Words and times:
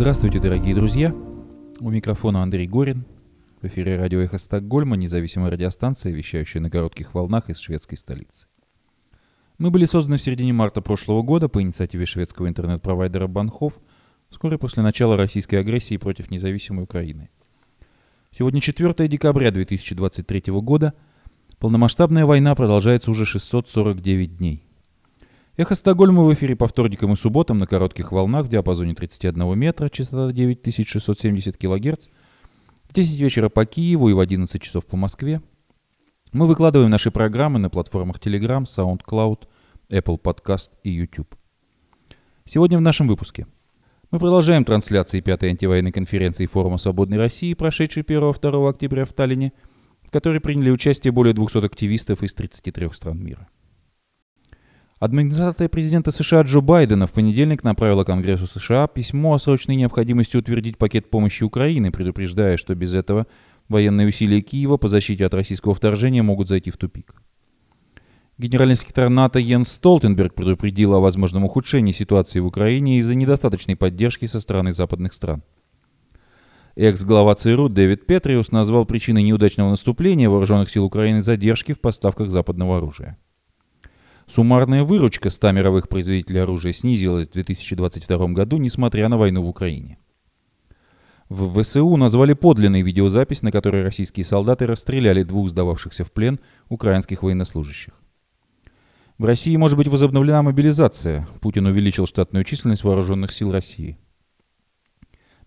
Здравствуйте, 0.00 0.40
дорогие 0.40 0.74
друзья! 0.74 1.14
У 1.78 1.90
микрофона 1.90 2.42
Андрей 2.42 2.66
Горин. 2.66 3.04
В 3.60 3.66
эфире 3.66 3.98
радио 3.98 4.20
«Эхо 4.20 4.38
Стокгольма», 4.38 4.96
независимая 4.96 5.50
радиостанция, 5.50 6.10
вещающая 6.10 6.62
на 6.62 6.70
коротких 6.70 7.12
волнах 7.12 7.50
из 7.50 7.58
шведской 7.58 7.98
столицы. 7.98 8.46
Мы 9.58 9.70
были 9.70 9.84
созданы 9.84 10.16
в 10.16 10.22
середине 10.22 10.54
марта 10.54 10.80
прошлого 10.80 11.20
года 11.20 11.50
по 11.50 11.60
инициативе 11.60 12.06
шведского 12.06 12.48
интернет-провайдера 12.48 13.26
Банхов, 13.26 13.78
вскоре 14.30 14.56
после 14.56 14.82
начала 14.82 15.18
российской 15.18 15.56
агрессии 15.56 15.98
против 15.98 16.30
независимой 16.30 16.84
Украины. 16.84 17.28
Сегодня 18.30 18.62
4 18.62 19.06
декабря 19.06 19.50
2023 19.50 20.44
года. 20.62 20.94
Полномасштабная 21.58 22.24
война 22.24 22.54
продолжается 22.54 23.10
уже 23.10 23.26
649 23.26 24.38
дней. 24.38 24.64
Эхо 25.60 25.74
Стокгольма 25.74 26.24
в 26.24 26.32
эфире 26.32 26.56
по 26.56 26.66
вторникам 26.66 27.12
и 27.12 27.16
субботам 27.16 27.58
на 27.58 27.66
коротких 27.66 28.12
волнах 28.12 28.46
в 28.46 28.48
диапазоне 28.48 28.94
31 28.94 29.58
метра, 29.58 29.90
частота 29.90 30.32
9670 30.32 31.58
кГц, 31.58 32.08
в 32.88 32.94
10 32.94 33.20
вечера 33.20 33.50
по 33.50 33.66
Киеву 33.66 34.08
и 34.08 34.14
в 34.14 34.20
11 34.20 34.62
часов 34.62 34.86
по 34.86 34.96
Москве. 34.96 35.42
Мы 36.32 36.46
выкладываем 36.46 36.88
наши 36.88 37.10
программы 37.10 37.58
на 37.58 37.68
платформах 37.68 38.20
Telegram, 38.20 38.62
SoundCloud, 38.62 39.48
Apple 39.90 40.18
Podcast 40.18 40.70
и 40.82 40.92
YouTube. 40.92 41.36
Сегодня 42.46 42.78
в 42.78 42.80
нашем 42.80 43.06
выпуске. 43.06 43.46
Мы 44.10 44.18
продолжаем 44.18 44.64
трансляции 44.64 45.20
пятой 45.20 45.50
антивоенной 45.50 45.92
конференции 45.92 46.46
Форума 46.46 46.78
Свободной 46.78 47.18
России, 47.18 47.52
прошедшей 47.52 48.02
1-2 48.02 48.70
октября 48.70 49.04
в 49.04 49.12
Таллине, 49.12 49.52
в 50.00 50.10
которой 50.10 50.40
приняли 50.40 50.70
участие 50.70 51.12
более 51.12 51.34
200 51.34 51.66
активистов 51.66 52.22
из 52.22 52.32
33 52.32 52.88
стран 52.94 53.22
мира. 53.22 53.46
Администрация 55.00 55.70
президента 55.70 56.10
США 56.10 56.42
Джо 56.42 56.60
Байдена 56.60 57.06
в 57.06 57.12
понедельник 57.12 57.64
направила 57.64 58.04
Конгрессу 58.04 58.46
США 58.46 58.86
письмо 58.86 59.32
о 59.32 59.38
срочной 59.38 59.74
необходимости 59.74 60.36
утвердить 60.36 60.76
пакет 60.76 61.08
помощи 61.08 61.42
Украины, 61.42 61.90
предупреждая, 61.90 62.58
что 62.58 62.74
без 62.74 62.92
этого 62.92 63.26
военные 63.70 64.08
усилия 64.08 64.42
Киева 64.42 64.76
по 64.76 64.88
защите 64.88 65.24
от 65.24 65.32
российского 65.32 65.74
вторжения 65.74 66.22
могут 66.22 66.48
зайти 66.48 66.70
в 66.70 66.76
тупик. 66.76 67.14
Генеральный 68.36 68.76
секретарь 68.76 69.08
НАТО 69.08 69.38
Йенс 69.38 69.72
Столтенберг 69.72 70.34
предупредил 70.34 70.92
о 70.92 71.00
возможном 71.00 71.44
ухудшении 71.44 71.92
ситуации 71.92 72.40
в 72.40 72.46
Украине 72.46 72.98
из-за 72.98 73.14
недостаточной 73.14 73.76
поддержки 73.76 74.26
со 74.26 74.38
стороны 74.38 74.74
западных 74.74 75.14
стран. 75.14 75.42
Экс-глава 76.76 77.34
ЦРУ 77.36 77.70
Дэвид 77.70 78.04
Петриус 78.04 78.52
назвал 78.52 78.84
причиной 78.84 79.22
неудачного 79.22 79.70
наступления 79.70 80.28
вооруженных 80.28 80.68
сил 80.68 80.84
Украины 80.84 81.22
задержки 81.22 81.72
в 81.72 81.80
поставках 81.80 82.28
западного 82.28 82.76
оружия. 82.76 83.16
Суммарная 84.30 84.84
выручка 84.84 85.28
100 85.28 85.50
мировых 85.50 85.88
производителей 85.88 86.40
оружия 86.40 86.72
снизилась 86.72 87.26
в 87.26 87.32
2022 87.32 88.28
году, 88.28 88.58
несмотря 88.58 89.08
на 89.08 89.18
войну 89.18 89.42
в 89.42 89.48
Украине. 89.48 89.98
В 91.28 91.60
ВСУ 91.60 91.96
назвали 91.96 92.34
подлинной 92.34 92.82
видеозапись, 92.82 93.42
на 93.42 93.50
которой 93.50 93.82
российские 93.82 94.22
солдаты 94.22 94.68
расстреляли 94.68 95.24
двух 95.24 95.50
сдававшихся 95.50 96.04
в 96.04 96.12
плен 96.12 96.38
украинских 96.68 97.24
военнослужащих. 97.24 97.92
В 99.18 99.24
России 99.24 99.56
может 99.56 99.76
быть 99.76 99.88
возобновлена 99.88 100.44
мобилизация. 100.44 101.26
Путин 101.40 101.66
увеличил 101.66 102.06
штатную 102.06 102.44
численность 102.44 102.84
вооруженных 102.84 103.32
сил 103.32 103.50
России. 103.50 103.98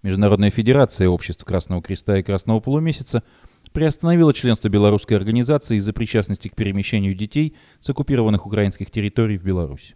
Международная 0.01 0.49
федерация 0.49 1.07
обществ 1.07 1.45
Красного 1.45 1.81
Креста 1.81 2.17
и 2.17 2.23
Красного 2.23 2.59
Полумесяца– 2.59 3.23
приостановила 3.73 4.33
членство 4.33 4.69
белорусской 4.69 5.17
организации 5.17 5.77
из-за 5.77 5.91
причастности 5.91 6.47
к 6.47 6.55
перемещению 6.55 7.16
детей 7.16 7.55
с 7.79 7.89
оккупированных 7.89 8.45
украинских 8.45 8.89
территорий 8.91 9.38
в 9.38 9.43
Беларусь. 9.43 9.95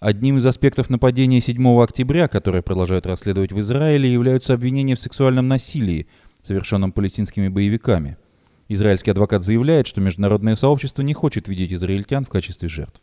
Одним 0.00 0.36
из 0.36 0.44
аспектов 0.44 0.90
нападения 0.90 1.40
7 1.40 1.66
октября, 1.80 2.28
которое 2.28 2.60
продолжают 2.60 3.06
расследовать 3.06 3.52
в 3.52 3.60
Израиле, 3.60 4.12
являются 4.12 4.52
обвинения 4.52 4.96
в 4.96 5.00
сексуальном 5.00 5.48
насилии, 5.48 6.08
совершенном 6.42 6.92
палестинскими 6.92 7.48
боевиками. 7.48 8.18
Израильский 8.68 9.12
адвокат 9.12 9.42
заявляет, 9.44 9.86
что 9.86 10.02
международное 10.02 10.56
сообщество 10.56 11.00
не 11.00 11.14
хочет 11.14 11.48
видеть 11.48 11.72
израильтян 11.72 12.24
в 12.24 12.28
качестве 12.28 12.68
жертв. 12.68 13.00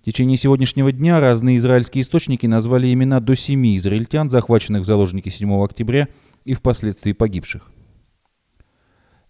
В 0.00 0.04
течение 0.04 0.38
сегодняшнего 0.38 0.90
дня 0.92 1.20
разные 1.20 1.58
израильские 1.58 2.00
источники 2.00 2.46
назвали 2.46 2.90
имена 2.90 3.20
до 3.20 3.36
семи 3.36 3.76
израильтян, 3.76 4.30
захваченных 4.30 4.82
в 4.82 4.86
заложники 4.86 5.28
7 5.28 5.62
октября– 5.62 6.08
и 6.44 6.54
впоследствии 6.54 7.12
погибших. 7.12 7.70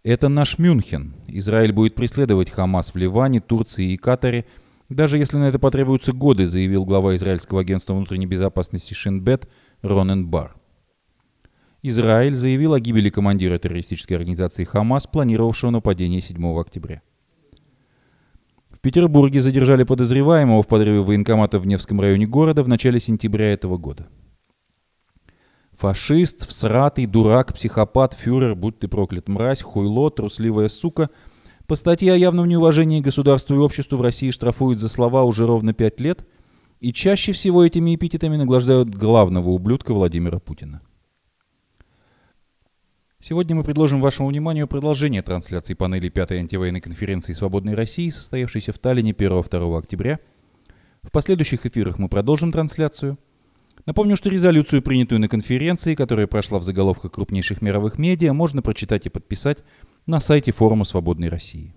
Это 0.03 0.29
наш 0.29 0.59
Мюнхен. 0.59 1.15
Израиль 1.29 1.73
будет 1.73 1.95
преследовать 1.95 2.51
Хамас 2.51 2.95
в 2.95 2.97
Ливане, 2.97 3.41
Турции 3.41 3.93
и 3.93 3.97
Катаре, 3.97 4.47
даже 4.89 5.19
если 5.19 5.37
на 5.37 5.45
это 5.45 5.59
потребуются 5.59 6.13
годы, 6.13 6.47
заявил 6.47 6.85
глава 6.85 7.15
израильского 7.17 7.61
агентства 7.61 7.95
внутренней 7.95 8.27
безопасности 8.27 8.95
Шинбет 8.95 9.49
Ронен 9.83 10.27
Бар. 10.27 10.57
Израиль 11.83 12.35
заявил 12.35 12.75
о 12.75 12.81
гибели 12.81 13.09
командира 13.09 13.57
террористической 13.59 14.17
организации 14.17 14.65
Хамас, 14.65 15.07
планировавшего 15.07 15.71
нападение 15.71 16.21
7 16.21 16.59
октября. 16.59 17.03
В 18.71 18.81
Петербурге 18.81 19.41
задержали 19.41 19.85
подозреваемого 19.85 20.63
в 20.63 20.67
подрыве 20.67 21.01
военкомата 21.01 21.59
в 21.59 21.67
Невском 21.67 22.01
районе 22.01 22.27
города 22.27 22.63
в 22.63 22.69
начале 22.69 22.99
сентября 22.99 23.53
этого 23.53 23.77
года. 23.77 24.09
Фашист, 25.81 26.47
всратый, 26.47 27.07
дурак, 27.07 27.55
психопат, 27.55 28.13
фюрер, 28.13 28.55
будь 28.55 28.79
ты 28.79 28.87
проклят, 28.87 29.29
мразь, 29.29 29.63
хуйло, 29.63 30.11
трусливая 30.11 30.69
сука. 30.69 31.09
По 31.67 31.75
статье 31.75 32.13
о 32.13 32.17
явном 32.17 32.47
неуважении 32.47 33.01
государству 33.01 33.55
и 33.55 33.59
обществу 33.59 33.97
в 33.97 34.03
России 34.03 34.31
штрафуют 34.31 34.79
за 34.79 34.91
слова 34.91 35.25
уже 35.25 35.47
ровно 35.47 35.73
пять 35.73 35.99
лет, 35.99 36.29
и 36.81 36.93
чаще 36.93 37.33
всего 37.33 37.65
этими 37.65 37.95
эпитетами 37.95 38.37
награждают 38.37 38.91
главного 38.91 39.49
ублюдка 39.49 39.95
Владимира 39.95 40.39
Путина. 40.39 40.83
Сегодня 43.19 43.57
мы 43.57 43.65
предложим 43.65 44.03
вашему 44.03 44.29
вниманию 44.29 44.69
продолжение 44.69 45.23
трансляции 45.23 45.73
панели 45.73 46.11
пятой 46.11 46.41
антивоенной 46.41 46.83
конференции 46.83 47.33
«Свободной 47.33 47.73
России», 47.73 48.11
состоявшейся 48.11 48.75
в 48.75 48.79
Таллине 48.79 49.13
1-2 49.13 49.79
октября. 49.79 50.21
В 51.01 51.11
последующих 51.11 51.65
эфирах 51.65 51.99
мы 51.99 52.11
продолжим 52.11 52.53
трансляцию– 52.53 53.19
Напомню, 53.87 54.15
что 54.17 54.29
резолюцию, 54.29 54.83
принятую 54.83 55.21
на 55.21 55.29
конференции, 55.29 55.95
которая 55.95 56.27
прошла 56.27 56.59
в 56.59 56.65
заголовках 56.65 57.13
крупнейших 57.13 57.63
мировых 57.63 57.99
медиа, 57.99 58.35
можно 58.35 58.61
прочитать 58.61 59.07
и 59.07 59.09
подписать 59.09 59.65
на 60.07 60.21
сайте 60.21 60.53
форума 60.53 60.85
«Свободной 60.85 61.29
России». 61.29 61.75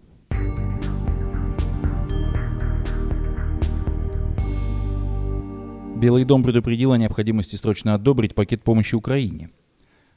Белый 5.96 6.26
дом 6.26 6.44
предупредил 6.44 6.92
о 6.92 6.98
необходимости 6.98 7.56
срочно 7.56 7.94
одобрить 7.94 8.36
пакет 8.36 8.62
помощи 8.62 8.96
Украине. 8.96 9.52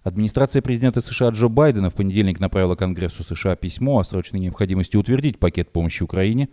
Администрация 0.02 0.60
президента 0.60 1.00
США 1.00 1.28
Джо 1.28 1.46
Байдена 1.46 1.91
в 1.91 1.94
понедельник 1.94 2.41
направила 2.41 2.75
Конгрессу 2.75 3.22
США 3.22 3.54
письмо 3.54 4.00
о 4.00 4.04
срочной 4.04 4.41
необходимости 4.41 4.96
утвердить 4.96 5.38
пакет 5.38 5.70
помощи 5.70 6.02
Украине, 6.02 6.48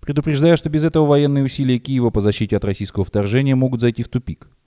предупреждая, 0.00 0.56
что 0.56 0.70
без 0.70 0.84
этого 0.84 1.04
военные 1.04 1.44
усилия 1.44 1.78
Киева 1.78 2.08
по 2.08 2.22
защите 2.22 2.56
от 2.56 2.64
российского 2.64 3.04
вторжения 3.04 3.54
могут 3.54 3.82
зайти 3.82 4.02
в 4.02 4.08
тупик– 4.08 4.48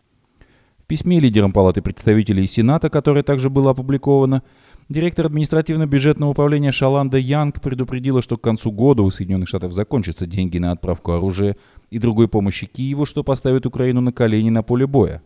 в 0.84 0.86
письме 0.86 1.20
лидерам 1.20 1.54
Палаты 1.54 1.82
представителей 1.82 2.44
и 2.44 2.48
Сената, 2.48 2.90
которое 2.90 3.24
также 3.24 3.50
было 3.50 3.72
опубликовано, 3.72 4.44
директор 4.90 5.28
административно-бюджетного 5.28 6.32
управления 6.32 6.74
Шаланда 6.74 7.18
Янг 7.18 7.62
предупредила, 7.62 8.22
что 8.22 8.36
к 8.36 8.42
концу 8.42 8.70
года 8.72 9.02
у 9.02 9.10
Соединенных 9.10 9.48
Штатов 9.48 9.72
закончатся 9.72 10.26
деньги 10.26 10.58
на 10.58 10.74
отправку 10.74 11.14
оружия 11.14 11.56
и 11.90 12.00
другой 12.00 12.28
помощи 12.28 12.66
Киеву, 12.66 13.06
что 13.06 13.24
поставит 13.24 13.66
Украину 13.66 14.02
на 14.02 14.12
колени 14.12 14.50
на 14.50 14.62
поле 14.62 14.86
боя. 14.86 15.24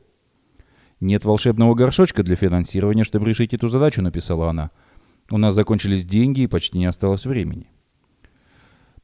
«Нет 0.99 1.25
волшебного 1.25 1.73
горшочка 1.73 2.21
для 2.21 2.35
финансирования, 2.35 3.03
чтобы 3.03 3.27
решить 3.27 3.53
эту 3.55 3.67
задачу»,— 3.67 4.01
написала 4.03 4.49
она. 4.49 4.69
«У 5.31 5.37
нас 5.39 5.55
закончились 5.55 6.05
деньги 6.05 6.41
и 6.41 6.47
почти 6.47 6.77
не 6.77 6.85
осталось 6.85 7.25
времени». 7.25 7.71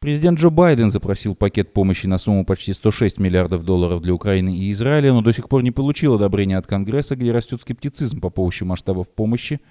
Президент 0.04 0.38
Джо 0.38 0.50
Байден 0.50 0.90
запросил 0.90 1.34
пакет 1.34 1.72
помощи 1.72 2.08
на 2.08 2.18
сумму 2.18 2.44
почти 2.44 2.74
106 2.74 3.20
миллиардов 3.20 3.64
долларов 3.64 4.02
для 4.02 4.14
Украины 4.14 4.54
и 4.54 4.70
Израиля, 4.74 5.14
но 5.14 5.22
до 5.22 5.32
сих 5.32 5.48
пор 5.48 5.64
не 5.64 5.72
получил 5.72 6.16
одобрения 6.16 6.58
от 6.58 6.68
Конгресса, 6.68 7.16
где 7.16 7.32
растет 7.32 7.62
скептицизм 7.62 8.20
по 8.20 8.30
поводу 8.30 8.66
масштабов 8.66 9.08
помощи. 9.08 9.62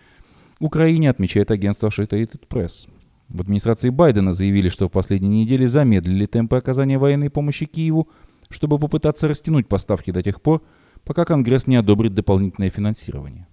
Украине 0.59 1.11
отмечает 1.11 1.51
агентство 1.51 1.89
Associated 1.89 2.49
Press. 2.49 2.89
В 3.29 3.43
администрации 3.43 3.91
Байдена 3.91 4.33
заявили, 4.33 4.71
что 4.71 4.89
в 4.89 4.91
последние 4.91 5.45
недели 5.45 5.67
замедлили 5.67 6.25
темпы 6.25 6.57
оказания 6.57 6.97
военной 6.97 7.29
помощи 7.29 7.67
Киеву, 7.67 8.09
чтобы 8.49 8.79
попытаться 8.79 9.29
растянуть 9.29 9.69
поставки 9.69 10.13
до 10.13 10.23
тех 10.23 10.41
пор, 10.41 10.63
пока 11.05 11.27
Конгресс 11.27 11.67
не 11.67 11.77
одобрит 11.77 12.15
дополнительное 12.15 12.71
финансирование. 12.71 13.49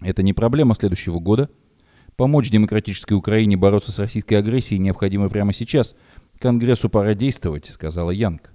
Это 0.00 0.22
не 0.22 0.32
проблема 0.32 0.74
следующего 0.74 1.18
года– 1.18 1.50
Помочь 2.16 2.50
демократической 2.50 3.14
Украине 3.14 3.56
бороться 3.56 3.92
с 3.92 3.98
российской 3.98 4.34
агрессией 4.34 4.78
необходимо 4.78 5.28
прямо 5.28 5.52
сейчас. 5.52 5.94
Конгрессу 6.38 6.88
пора 6.88 7.14
действовать, 7.14 7.70
сказала 7.70 8.10
Янг. 8.10 8.52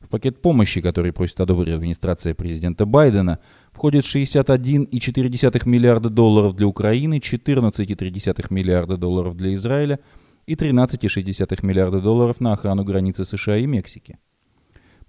В 0.00 0.08
пакет 0.08 0.40
помощи, 0.40 0.80
который 0.80 1.12
просит 1.12 1.40
одобрить 1.40 1.74
администрация 1.74 2.34
президента 2.34 2.86
Байдена, 2.86 3.38
входит 3.70 4.04
61,4 4.04 5.68
миллиарда 5.68 6.08
долларов 6.08 6.56
для 6.56 6.66
Украины, 6.66 7.18
14,3 7.18 8.46
миллиарда 8.50 8.96
долларов 8.96 9.36
для 9.36 9.54
Израиля 9.54 10.00
и 10.46 10.54
13,6 10.54 11.66
миллиарда 11.66 12.00
долларов 12.00 12.40
на 12.40 12.54
охрану 12.54 12.82
границы 12.82 13.24
США 13.24 13.58
и 13.58 13.66
Мексики. 13.66 14.18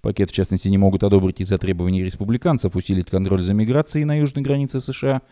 Пакет, 0.02 0.30
в 0.30 0.34
частности, 0.34 0.68
не 0.68 0.78
могут 0.78 1.04
одобрить 1.04 1.40
из-за 1.40 1.58
требований 1.58 2.02
республиканцев 2.02 2.76
усилить 2.76 3.08
контроль 3.08 3.42
за 3.42 3.54
миграцией 3.54 4.04
на 4.04 4.18
южной 4.18 4.42
границе 4.42 4.80
США 4.80 5.22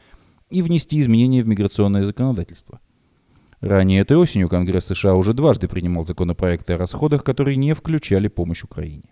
и 0.50 0.62
внести 0.62 1.00
изменения 1.00 1.42
в 1.42 1.48
миграционное 1.48 2.04
законодательство. 2.04 2.80
Ранее 3.60 4.00
этой 4.00 4.16
осенью 4.16 4.48
Конгресс 4.48 4.86
США 4.86 5.14
уже 5.14 5.34
дважды 5.34 5.68
принимал 5.68 6.04
законопроекты 6.04 6.72
о 6.72 6.78
расходах, 6.78 7.24
которые 7.24 7.56
не 7.56 7.74
включали 7.74 8.28
помощь 8.28 8.62
Украине. 8.64 9.10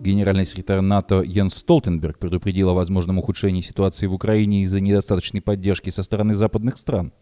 Генеральный 0.00 0.44
секретарь 0.44 0.80
НАТО 0.80 1.22
Йенс 1.22 1.54
Столтенберг 1.54 2.18
предупредил 2.18 2.70
о 2.70 2.74
возможном 2.74 3.18
ухудшении 3.18 3.60
ситуации 3.60 4.08
в 4.08 4.14
Украине 4.14 4.62
из-за 4.62 4.80
недостаточной 4.80 5.40
поддержки 5.40 5.90
со 5.90 6.02
стороны 6.02 6.34
западных 6.34 6.76
стран. 6.76 7.12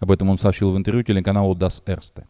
Об 0.00 0.10
этом 0.10 0.28
он 0.28 0.38
сообщил 0.38 0.72
в 0.72 0.76
интервью 0.76 1.04
телеканалу 1.04 1.54
Das 1.54 1.84
Erste. 1.86 2.24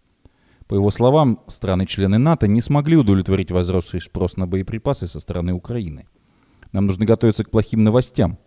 По 0.69 0.75
его 0.75 0.91
словам, 0.91 1.41
страны-члены 1.47 2.19
НАТО 2.19 2.47
не 2.47 2.61
смогли 2.61 2.97
удовлетворить 2.97 3.50
возросший 3.50 4.03
спрос 4.03 4.37
на 4.37 4.47
боеприпасы 4.47 5.06
со 5.06 5.19
стороны 5.19 5.55
Украины. 5.55 6.06
Нам 6.73 6.85
нужно 6.85 7.06
готовиться 7.06 7.43
к 7.43 7.50
плохим 7.50 7.82
новостям. 7.82 8.38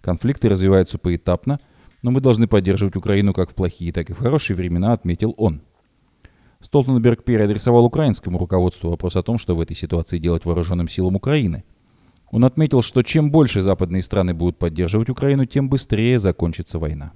Конфликты 0.00 0.48
развиваются 0.48 0.98
поэтапно, 0.98 1.58
но 2.02 2.12
мы 2.12 2.20
должны 2.20 2.46
поддерживать 2.46 2.94
Украину 2.94 3.32
как 3.32 3.50
в 3.50 3.54
плохие, 3.56 3.92
так 3.92 4.08
и 4.08 4.12
в 4.12 4.18
хорошие 4.18 4.56
времена, 4.56 4.92
отметил 4.92 5.34
он. 5.36 5.62
Столтенберг 6.60 7.24
переадресовал 7.24 7.84
украинскому 7.84 8.38
руководству 8.38 8.90
вопрос 8.90 9.16
о 9.16 9.22
том, 9.24 9.38
что 9.38 9.56
в 9.56 9.60
этой 9.60 9.74
ситуации 9.74 10.18
делать 10.18 10.44
вооруженным 10.44 10.86
силам 10.86 11.16
Украины. 11.16 11.64
Он 12.30 12.44
отметил, 12.44 12.82
что 12.82 13.02
чем 13.02 13.32
больше 13.32 13.62
западные 13.62 14.02
страны 14.02 14.32
будут 14.32 14.58
поддерживать 14.58 15.10
Украину, 15.10 15.44
тем 15.44 15.68
быстрее 15.68 16.20
закончится 16.20 16.78
война. 16.78 17.12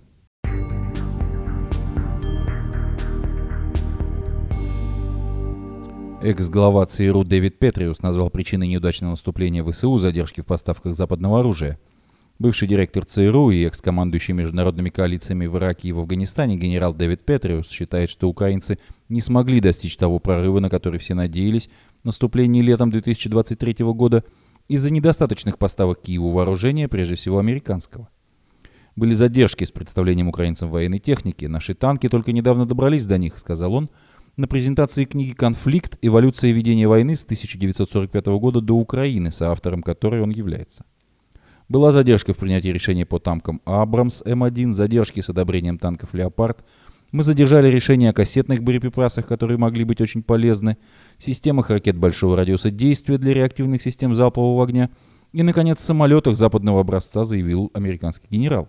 Экс-глава 6.20 6.84
ЦРУ 6.84 7.22
Дэвид 7.22 7.60
Петриус 7.60 8.02
назвал 8.02 8.28
причиной 8.28 8.66
неудачного 8.66 9.12
наступления 9.12 9.62
ВСУ 9.62 9.98
задержки 9.98 10.40
в 10.40 10.46
поставках 10.46 10.96
западного 10.96 11.38
оружия. 11.38 11.78
Бывший 12.40 12.66
директор 12.66 13.04
ЦРУ 13.04 13.50
и 13.52 13.64
экс-командующий 13.64 14.34
международными 14.34 14.88
коалициями 14.88 15.46
в 15.46 15.56
Ираке 15.56 15.88
и 15.88 15.92
в 15.92 16.00
Афганистане 16.00 16.56
генерал 16.56 16.92
Дэвид 16.92 17.24
Петриус 17.24 17.68
считает, 17.70 18.10
что 18.10 18.28
украинцы 18.28 18.80
не 19.08 19.20
смогли 19.20 19.60
достичь 19.60 19.96
того 19.96 20.18
прорыва, 20.18 20.58
на 20.58 20.68
который 20.68 20.98
все 20.98 21.14
надеялись, 21.14 21.70
в 22.02 22.62
летом 22.62 22.90
2023 22.90 23.76
года 23.84 24.24
из-за 24.66 24.92
недостаточных 24.92 25.56
поставок 25.56 26.02
Киеву 26.02 26.32
вооружения, 26.32 26.88
прежде 26.88 27.14
всего 27.14 27.38
американского. 27.38 28.08
Были 28.96 29.14
задержки 29.14 29.62
с 29.62 29.70
представлением 29.70 30.26
украинцам 30.26 30.68
военной 30.68 30.98
техники. 30.98 31.44
Наши 31.44 31.74
танки 31.74 32.08
только 32.08 32.32
недавно 32.32 32.66
добрались 32.66 33.06
до 33.06 33.18
них, 33.18 33.38
сказал 33.38 33.72
он, 33.72 33.88
на 34.38 34.46
презентации 34.46 35.05
книги 35.05 35.32
«Конфликт. 35.32 35.99
Эволюция 36.00 36.52
ведения 36.52 36.87
войны» 36.87 37.17
с 37.17 37.25
1945 37.25 38.26
года 38.38 38.61
до 38.61 38.75
Украины, 38.75 39.32
соавтором 39.32 39.82
которой 39.82 40.23
он 40.23 40.31
является. 40.31 40.85
Была 41.69 41.90
задержка 41.90 42.32
в 42.32 42.37
принятии 42.37 42.69
решения 42.69 43.05
по 43.05 43.19
танкам 43.19 43.61
«Абрамс» 43.64 44.23
М1, 44.23 44.73
задержки 44.73 45.20
с 45.20 45.29
одобрением 45.29 45.76
танков 45.76 46.14
«Леопард», 46.14 46.64
мы 47.11 47.25
задержали 47.25 47.69
решение 47.69 48.11
о 48.11 48.12
кассетных 48.12 48.62
боеприпасах, 48.62 49.26
которые 49.26 49.58
могли 49.58 49.82
быть 49.82 50.00
очень 50.00 50.23
полезны, 50.23 50.76
системах 51.19 51.70
ракет 51.70 51.96
большого 51.96 52.37
радиуса 52.37 52.70
действия 52.70 53.19
для 53.19 53.35
реактивных 53.35 53.82
систем 53.82 54.14
залпового 54.14 54.62
огня 54.62 54.90
и, 55.32 55.43
наконец, 55.43 55.81
самолетах 55.81 56.37
западного 56.37 56.81
образца, 56.81 57.25
заявил 57.25 57.73
американский 57.75 58.29
генерал. 58.31 58.69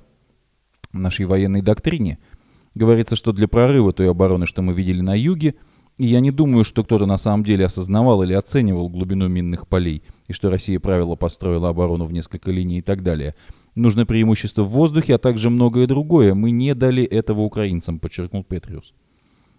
В 0.92 0.98
нашей 0.98 1.27
военной 1.27 1.62
доктрине– 1.62 2.18
Говорится, 2.75 3.16
что 3.16 3.31
для 3.31 3.48
прорыва 3.48 3.94
той 3.94 4.10
обороны, 4.10 4.45
что 4.45 4.62
мы 4.62 4.74
видели 4.74 5.01
на 5.01 5.18
юге, 5.18 5.56
и 5.98 6.06
я 6.06 6.19
не 6.21 6.31
думаю, 6.31 6.63
что 6.63 6.83
кто-то 6.83 7.06
на 7.06 7.18
самом 7.18 7.44
деле 7.44 7.66
осознавал 7.66 8.24
или 8.24 8.33
оценивал 8.33 8.89
глубину 8.89 9.27
минных 9.27 9.68
полей, 9.68 10.04
и 10.27 10.33
что 10.33 10.50
Россия 10.50 10.80
правило 10.80 11.16
построила 11.16 11.69
оборону 11.69 12.06
в 12.06 12.13
несколько 12.13 12.51
линий 12.51 12.80
и 12.80 12.81
так 12.81 13.04
далее. 13.04 13.36
Нужно 13.75 14.06
преимущество 14.06 14.63
в 14.63 14.69
воздухе, 14.69 15.16
а 15.16 15.18
также 15.18 15.50
многое 15.50 15.88
другое. 15.88 16.33
Мы 16.36 16.51
не 16.51 16.74
дали 16.74 17.04
этого 17.04 17.42
украинцам, 17.42 18.00
подчеркнул 18.00 18.44
Петриус. 18.44 18.94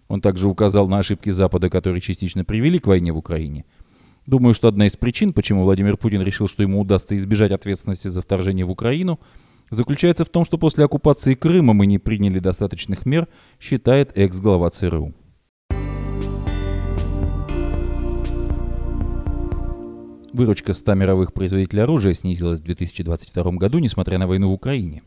Он 0.07 0.19
также 0.19 0.49
указал 0.49 0.87
на 0.87 0.99
ошибки 0.99 1.29
Запада, 1.29 1.69
которые 1.69 2.01
частично 2.01 2.43
привели 2.43 2.79
к 2.79 2.87
войне 2.87 3.13
в 3.13 3.17
Украине. 3.17 3.65
Думаю, 4.25 4.53
что 4.53 4.67
одна 4.67 4.87
из 4.87 4.95
причин, 4.95 5.33
почему 5.33 5.63
Владимир 5.63 5.97
Путин 5.97 6.21
решил, 6.21 6.47
что 6.47 6.63
ему 6.63 6.79
удастся 6.79 7.15
избежать 7.17 7.51
ответственности 7.51 8.07
за 8.07 8.21
вторжение 8.21 8.65
в 8.65 8.71
Украину– 8.71 9.19
заключается 9.71 10.25
в 10.25 10.29
том, 10.29 10.45
что 10.45 10.57
после 10.57 10.85
оккупации 10.85 11.33
Крыма 11.33 11.73
мы 11.73 11.87
не 11.87 11.97
приняли 11.97 12.39
достаточных 12.39 13.05
мер, 13.05 13.27
считает 13.59 14.15
экс-глава 14.15 14.69
ЦРУ. 14.69 15.13
Выручка 20.33 20.73
100 20.73 20.93
мировых 20.93 21.33
производителей 21.33 21.83
оружия 21.83 22.13
снизилась 22.13 22.61
в 22.61 22.63
2022 22.63 23.51
году, 23.53 23.79
несмотря 23.79 24.17
на 24.17 24.27
войну 24.27 24.49
в 24.49 24.53
Украине. 24.53 25.01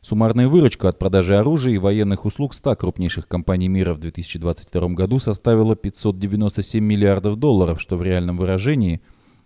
Суммарная 0.00 0.48
выручка 0.48 0.88
от 0.88 0.98
продажи 0.98 1.36
оружия 1.36 1.74
и 1.74 1.78
военных 1.78 2.24
услуг 2.24 2.54
100 2.54 2.74
крупнейших 2.76 3.28
компаний 3.28 3.68
мира 3.68 3.92
в 3.92 3.98
2022 3.98 4.88
году 4.88 5.20
составила 5.20 5.76
597 5.76 6.82
миллиардов 6.82 7.36
долларов, 7.36 7.80
что 7.80 7.96
в 7.96 8.02
реальном 8.02 8.38
выражении 8.38 9.02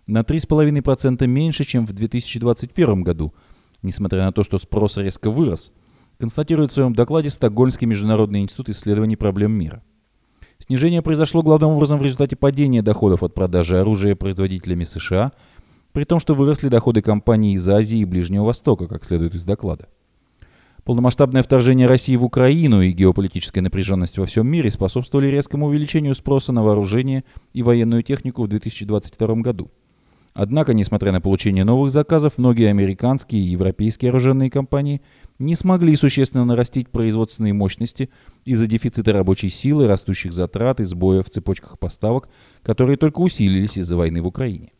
на 0.07 0.21
3,5% 0.21 1.27
меньше, 1.27 1.65
чем 1.65 1.85
в 1.85 1.93
2021 1.93 3.03
году– 3.03 3.33
несмотря 3.85 4.23
на 4.23 4.33
то, 4.33 4.43
что 4.43 4.57
спрос 4.57 4.97
резко 4.97 5.29
вырос, 5.29 5.71
констатирует 6.17 6.71
в 6.71 6.73
своем 6.73 6.93
докладе 6.93 7.29
Стокгольмский 7.29 7.87
международный 7.87 8.41
институт 8.41 8.69
исследований 8.69 9.15
проблем 9.15 9.53
мира. 9.53 9.83
Снижение 10.59 11.01
произошло 11.01 11.43
главным 11.43 11.71
образом 11.71 11.99
в 11.99 12.01
результате 12.01 12.35
падения 12.35 12.81
доходов 12.81 13.23
от 13.23 13.33
продажи 13.33 13.79
оружия 13.79 14.15
производителями 14.15 14.83
США, 14.83 15.33
при 15.91 16.03
том, 16.05 16.19
что 16.19 16.33
выросли 16.33 16.69
доходы 16.69 17.01
компаний 17.01 17.53
из 17.53 17.67
Азии 17.69 17.99
и 17.99 18.05
Ближнего 18.05 18.45
Востока, 18.45 18.87
как 18.87 19.05
следует 19.05 19.35
из 19.35 19.43
доклада. 19.43 19.87
Полномасштабное 20.83 21.41
вторжение 21.41 21.87
России 21.87 22.15
в 22.15 22.23
Украину 22.23 22.81
и 22.81 22.91
геополитическая 22.91 23.61
напряженность 23.61 24.17
во 24.17 24.25
всем 24.25 24.47
мире 24.47 24.69
способствовали 24.69 25.27
резкому 25.27 25.67
увеличению 25.67 26.13
спроса 26.13 26.51
на 26.51 26.63
вооружение 26.63 27.23
и 27.53 27.63
военную 27.63 28.03
технику 28.03 28.43
в 28.43 28.47
2022 28.47 29.35
году– 29.35 29.71
Однако, 30.35 30.73
несмотря 30.73 31.13
на 31.13 31.21
получение 31.21 31.63
новых 31.63 31.91
заказов, 31.91 32.37
многие 32.37 32.69
американские 32.69 33.41
и 33.41 33.47
европейские 33.47 34.09
оружейные 34.09 34.49
компании 34.49 35.01
не 35.39 35.55
смогли 35.55 35.95
существенно 35.95 36.43
нарастить 36.43 36.89
производственные 36.89 37.53
мощности 37.53 38.09
из-за 38.43 38.67
дефицита 38.67 39.13
рабочей 39.13 39.49
силы, 39.49 39.87
растущих 39.87 40.33
затрат 40.33 40.81
и 40.81 40.83
сбоев 40.83 41.25
в 41.25 41.29
цепочках 41.29 41.79
поставок, 41.79 42.27
которые 42.63 42.97
только 42.97 43.21
усилились 43.21 43.77
из-за 43.77 43.95
войны 43.95 44.21
в 44.21 44.27
Украине. 44.27 44.73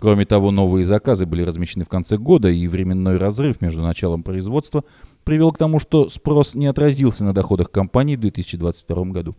Кроме 0.00 0.26
того, 0.26 0.50
новые 0.50 0.84
заказы 0.84 1.26
были 1.26 1.42
размещены 1.42 1.84
в 1.84 1.88
конце 1.88 2.18
года, 2.18 2.48
и 2.48 2.66
временной 2.66 3.18
разрыв 3.18 3.60
между 3.60 3.82
началом 3.82 4.24
производства 4.24 4.82
привел 5.22 5.52
к 5.52 5.58
тому, 5.58 5.78
что 5.78 6.08
спрос 6.08 6.56
не 6.56 6.66
отразился 6.66 7.24
на 7.24 7.32
доходах 7.32 7.70
компаний 7.70 8.16
в 8.16 8.20
2022 8.20 9.04
году. 9.04 9.36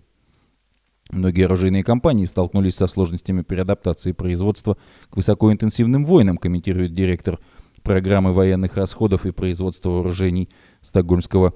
Многие 1.10 1.46
оружейные 1.46 1.84
компании 1.84 2.26
столкнулись 2.26 2.76
со 2.76 2.88
сложностями 2.88 3.42
при 3.42 3.60
адаптации 3.60 4.12
производства 4.12 4.78
к 5.10 5.18
высокоинтенсивным 5.18 6.06
войнам, 6.06 6.38
комментирует 6.38 6.94
директор 6.94 7.40
программы 7.82 8.32
военных 8.32 8.78
расходов 8.78 9.26
и 9.26 9.32
производства 9.32 9.90
вооружений 9.90 10.50
Стокгольмского 10.82 11.56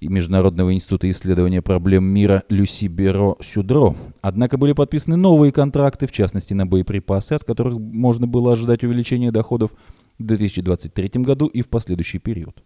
и 0.00 0.08
Международного 0.08 0.72
института 0.72 1.10
исследования 1.10 1.60
проблем 1.60 2.04
мира 2.04 2.44
Люси 2.48 2.86
Беро 2.86 3.36
Сюдро. 3.42 3.94
Однако 4.22 4.56
были 4.56 4.72
подписаны 4.72 5.16
новые 5.16 5.52
контракты, 5.52 6.06
в 6.06 6.12
частности 6.12 6.54
на 6.54 6.66
боеприпасы, 6.66 7.34
от 7.34 7.44
которых 7.44 7.78
можно 7.78 8.26
было 8.26 8.52
ожидать 8.52 8.84
увеличения 8.84 9.32
доходов 9.32 9.72
в 10.18 10.24
2023 10.24 11.22
году 11.22 11.46
и 11.46 11.60
в 11.60 11.68
последующий 11.68 12.20
период. 12.20 12.62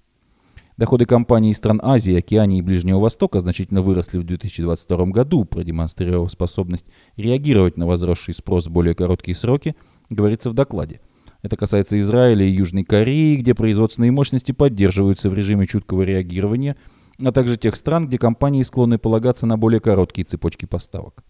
Доходы 0.78 1.06
компаний 1.06 1.50
из 1.50 1.56
стран 1.56 1.80
Азии, 1.82 2.14
Океании 2.14 2.60
и 2.60 2.62
Ближнего 2.62 3.00
Востока 3.00 3.40
значительно 3.40 3.82
выросли 3.82 4.18
в 4.18 4.22
2022 4.22 5.06
году, 5.06 5.44
продемонстрировав 5.44 6.30
способность 6.30 6.86
реагировать 7.16 7.76
на 7.76 7.88
возросший 7.88 8.32
спрос 8.32 8.68
в 8.68 8.70
более 8.70 8.94
короткие 8.94 9.34
сроки, 9.34 9.74
говорится 10.08 10.50
в 10.50 10.54
докладе. 10.54 11.00
Это 11.42 11.56
касается 11.56 11.98
Израиля 11.98 12.46
и 12.46 12.52
Южной 12.52 12.84
Кореи, 12.84 13.34
где 13.34 13.56
производственные 13.56 14.12
мощности 14.12 14.52
поддерживаются 14.52 15.28
в 15.28 15.34
режиме 15.34 15.66
чуткого 15.66 16.02
реагирования, 16.02 16.76
а 17.20 17.32
также 17.32 17.56
тех 17.56 17.74
стран, 17.74 18.06
где 18.06 18.16
компании 18.16 18.62
склонны 18.62 18.98
полагаться 18.98 19.46
на 19.46 19.58
более 19.58 19.80
короткие 19.80 20.26
цепочки 20.26 20.66
поставок. 20.66 21.24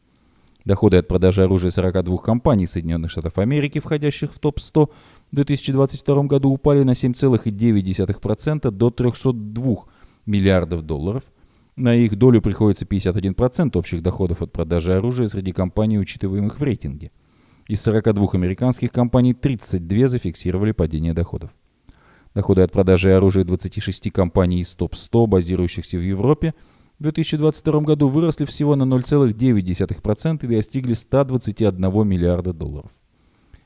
Доходы 0.66 0.98
от 0.98 1.08
продажи 1.08 1.42
оружия 1.42 1.70
42 1.70 2.18
компаний 2.18 2.66
Соединенных 2.66 3.10
Штатов 3.10 3.38
Америки, 3.38 3.80
входящих 3.80 4.34
в 4.34 4.38
топ-100, 4.38 4.90
в 5.30 5.34
2022 5.36 6.22
году 6.24 6.50
упали 6.50 6.82
на 6.82 6.92
7,9% 6.92 8.70
до 8.70 8.90
302 8.90 9.74
миллиардов 10.26 10.82
долларов. 10.82 11.24
На 11.76 11.94
их 11.94 12.16
долю 12.16 12.40
приходится 12.42 12.86
51% 12.86 13.76
общих 13.78 14.02
доходов 14.02 14.42
от 14.42 14.52
продажи 14.52 14.94
оружия 14.94 15.28
среди 15.28 15.52
компаний, 15.52 15.98
учитываемых 15.98 16.58
в 16.58 16.62
рейтинге. 16.62 17.12
Из 17.68 17.80
42 17.82 18.28
американских 18.32 18.90
компаний 18.90 19.34
32 19.34 20.08
зафиксировали 20.08 20.72
падение 20.72 21.12
доходов. 21.12 21.50
Доходы 22.34 22.62
от 22.62 22.72
продажи 22.72 23.14
оружия 23.14 23.44
26 23.44 24.10
компаний 24.10 24.60
из 24.60 24.74
топ-100, 24.74 25.26
базирующихся 25.26 25.98
в 25.98 26.02
Европе, 26.02 26.54
в 26.98 27.02
2022 27.02 27.80
году 27.80 28.08
выросли 28.08 28.44
всего 28.44 28.74
на 28.74 28.82
0,9% 28.82 30.44
и 30.44 30.56
достигли 30.56 30.94
121 30.94 32.08
миллиарда 32.08 32.52
долларов. 32.52 32.90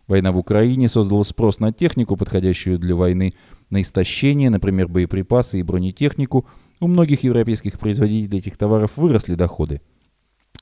Война 0.09 0.33
в 0.33 0.39
Украине 0.39 0.89
создала 0.89 1.23
спрос 1.25 1.61
на 1.61 1.73
технику, 1.73 2.17
подходящую 2.17 2.79
для 2.79 2.95
войны, 2.95 3.35
на 3.71 3.81
истощение, 3.81 4.51
например, 4.51 4.89
боеприпасы 4.89 5.61
и 5.61 5.63
бронетехнику. 5.63 6.47
У 6.81 6.89
многих 6.89 7.23
европейских 7.23 7.79
производителей 7.79 8.39
этих 8.39 8.57
товаров 8.57 8.97
выросли 8.97 9.35
доходы, 9.35 9.81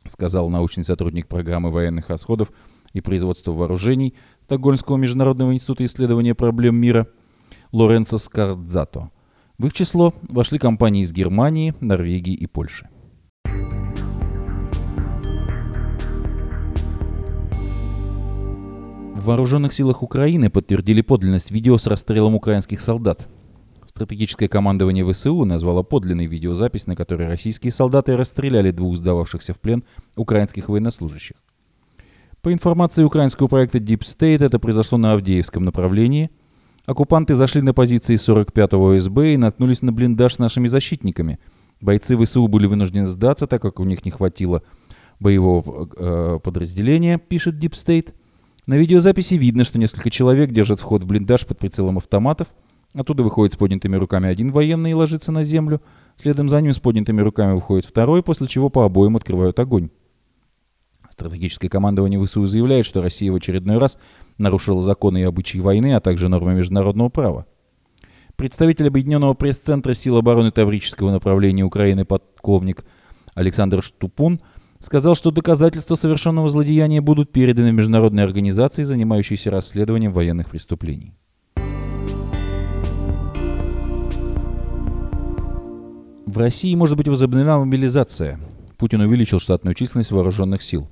сказал 0.07 0.51
научный 0.51 0.85
сотрудник 0.85 1.27
программы 1.27 1.71
военных 1.71 2.11
расходов 2.11 2.53
и 2.93 3.01
производства 3.01 3.53
вооружений 3.53 4.15
Стокгольмского 4.43 4.97
международного 4.97 5.55
института 5.55 5.85
исследования 5.87 6.35
проблем 6.35 6.77
мира 6.77 7.07
Лоренцо 7.73 8.19
Скардзато. 8.19 9.11
В 9.59 9.67
их 9.67 9.73
число 9.73 10.15
вошли 10.29 10.59
компании 10.59 11.03
из 11.03 11.13
Германии, 11.13 11.75
Норвегии 11.81 12.35
и 12.35 12.47
Польши. 12.47 12.89
В 19.21 19.27
вооруженных 19.27 19.75
силах 19.75 20.03
Украины 20.03 20.49
подтвердили 20.49 21.03
подлинность 21.03 21.50
видео 21.50 21.77
с 21.77 21.87
расстрелом 21.87 22.35
украинских 22.35 22.81
солдат. 22.81 23.29
Стратегическое 23.85 24.49
командование 24.49 25.05
ВСУ 25.05 25.45
назвало 25.45 25.83
подлинной 25.83 26.25
видеозапись, 26.25 26.87
на 26.87 26.97
которой 26.97 27.29
российские 27.29 27.71
солдаты 27.71 28.17
расстреляли 28.17 28.71
двух 28.71 28.97
сдававшихся 28.97 29.53
в 29.53 29.61
плен 29.61 29.85
украинских 30.17 30.71
военнослужащих. 30.71 31.37
По 32.41 32.50
информации 32.50 33.05
украинского 33.05 33.49
проекта 33.49 33.77
Deep 33.77 34.05
State, 34.05 34.43
это 34.43 34.59
произошло 34.59 34.97
на 34.97 35.12
Авдеевском 35.12 35.67
направлении. 35.67 36.31
Оккупанты 36.87 37.35
зашли 37.35 37.61
на 37.61 37.75
позиции 37.75 38.17
45-го 38.17 38.93
ОСБ 38.97 39.19
и 39.19 39.37
наткнулись 39.37 39.83
на 39.83 39.93
блиндаж 39.93 40.37
с 40.37 40.39
нашими 40.39 40.67
защитниками. 40.67 41.39
Бойцы 41.83 42.17
ВСУ 42.17 42.49
были 42.49 42.65
вынуждены 42.65 43.05
сдаться, 43.05 43.47
так 43.47 43.61
как 43.61 43.81
у 43.81 43.85
них 43.85 44.03
не 44.07 44.12
хватило 44.12 44.62
боевого 45.19 45.91
э, 45.95 46.39
подразделения, 46.43 47.19
пишет 47.19 47.57
Deep 47.57 47.73
State. 47.73 48.15
На 48.71 48.79
видеозаписи 48.79 49.35
видно, 49.35 49.65
что 49.65 49.81
несколько 49.81 50.11
человек 50.11 50.53
держат 50.53 50.79
вход 50.79 51.03
в 51.03 51.07
блиндаж 51.09 51.45
под 51.45 51.59
прицелом 51.59 51.99
автоматов. 51.99 52.47
Оттуда 52.95 53.25
выходит 53.25 53.55
с 53.55 53.57
поднятыми 53.57 53.97
руками 53.97 54.29
один 54.29 54.53
военный 54.53 54.93
и 54.93 54.95
ложится 54.95 55.33
на 55.33 55.43
землю. 55.43 55.83
Следом 56.23 56.49
за 56.49 56.61
ним 56.61 56.73
с 56.73 56.79
поднятыми 56.79 57.21
руками 57.21 57.55
выходит 57.55 57.85
второй, 57.85 58.23
после 58.23 58.47
чего 58.47 58.71
по 58.71 58.85
обоим 58.85 59.17
открывают 59.17 59.59
огонь. 59.59 59.91
Стратегическое 61.11 61.69
командование 61.69 62.25
ВСУ 62.25 62.47
заявляет, 62.47 62.87
что 62.87 63.03
Россия 63.03 63.33
в 63.33 63.35
очередной 63.35 63.79
раз 63.79 63.99
нарушила 64.39 64.83
законы 64.83 65.19
и 65.19 65.25
обычаи 65.25 65.59
войны, 65.59 65.95
а 65.95 66.00
также 66.00 66.29
нормы 66.29 66.55
международного 66.55 67.09
права. 67.09 67.47
Представитель 68.37 68.87
Объединенного 68.87 69.35
пресс-центра 69.35 69.95
сил 69.95 70.17
обороны 70.17 70.53
Таврического 70.53 71.11
направления 71.11 71.65
Украины 71.65 72.05
подполковник 72.05 72.85
Александр 73.35 73.83
Штупун– 73.83 74.41
сказал, 74.81 75.15
что 75.15 75.31
доказательства 75.31 75.95
совершенного 75.95 76.49
злодеяния 76.49 77.01
будут 77.01 77.31
переданы 77.31 77.71
международной 77.71 78.25
организации, 78.25 78.83
занимающейся 78.83 79.51
расследованием 79.51 80.13
военных 80.13 80.51
преступлений. 80.51 81.15
В 86.27 86.39
России 86.39 86.75
может 86.75 86.97
быть 86.97 87.09
возобновлена 87.09 87.59
мобилизация. 87.59 88.39
Путин 88.79 89.01
увеличил 89.01 89.41
штатную 89.41 89.75
численность 89.75 90.13
вооруженных 90.13 90.63
сил. 90.63 90.89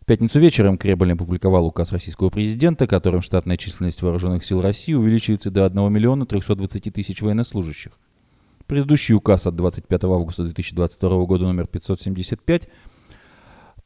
В 0.00 0.04
пятницу 0.04 0.40
вечером 0.40 0.78
Кремль 0.78 1.12
опубликовал 1.12 1.64
указ 1.64 1.92
российского 1.92 2.28
президента, 2.28 2.88
которым 2.88 3.22
штатная 3.22 3.56
численность 3.56 4.02
вооруженных 4.02 4.44
сил 4.44 4.60
России 4.60 4.94
увеличивается 4.94 5.52
до 5.52 5.64
1 5.64 5.92
миллиона 5.92 6.26
320 6.26 6.92
тысяч 6.92 7.22
военнослужащих. 7.22 7.92
Предыдущий 8.66 9.14
указ 9.14 9.46
от 9.46 9.56
25 9.56 10.04
августа 10.04 10.44
2022 10.44 11.24
года 11.24 11.44
номер 11.44 11.66
575 11.66 12.68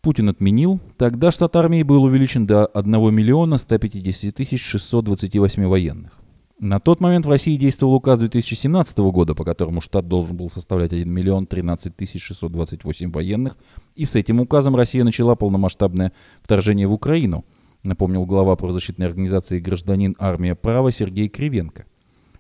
Путин 0.03 0.29
отменил. 0.29 0.81
Тогда 0.99 1.31
штат 1.31 1.57
армии 1.57 1.83
был 1.83 2.05
увеличен 2.05 2.47
до 2.47 2.67
1 2.67 3.15
миллиона 3.15 3.59
150 3.59 4.35
тысяч 4.35 4.63
628 4.63 5.67
военных. 5.67 6.19
На 6.59 6.79
тот 6.81 7.01
момент 7.01 7.27
в 7.27 7.29
России 7.29 7.57
действовал 7.57 7.95
указ 7.95 8.21
2017 8.21 8.99
года, 8.99 9.35
по 9.35 9.45
которому 9.45 9.81
штат 9.81 10.09
должен 10.09 10.37
был 10.37 10.49
составлять 10.49 10.93
1 10.93 11.09
миллион 11.09 11.47
13 11.47 11.95
тысяч 11.95 12.23
628 12.23 13.11
военных, 13.11 13.57
и 13.95 14.05
с 14.05 14.15
этим 14.15 14.41
указом 14.41 14.75
Россия 14.75 15.05
начала 15.05 15.35
полномасштабное 15.35 16.13
вторжение 16.43 16.87
в 16.87 16.93
Украину, 16.93 17.45
напомнил 17.83 18.25
глава 18.25 18.57
правозащитной 18.57 19.07
организации 19.07 19.59
«Гражданин 19.59 20.17
Армия 20.19 20.55
права» 20.55 20.91
Сергей 20.93 21.29
Кривенко– 21.29 21.85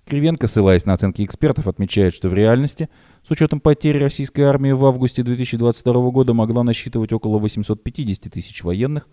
Кривенко, 0.06 0.46
ссылаясь 0.46 0.84
на 0.84 0.92
оценки 0.92 1.24
экспертов, 1.24 1.66
отмечает, 1.66 2.14
что 2.14 2.28
в 2.28 2.34
реальности, 2.34 2.88
с 3.24 3.30
учетом 3.32 3.58
потерь 3.58 3.98
российской 3.98 4.42
армии 4.42 4.70
в 4.70 4.84
августе 4.84 5.24
2022 5.24 6.10
года 6.10 6.32
могла 6.32 6.62
насчитывать 6.62 7.12
около 7.12 7.40
850 7.40 8.32
тысяч 8.32 8.62
военных, 8.62 9.08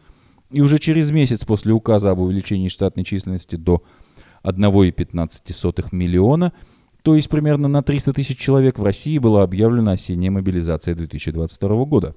и 0.51 0.61
уже 0.61 0.77
через 0.77 1.09
месяц 1.09 1.45
после 1.45 1.73
указа 1.73 2.11
об 2.11 2.19
увеличении 2.19 2.67
штатной 2.67 3.03
численности 3.03 3.55
до 3.55 3.81
1,15 4.43 5.87
миллиона, 5.91 6.53
то 7.01 7.15
есть 7.15 7.27
примерно 7.27 7.67
на 7.67 7.81
300 7.81 8.13
тысяч 8.13 8.37
человек 8.37 8.77
в 8.77 8.83
России 8.83 9.17
была 9.17 9.41
объявлена 9.41 9.93
осенняя 9.93 10.29
мобилизация 10.29 10.93
2022 10.93 11.85
года. 11.85 12.15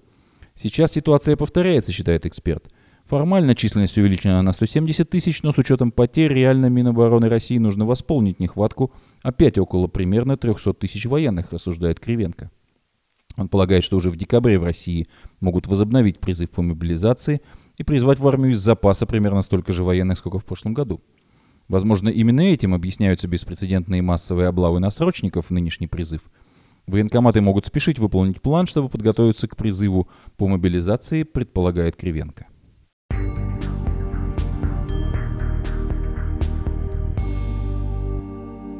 Сейчас 0.54 0.92
ситуация 0.92 1.36
повторяется, 1.36 1.92
считает 1.92 2.26
эксперт– 2.26 2.70
Формально 3.06 3.54
численность 3.54 3.96
увеличена 3.98 4.42
на 4.42 4.52
170 4.52 5.08
тысяч, 5.08 5.42
но 5.44 5.52
с 5.52 5.58
учетом 5.58 5.92
потерь 5.92 6.32
реально 6.32 6.66
Минобороны 6.66 7.28
России 7.28 7.56
нужно 7.58 7.86
восполнить 7.86 8.40
нехватку 8.40 8.92
опять 9.22 9.58
около 9.58 9.86
примерно 9.86 10.36
300 10.36 10.74
тысяч 10.74 11.06
военных, 11.06 11.52
рассуждает 11.52 12.00
Кривенко. 12.00 12.50
Он 13.36 13.48
полагает, 13.48 13.84
что 13.84 13.96
уже 13.96 14.10
в 14.10 14.16
декабре 14.16 14.58
в 14.58 14.64
России 14.64 15.06
могут 15.38 15.68
возобновить 15.68 16.18
призыв 16.18 16.50
по 16.50 16.62
мобилизации 16.62 17.42
и 17.76 17.84
призвать 17.84 18.18
в 18.18 18.26
армию 18.26 18.52
из 18.52 18.58
запаса 18.58 19.06
примерно 19.06 19.42
столько 19.42 19.72
же 19.72 19.84
военных, 19.84 20.18
сколько 20.18 20.40
в 20.40 20.44
прошлом 20.44 20.74
году. 20.74 21.00
Возможно, 21.68 22.08
именно 22.08 22.40
этим 22.40 22.74
объясняются 22.74 23.28
беспрецедентные 23.28 24.02
массовые 24.02 24.48
облавы 24.48 24.80
на 24.80 24.90
срочников 24.90 25.46
в 25.46 25.50
нынешний 25.50 25.86
призыв. 25.86 26.22
Военкоматы 26.88 27.40
могут 27.40 27.66
спешить 27.66 28.00
выполнить 28.00 28.40
план, 28.40 28.66
чтобы 28.66 28.88
подготовиться 28.88 29.46
к 29.46 29.56
призыву 29.56 30.08
по 30.36 30.48
мобилизации, 30.48 31.22
предполагает 31.22 31.94
Кривенко. 31.96 32.46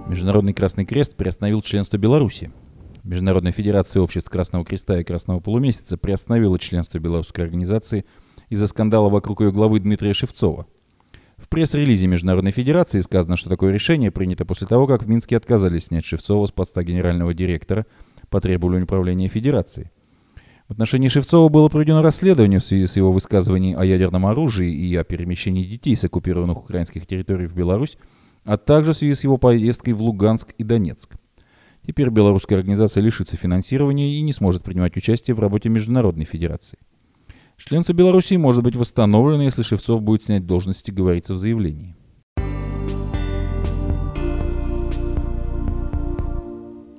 Международный 0.06 0.54
Красный 0.54 0.85
Крест 0.87 1.16
приостановил 1.16 1.62
членство 1.62 1.97
Беларуси. 1.99 2.52
Международная 3.02 3.50
Федерация 3.50 4.00
Обществ 4.00 4.30
Красного 4.30 4.64
Креста 4.64 5.00
и 5.00 5.04
Красного 5.04 5.40
Полумесяца 5.40 5.97
приостановила 5.97 6.59
членство 6.61 6.99
белорусской 6.99 7.45
организации 7.45 8.04
из-за 8.49 8.68
скандала 8.68 9.09
вокруг 9.09 9.40
ее 9.40 9.50
главы 9.50 9.80
Дмитрия 9.80 10.14
Шевцова. 10.14 10.66
В 11.37 11.49
пресс-релизе 11.49 12.06
Международной 12.06 12.52
Федерации 12.52 13.00
сказано, 13.00 13.37
что 13.37 13.50
такое 13.50 13.73
решение 13.73 14.12
принято 14.12 14.45
после 14.45 14.68
того, 14.68 14.87
как 14.87 15.02
в 15.02 15.09
Минске 15.09 15.37
отказались 15.37 15.87
снять 15.87 16.04
Шевцова 16.04 16.47
с 16.47 16.52
поста 16.52 16.85
генерального 16.85 17.35
директора 17.35 17.85
по 18.30 18.40
требованию 18.40 18.85
управления 18.85 19.28
Федерации. 19.28 19.90
В 20.69 20.73
отношении 20.73 21.09
Шевцова 21.09 21.49
было 21.49 21.69
проведено 21.69 22.03
расследование 22.03 22.59
в 22.59 22.65
связи 22.65 22.87
с 22.87 22.97
его 22.97 23.13
высказыванием 23.13 23.79
о 23.79 23.85
ядерном 23.85 24.27
оружии 24.27 24.73
и 24.73 24.95
о 24.97 25.05
перемещении 25.05 25.65
детей 25.65 25.95
с 25.95 26.05
оккупированных 26.05 26.59
украинских 26.59 27.07
территорий 27.07 27.47
в 27.47 27.55
Беларусь 27.55 27.97
а 28.47 28.57
также 28.57 28.93
в 28.93 28.97
связи 28.97 29.15
с 29.15 29.25
его 29.25 29.37
поездкой 29.37 29.93
в 29.93 30.03
Луганск 30.03 30.55
и 30.57 30.65
Донецк. 30.65 31.17
Теперь 31.85 32.09
белорусская 32.11 32.57
организация 32.57 33.03
лишится 33.03 33.37
финансирования 33.37 34.15
и 34.15 34.23
не 34.23 34.33
сможет 34.33 34.63
принимать 34.63 34.97
участие 34.97 35.35
в 35.35 35.41
работе 35.41 35.69
Международной 35.69 36.25
Федерации. 36.25 36.79
Членство 37.57 37.93
Беларуси 37.93 38.35
может 38.35 38.63
быть 38.63 38.77
восстановлено, 38.77 39.43
если 39.43 39.63
Шевцов 39.63 40.03
будет 40.03 40.23
снять 40.23 40.47
должности, 40.47 40.91
говорится 40.91 41.35
в 41.35 41.39
заявлении. 41.39 41.96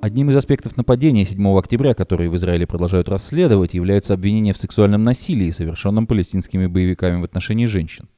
Одним 0.00 0.30
из 0.30 0.36
аспектов 0.36 0.76
нападения 0.76 1.24
7 1.24 1.58
октября, 1.58 1.92
которые 1.92 2.30
в 2.30 2.36
Израиле 2.36 2.68
продолжают 2.68 3.08
расследовать, 3.08 3.74
являются 3.74 4.14
обвинения 4.14 4.52
в 4.52 4.58
сексуальном 4.58 5.02
насилии, 5.02 5.50
совершенном 5.50 6.06
палестинскими 6.06 6.66
боевиками 6.66 7.20
в 7.20 7.24
отношении 7.24 7.66
женщин. 7.66 8.08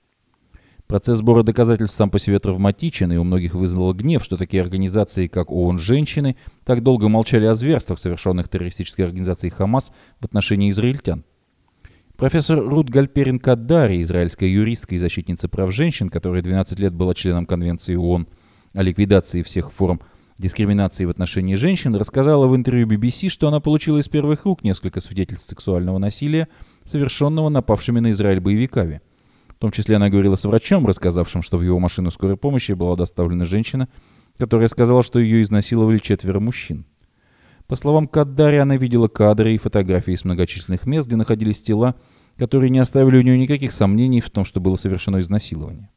Процесс 0.87 1.19
сбора 1.19 1.43
доказательств 1.43 1.97
сам 1.97 2.11
по 2.11 2.19
себе 2.19 2.39
травматичен, 2.39 3.13
и 3.13 3.17
у 3.17 3.25
многих 3.25 3.55
вызвало 3.55 3.95
гнев, 3.95 4.23
что 4.23 4.37
такие 4.37 4.63
организации, 4.63 5.27
как 5.27 5.51
ООН 5.51 5.79
«Женщины», 5.79 6.37
так 6.65 6.83
долго 6.83 7.09
молчали 7.09 7.47
о 7.47 7.55
зверствах, 7.55 7.99
совершенных 7.99 8.51
террористической 8.51 9.07
организацией 9.07 9.51
«Хамас» 9.51 9.91
в 10.21 10.25
отношении 10.27 10.69
израильтян. 10.69 11.25
Профессор 12.19 12.59
Рут 12.59 12.91
Гальперин 12.91 13.39
Каддари, 13.39 14.03
израильская 14.03 14.53
юристка 14.53 14.97
и 14.97 14.99
защитница 14.99 15.49
прав 15.49 15.73
женщин, 15.73 16.11
которая 16.11 16.43
12 16.43 16.79
лет 16.79 16.93
была 16.93 17.15
членом 17.15 17.47
Конвенции 17.47 17.95
ООН 17.95 18.29
о 18.75 18.83
ликвидации 18.83 19.43
всех 19.43 19.73
форм 19.73 20.03
дискриминации 20.41 21.05
в 21.05 21.11
отношении 21.11 21.55
женщин, 21.55 21.95
рассказала 21.95 22.49
в 22.49 22.57
интервью 22.57 22.87
BBC, 22.87 23.29
что 23.29 23.49
она 23.49 23.61
получила 23.61 23.99
из 23.99 24.09
первых 24.09 24.45
рук 24.45 24.65
несколько 24.65 25.01
свидетельств 25.01 25.49
сексуального 25.49 25.99
насилия, 25.99 26.49
совершенного 26.85 27.49
напавшими 27.49 28.01
на 28.01 28.11
Израиль 28.11 28.41
боевиками– 28.41 29.01
в 29.61 29.63
том 29.63 29.73
числе 29.73 29.97
она 29.97 30.09
говорила 30.09 30.37
с 30.37 30.45
врачом, 30.47 30.87
рассказавшим, 30.87 31.43
что 31.43 31.59
в 31.59 31.63
его 31.63 31.79
машину 31.79 32.11
скорой 32.11 32.39
помощи 32.39 32.73
была 32.73 32.97
доставлена 32.97 33.45
женщина, 33.45 33.91
которая 34.39 34.69
сказала, 34.69 35.03
что 35.03 35.19
ее 35.19 35.43
изнасиловали 35.43 35.99
четверо 35.99 36.41
мужчин. 36.41 36.87
По 37.67 37.77
словам 37.77 38.09
Каддари, 38.09 38.57
она 38.57 38.79
видела 38.79 39.07
кадры 39.09 39.53
и 39.55 39.59
фотографии 39.59 40.15
из 40.15 40.25
многочисленных 40.25 40.87
мест, 40.87 41.09
где 41.09 41.17
находились 41.17 41.61
тела, 41.61 41.95
которые 42.39 42.71
не 42.71 42.79
оставили 42.79 43.19
у 43.19 43.21
нее 43.21 43.37
никаких 43.37 43.73
сомнений 43.73 44.23
в 44.23 44.31
том, 44.31 44.47
что 44.47 44.61
было 44.61 44.77
совершено 44.77 45.21
изнасилование. 45.21 45.91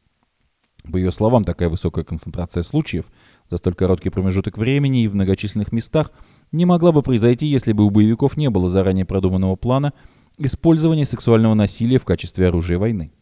По 0.90 0.96
ее 0.98 1.12
словам, 1.12 1.44
такая 1.44 1.68
высокая 1.68 2.04
концентрация 2.04 2.62
случаев 2.62 3.10
за 3.50 3.56
столь 3.56 3.74
короткий 3.74 4.10
промежуток 4.10 4.58
времени 4.58 5.02
и 5.02 5.08
в 5.08 5.14
многочисленных 5.14 5.72
местах 5.72 6.12
не 6.52 6.66
могла 6.66 6.92
бы 6.92 7.02
произойти, 7.02 7.46
если 7.46 7.72
бы 7.72 7.84
у 7.84 7.90
боевиков 7.90 8.36
не 8.36 8.50
было 8.50 8.68
заранее 8.68 9.06
продуманного 9.06 9.56
плана 9.56 9.94
использования 10.38 11.06
сексуального 11.06 11.54
насилия 11.54 11.98
в 11.98 12.04
качестве 12.04 12.48
оружия 12.48 12.78
войны. 12.78 13.12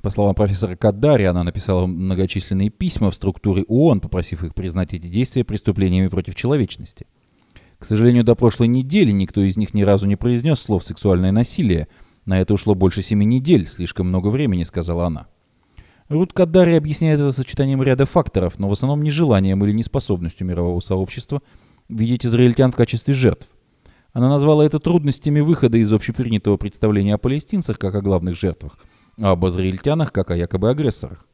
По 0.00 0.10
словам 0.10 0.34
профессора 0.34 0.76
Каддари, 0.76 1.24
она 1.24 1.44
написала 1.44 1.86
многочисленные 1.86 2.68
письма 2.70 3.10
в 3.10 3.14
структуры 3.14 3.64
ООН, 3.68 4.00
попросив 4.00 4.44
их 4.44 4.54
признать 4.54 4.92
эти 4.92 5.06
действия 5.06 5.44
преступлениями 5.44 6.08
против 6.08 6.34
человечности. 6.34 7.06
К 7.78 7.84
сожалению, 7.84 8.24
до 8.24 8.34
прошлой 8.34 8.68
недели 8.68 9.10
никто 9.12 9.40
из 9.40 9.56
них 9.56 9.74
ни 9.74 9.82
разу 9.82 10.06
не 10.06 10.16
произнес 10.16 10.60
слов 10.60 10.84
«сексуальное 10.84 11.32
насилие». 11.32 11.88
На 12.24 12.40
это 12.40 12.54
ушло 12.54 12.74
больше 12.74 13.02
семи 13.02 13.26
недель, 13.26 13.66
слишком 13.66 14.08
много 14.08 14.28
времени, 14.28 14.64
сказала 14.64 15.06
она. 15.06 15.26
Рут 16.08 16.32
Каддари 16.32 16.74
объясняет 16.74 17.20
это 17.20 17.32
сочетанием 17.32 17.82
ряда 17.82 18.06
факторов, 18.06 18.58
но 18.58 18.68
в 18.68 18.72
основном 18.72 19.02
нежеланием 19.02 19.64
или 19.64 19.72
неспособностью 19.72 20.46
мирового 20.46 20.80
сообщества 20.80 21.42
видеть 21.88 22.26
израильтян 22.26 22.72
в 22.72 22.76
качестве 22.76 23.14
жертв. 23.14 23.48
Она 24.12 24.28
назвала 24.28 24.64
это 24.64 24.78
трудностями 24.78 25.40
выхода 25.40 25.76
из 25.78 25.92
общепринятого 25.92 26.56
представления 26.56 27.14
о 27.14 27.18
палестинцах 27.18 27.78
как 27.78 27.94
о 27.94 28.00
главных 28.00 28.36
жертвах– 28.36 28.78
а 29.18 29.32
об 29.32 29.46
израильтянах 29.46 30.12
как 30.12 30.30
о 30.30 30.36
якобы 30.36 30.70
агрессорах. 30.70 31.26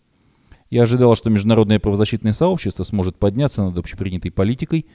Я 0.71 0.85
ожидал, 0.85 1.17
что 1.17 1.31
международное 1.31 1.81
правозащитное 1.81 2.33
сообщество 2.33 2.85
сможет 2.85 3.17
подняться 3.17 3.65
над 3.65 3.77
общепринятой 3.79 4.31
политикой 4.31 4.87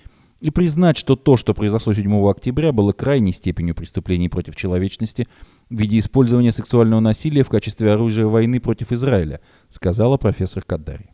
и 0.41 0.49
признать, 0.49 0.97
что 0.97 1.15
то, 1.15 1.37
что 1.37 1.53
произошло 1.53 1.93
7 1.93 2.29
октября, 2.29 2.71
было 2.71 2.91
крайней 2.91 3.31
степенью 3.31 3.75
преступлений 3.75 4.29
против 4.29 4.55
человечности 4.55 5.27
в 5.69 5.77
виде 5.79 5.97
использования 5.97 6.51
сексуального 6.51 6.99
насилия 6.99 7.43
в 7.43 7.49
качестве 7.49 7.91
оружия 7.91 8.25
войны 8.25 8.59
против 8.59 8.91
Израиля, 8.91 9.41
сказала 9.69 10.17
профессор 10.17 10.63
Каддари. 10.63 11.11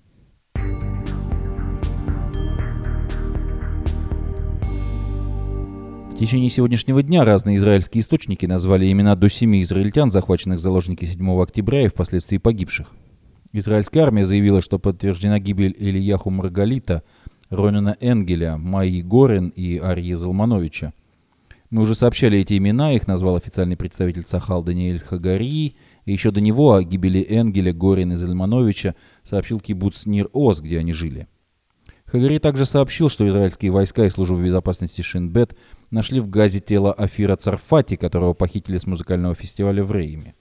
В 6.12 6.24
течение 6.24 6.52
сегодняшнего 6.52 7.02
дня 7.02 7.26
разные 7.26 7.58
израильские 7.58 8.02
источники 8.02 8.46
назвали 8.46 8.92
имена 8.92 9.16
до 9.16 9.28
семи 9.28 9.64
израильтян, 9.64 10.12
захваченных 10.12 10.60
в 10.60 10.62
заложники 10.62 11.06
7 11.06 11.42
октября 11.42 11.86
и 11.86 11.88
впоследствии 11.88 12.38
погибших. 12.38 12.92
Израильская 13.54 14.02
армия 14.02 14.24
заявила, 14.24 14.62
что 14.62 14.80
подтверждена 14.80 15.40
гибель 15.40 15.76
Ильяху 15.78 16.30
Маргалита, 16.30 17.04
Ронина 17.52 17.98
Энгеля, 18.00 18.58
Майи 18.58 19.02
Горин 19.02 19.50
и 19.50 19.78
Арьи 19.78 20.14
Залмановича. 20.14 20.94
Мы 21.70 21.82
уже 21.82 21.96
сообщали 21.96 22.40
эти 22.40 22.58
имена, 22.58 22.94
их 22.94 23.08
назвал 23.08 23.36
официальный 23.36 23.76
представитель 23.76 24.24
Сахал 24.26 24.64
Даниэль 24.64 25.00
Хагари, 25.00 25.76
и 26.06 26.12
еще 26.12 26.32
до 26.32 26.40
него 26.40 26.74
о 26.74 26.82
гибели 26.82 27.26
Энгеля, 27.30 27.74
Горин 27.74 28.14
и 28.14 28.16
Зальмановича 28.16 28.96
сообщил 29.24 29.60
кибуц 29.60 30.06
Нир-Оз, 30.06 30.62
где 30.62 30.80
они 30.80 30.94
жили. 30.94 31.28
Хагари 32.06 32.38
также 32.38 32.66
сообщил, 32.66 33.10
что 33.10 33.28
израильские 33.28 33.72
войска 33.72 34.06
и 34.06 34.10
служба 34.10 34.42
безопасности 34.42 35.02
Шинбет 35.02 35.54
нашли 35.92 36.22
в 36.22 36.30
газе 36.30 36.62
тело 36.62 36.94
Афира 36.94 37.36
Царфати, 37.36 37.98
которого 37.98 38.34
похитили 38.34 38.78
с 38.78 38.88
музыкального 38.88 39.36
фестиваля 39.36 39.84
в 39.84 39.92
Рейме. 39.92 40.36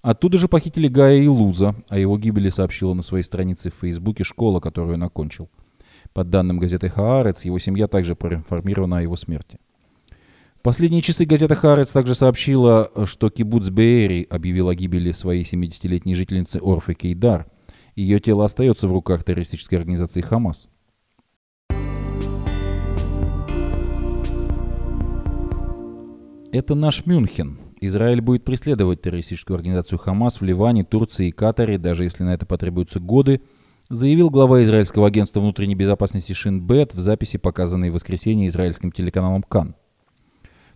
Оттуда 0.00 0.38
же 0.38 0.48
похитили 0.48 0.88
Гая 0.88 1.18
и 1.18 1.26
Луза, 1.26 1.74
о 1.88 1.98
его 1.98 2.16
гибели 2.16 2.48
сообщила 2.48 2.94
на 2.94 3.02
своей 3.02 3.24
странице 3.24 3.70
в 3.70 3.74
Фейсбуке 3.80 4.24
школа, 4.24 4.60
которую 4.60 4.94
он 4.94 5.02
окончил. 5.02 5.50
По 6.12 6.24
данным 6.24 6.58
газеты 6.58 6.88
«Хаарец», 6.88 7.44
его 7.44 7.58
семья 7.58 7.86
также 7.86 8.14
проинформирована 8.16 8.98
о 8.98 9.02
его 9.02 9.16
смерти. 9.16 9.58
В 10.56 10.62
последние 10.62 11.02
часы 11.02 11.24
газета 11.24 11.54
«Хаарец» 11.54 11.92
также 11.92 12.14
сообщила, 12.14 12.90
что 13.04 13.30
кибуц 13.30 13.68
Беэри 13.68 14.26
объявил 14.28 14.68
о 14.68 14.74
гибели 14.74 15.12
своей 15.12 15.44
70-летней 15.44 16.14
жительницы 16.14 16.58
Орфы 16.60 16.94
Кейдар. 16.94 17.46
Ее 17.94 18.18
тело 18.20 18.44
остается 18.44 18.88
в 18.88 18.92
руках 18.92 19.24
террористической 19.24 19.78
организации 19.78 20.20
«Хамас». 20.20 20.68
Это 26.50 26.74
наш 26.74 27.04
Мюнхен. 27.04 27.58
Израиль 27.80 28.20
будет 28.20 28.42
преследовать 28.44 29.02
террористическую 29.02 29.54
организацию 29.54 29.98
Хамас 29.98 30.40
в 30.40 30.44
Ливане, 30.44 30.82
Турции 30.82 31.28
и 31.28 31.30
Катаре, 31.30 31.78
даже 31.78 32.04
если 32.04 32.24
на 32.24 32.34
это 32.34 32.46
потребуются 32.46 33.00
годы, 33.00 33.42
заявил 33.90 34.30
глава 34.30 34.62
израильского 34.64 35.06
агентства 35.06 35.40
внутренней 35.40 35.74
безопасности 35.74 36.32
Шинбет 36.32 36.94
в 36.94 36.98
записи, 36.98 37.38
показанной 37.38 37.90
в 37.90 37.94
воскресенье 37.94 38.48
израильским 38.48 38.92
телеканалом 38.92 39.42
Кан. 39.42 39.74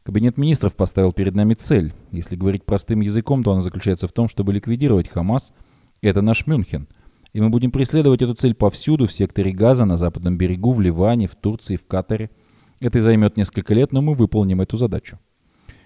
Кабинет 0.03 0.37
министров 0.37 0.75
поставил 0.75 1.13
перед 1.13 1.35
нами 1.35 1.55
цель. 1.55 1.93
Если 2.11 2.37
говорить 2.37 2.65
простым 2.65 3.01
языком, 3.01 3.45
то 3.45 3.53
она 3.53 3.61
заключается 3.61 4.09
в 4.09 4.13
том, 4.13 4.29
чтобы 4.29 4.53
ликвидировать 4.53 5.09
Хамас. 5.09 5.53
Это 6.01 6.23
наш 6.23 6.47
Мюнхен. 6.47 6.89
И 7.33 7.41
мы 7.41 7.51
будем 7.51 7.71
преследовать 7.71 8.21
эту 8.21 8.35
цель 8.35 8.55
повсюду, 8.55 9.07
в 9.07 9.13
секторе 9.13 9.53
Газа, 9.53 9.85
на 9.85 9.97
западном 9.97 10.37
берегу, 10.37 10.73
в 10.73 10.81
Ливане, 10.81 11.29
в 11.29 11.37
Турции, 11.37 11.77
в 11.77 11.87
Катаре. 11.87 12.31
Это 12.81 13.01
займет 13.01 13.37
несколько 13.37 13.75
лет, 13.75 13.93
но 13.93 14.03
мы 14.03 14.15
выполним 14.15 14.61
эту 14.61 14.77
задачу. 14.77 15.19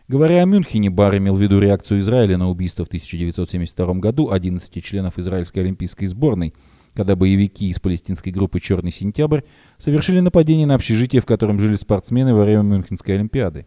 Говоря 0.09 0.43
о 0.43 0.47
Мюнхене, 0.47 0.89
Бар 0.89 1.19
имел 1.19 1.35
в 1.35 1.41
виду 1.41 1.59
реакцию 1.59 2.01
Израиля 2.01 2.39
на 2.39 2.49
убийство 2.49 2.85
в 2.85 2.89
1972 2.89 3.95
году 3.95 4.31
11 4.31 4.83
членов 4.83 5.19
израильской 5.19 5.63
олимпийской 5.65 6.07
сборной, 6.07 6.55
когда 6.97 7.15
боевики 7.15 7.69
из 7.69 7.79
палестинской 7.79 8.33
группы 8.33 8.59
«Черный 8.59 8.91
сентябрь» 8.91 9.43
совершили 9.77 10.21
нападение 10.21 10.67
на 10.67 10.75
общежитие, 10.75 11.21
в 11.21 11.27
котором 11.27 11.61
жили 11.61 11.77
спортсмены 11.77 12.35
во 12.35 12.43
время 12.43 12.63
Мюнхенской 12.63 13.17
Олимпиады. 13.17 13.67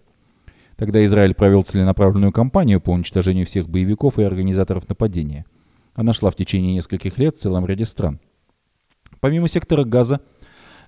Тогда 0.76 1.06
Израиль 1.06 1.36
провел 1.36 1.62
целенаправленную 1.62 2.32
кампанию 2.32 2.82
по 2.82 2.90
уничтожению 2.90 3.46
всех 3.46 3.70
боевиков 3.70 4.18
и 4.18 4.24
организаторов 4.24 4.90
нападения. 4.90 5.46
Она 5.94 6.12
шла 6.12 6.32
в 6.32 6.36
течение 6.36 6.74
нескольких 6.74 7.20
лет 7.20 7.36
в 7.36 7.40
целом 7.40 7.68
ряде 7.68 7.86
стран. 7.86 8.20
Помимо 9.20 9.48
сектора 9.48 9.84
Газа, 9.84 10.22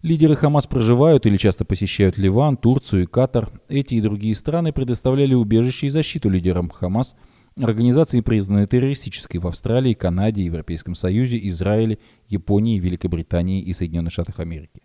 Лидеры 0.01 0.35
Хамас 0.35 0.65
проживают 0.65 1.27
или 1.27 1.37
часто 1.37 1.63
посещают 1.63 2.17
Ливан, 2.17 2.57
Турцию 2.57 3.03
и 3.03 3.05
Катар. 3.05 3.51
Эти 3.69 3.95
и 3.95 4.01
другие 4.01 4.33
страны 4.33 4.73
предоставляли 4.73 5.35
убежище 5.35 5.87
и 5.87 5.89
защиту 5.91 6.27
лидерам 6.27 6.71
Хамас, 6.71 7.15
организации, 7.63 8.21
признанные 8.21 8.67
террористической 8.67 9.39
в 9.39 9.47
Австралии, 9.47 9.93
Канаде, 9.93 10.43
Европейском 10.43 10.95
Союзе, 10.95 11.39
Израиле, 11.49 11.97
Японии, 12.27 12.79
Великобритании 12.79 13.61
и 13.61 13.73
Соединенных 13.73 14.13
Штатах 14.13 14.39
Америки. 14.39 14.81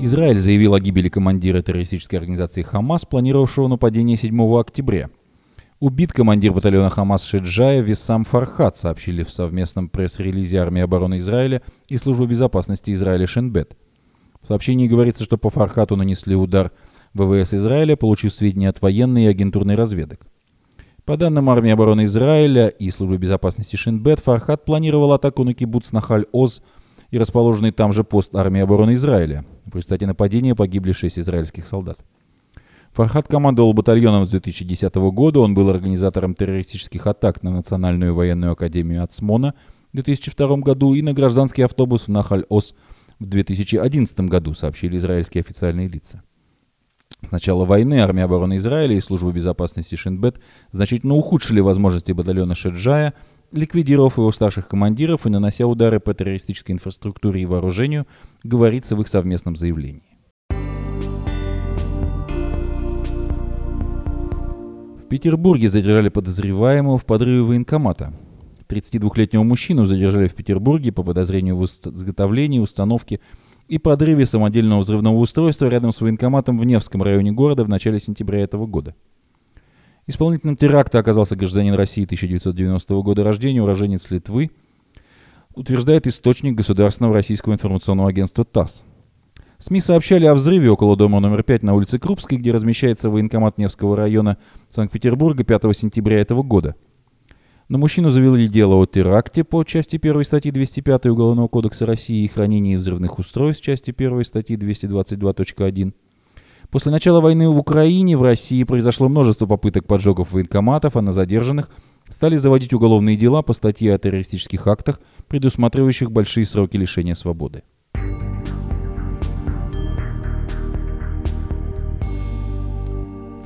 Израиль 0.00 0.38
заявил 0.38 0.74
о 0.74 0.80
гибели 0.80 1.08
командира 1.08 1.60
террористической 1.60 2.20
организации 2.20 2.62
Хамас, 2.62 3.04
планировавшего 3.04 3.66
нападение 3.66 4.16
7 4.16 4.58
октября. 4.58 5.10
Убит 5.80 6.12
командир 6.12 6.52
батальона 6.52 6.88
Хамас 6.88 7.24
Шиджая 7.24 7.80
Виссам 7.80 8.22
Фархат, 8.24 8.76
сообщили 8.76 9.24
в 9.24 9.32
совместном 9.32 9.88
пресс-релизе 9.88 10.58
армии 10.58 10.82
обороны 10.82 11.18
Израиля 11.18 11.62
и 11.88 11.96
службы 11.96 12.26
безопасности 12.26 12.92
Израиля 12.92 13.26
Шенбет. 13.26 13.76
В 14.40 14.46
сообщении 14.46 14.86
говорится, 14.86 15.24
что 15.24 15.36
по 15.36 15.50
Фархату 15.50 15.96
нанесли 15.96 16.34
удар 16.34 16.72
ВВС 17.14 17.54
Израиля, 17.54 17.96
получив 17.96 18.32
сведения 18.32 18.68
от 18.68 18.80
военной 18.80 19.24
и 19.24 19.28
агентурной 19.28 19.74
разведок. 19.74 20.26
По 21.04 21.16
данным 21.16 21.48
армии 21.48 21.70
обороны 21.70 22.04
Израиля 22.04 22.68
и 22.68 22.90
службы 22.90 23.16
безопасности 23.16 23.76
Шинбет, 23.76 24.20
Фархат 24.20 24.64
планировал 24.64 25.12
атаку 25.12 25.42
на 25.42 25.54
кибуц 25.54 25.90
Нахаль-Оз 25.92 26.62
и 27.10 27.18
расположенный 27.18 27.72
там 27.72 27.92
же 27.94 28.04
пост 28.04 28.34
армии 28.34 28.60
обороны 28.60 28.92
Израиля. 28.92 29.46
В 29.64 29.74
результате 29.74 30.06
нападения 30.06 30.54
погибли 30.54 30.92
шесть 30.92 31.18
израильских 31.18 31.66
солдат. 31.66 31.98
Фархат 32.92 33.28
командовал 33.28 33.72
батальоном 33.72 34.26
с 34.26 34.30
2010 34.30 34.94
года. 35.12 35.40
Он 35.40 35.54
был 35.54 35.70
организатором 35.70 36.34
террористических 36.34 37.06
атак 37.06 37.42
на 37.42 37.52
Национальную 37.52 38.14
военную 38.14 38.52
академию 38.52 39.02
Ацмона 39.02 39.54
в 39.92 39.94
2002 39.94 40.56
году 40.58 40.94
и 40.94 41.02
на 41.02 41.12
гражданский 41.12 41.62
автобус 41.62 42.02
в 42.02 42.08
Нахаль-Ос 42.08 42.72
в 42.72 42.97
2011 43.26 44.20
году, 44.20 44.54
сообщили 44.54 44.96
израильские 44.96 45.40
официальные 45.40 45.88
лица. 45.88 46.22
С 47.26 47.32
начала 47.32 47.64
войны 47.64 48.00
армия 48.00 48.24
обороны 48.24 48.58
Израиля 48.58 48.94
и 48.94 49.00
служба 49.00 49.32
безопасности 49.32 49.96
Шинбет 49.96 50.40
значительно 50.70 51.14
ухудшили 51.14 51.60
возможности 51.60 52.12
батальона 52.12 52.54
Шеджая, 52.54 53.12
ликвидировав 53.50 54.18
его 54.18 54.30
старших 54.30 54.68
командиров 54.68 55.26
и 55.26 55.30
нанося 55.30 55.66
удары 55.66 55.98
по 56.00 56.14
террористической 56.14 56.74
инфраструктуре 56.74 57.42
и 57.42 57.46
вооружению, 57.46 58.06
говорится 58.44 58.94
в 58.94 59.00
их 59.00 59.08
совместном 59.08 59.56
заявлении. 59.56 60.16
В 64.98 65.08
Петербурге 65.08 65.68
задержали 65.68 66.10
подозреваемого 66.10 66.98
в 66.98 67.06
подрыве 67.06 67.42
военкомата. 67.42 68.12
32-летнего 68.68 69.42
мужчину 69.42 69.84
задержали 69.84 70.28
в 70.28 70.34
Петербурге 70.34 70.92
по 70.92 71.02
подозрению 71.02 71.56
в 71.56 71.64
изготовлении, 71.64 72.58
установке 72.58 73.20
и 73.68 73.78
подрыве 73.78 74.26
самодельного 74.26 74.80
взрывного 74.80 75.16
устройства 75.16 75.66
рядом 75.66 75.92
с 75.92 76.00
военкоматом 76.00 76.58
в 76.58 76.64
Невском 76.64 77.02
районе 77.02 77.32
города 77.32 77.64
в 77.64 77.68
начале 77.68 77.98
сентября 77.98 78.40
этого 78.40 78.66
года. 78.66 78.94
Исполнителем 80.06 80.56
теракта 80.56 80.98
оказался 80.98 81.36
гражданин 81.36 81.74
России 81.74 82.04
1990 82.04 82.94
года 83.02 83.24
рождения, 83.24 83.62
уроженец 83.62 84.10
Литвы. 84.10 84.50
утверждает 85.54 86.06
источник 86.06 86.54
Государственного 86.54 87.14
российского 87.14 87.52
информационного 87.52 88.08
агентства 88.08 88.44
ТАСС. 88.44 88.84
СМИ 89.58 89.80
сообщали 89.80 90.24
о 90.24 90.34
взрыве 90.34 90.70
около 90.70 90.96
дома 90.96 91.18
номер 91.20 91.42
5 91.42 91.64
на 91.64 91.74
улице 91.74 91.98
Крупской, 91.98 92.38
где 92.38 92.52
размещается 92.52 93.10
военкомат 93.10 93.58
Невского 93.58 93.96
района 93.96 94.38
Санкт-Петербурга 94.68 95.42
5 95.42 95.76
сентября 95.76 96.20
этого 96.20 96.42
года. 96.42 96.76
На 97.68 97.76
мужчину 97.76 98.08
завели 98.08 98.48
дело 98.48 98.76
о 98.76 98.86
теракте 98.86 99.44
по 99.44 99.62
части 99.62 99.96
1 99.96 100.24
статьи 100.24 100.50
205 100.50 101.04
Уголовного 101.06 101.48
кодекса 101.48 101.84
России 101.84 102.24
и 102.24 102.28
хранении 102.28 102.76
взрывных 102.76 103.18
устройств 103.18 103.62
части 103.62 103.94
1 103.94 104.24
статьи 104.24 104.56
222.1. 104.56 105.92
После 106.70 106.90
начала 106.90 107.20
войны 107.20 107.46
в 107.46 107.58
Украине 107.58 108.16
в 108.16 108.22
России 108.22 108.64
произошло 108.64 109.10
множество 109.10 109.44
попыток 109.44 109.86
поджогов 109.86 110.32
военкоматов, 110.32 110.96
а 110.96 111.02
на 111.02 111.12
задержанных 111.12 111.68
стали 112.08 112.36
заводить 112.36 112.72
уголовные 112.72 113.18
дела 113.18 113.42
по 113.42 113.52
статье 113.52 113.94
о 113.94 113.98
террористических 113.98 114.66
актах, 114.66 114.98
предусматривающих 115.28 116.10
большие 116.10 116.46
сроки 116.46 116.78
лишения 116.78 117.14
свободы. 117.14 117.64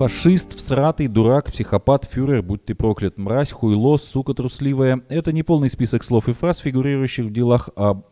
Фашист, 0.03 0.57
всратый, 0.57 1.07
дурак, 1.07 1.53
психопат, 1.53 2.09
фюрер, 2.11 2.43
будь 2.43 2.65
ты 2.65 2.75
проклят, 2.75 3.19
мразь, 3.19 3.53
хуйло, 3.53 3.99
сука 3.99 4.35
трусливая– 4.35 5.01
это 5.09 5.31
не 5.31 5.45
полный 5.45 5.71
список 5.71 6.03
слов 6.03 6.29
и 6.29 6.33
фраз, 6.33 6.59
фигурирующих 6.59 7.27
в 7.27 7.33
делах 7.33 7.71
об 7.77 8.07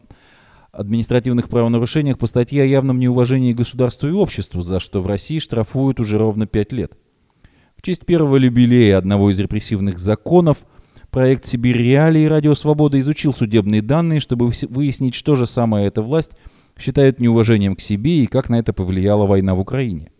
административных 0.70 1.48
правонарушениях 1.48 2.16
по 2.16 2.28
статье 2.28 2.62
о 2.62 2.64
явном 2.64 3.00
неуважении 3.00 3.52
государству 3.52 4.06
и 4.06 4.12
обществу, 4.12 4.62
за 4.62 4.78
что 4.78 5.02
в 5.02 5.08
России 5.08 5.40
штрафуют 5.40 5.98
уже 5.98 6.16
ровно 6.16 6.46
пять 6.46 6.70
лет. 6.70 6.92
В 7.76 7.82
честь 7.82 8.06
первого 8.06 8.36
юбилея 8.36 8.96
одного 8.96 9.28
из 9.32 9.40
репрессивных 9.40 9.98
законов 9.98 10.58
проект 11.10 11.44
«Сибирь 11.44 11.78
Реалии» 11.78 12.24
Радио 12.24 12.54
Свобода 12.54 13.00
изучил 13.00 13.34
судебные 13.34 13.82
данные, 13.82 14.20
чтобы 14.20 14.52
выяснить, 14.68 15.16
что 15.16 15.34
же 15.34 15.44
самая 15.44 15.88
эта 15.88 16.02
власть 16.02 16.30
считает 16.78 17.18
неуважением 17.18 17.74
к 17.74 17.80
себе 17.80 18.22
и 18.22 18.26
как 18.28 18.48
на 18.48 18.60
это 18.60 18.72
повлияла 18.72 19.26
война 19.26 19.56
в 19.56 19.58
Украине. 19.58 20.12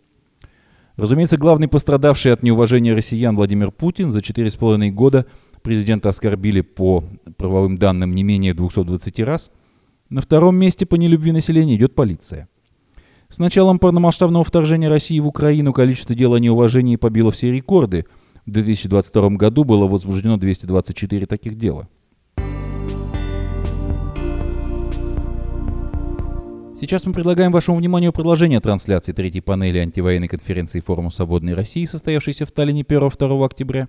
Разумеется, 0.97 1.37
главный 1.37 1.67
пострадавший 1.67 2.33
от 2.33 2.43
неуважения 2.43 2.93
россиян 2.95 3.35
Владимир 3.35 3.71
Путин 3.71 4.11
за 4.11 4.21
четыре 4.21 4.49
с 4.49 4.55
половиной 4.55 4.91
года 4.91 5.25
президента 5.61 6.09
оскорбили 6.09 6.61
по 6.61 7.03
правовым 7.37 7.77
данным 7.77 8.13
не 8.13 8.23
менее 8.23 8.53
220 8.53 9.19
раз. 9.21 9.51
На 10.09 10.21
втором 10.21 10.55
месте 10.55 10.85
по 10.85 10.95
нелюбви 10.95 11.31
населения 11.31 11.75
идет 11.75 11.95
полиция. 11.95 12.49
С 13.29 13.39
началом 13.39 13.79
полномасштабного 13.79 14.43
вторжения 14.43 14.89
России 14.89 15.19
в 15.19 15.27
Украину 15.27 15.71
количество 15.71 16.13
дел 16.13 16.33
о 16.33 16.39
неуважении 16.39 16.97
побило 16.97 17.31
все 17.31 17.51
рекорды. 17.51 18.05
В 18.45 18.51
2022 18.51 19.29
году 19.31 19.63
было 19.63 19.87
возбуждено 19.87 20.35
224 20.35 21.25
таких 21.27 21.55
дела. 21.57 21.87
Сейчас 26.81 27.05
мы 27.05 27.13
предлагаем 27.13 27.51
вашему 27.51 27.77
вниманию 27.77 28.11
продолжение 28.11 28.59
трансляции 28.59 29.11
третьей 29.11 29.41
панели 29.41 29.77
антивоенной 29.77 30.27
конференции 30.27 30.79
Форума 30.79 31.11
Свободной 31.11 31.53
России, 31.53 31.85
состоявшейся 31.85 32.47
в 32.47 32.51
Таллине 32.51 32.81
1-2 32.81 33.45
октября. 33.45 33.87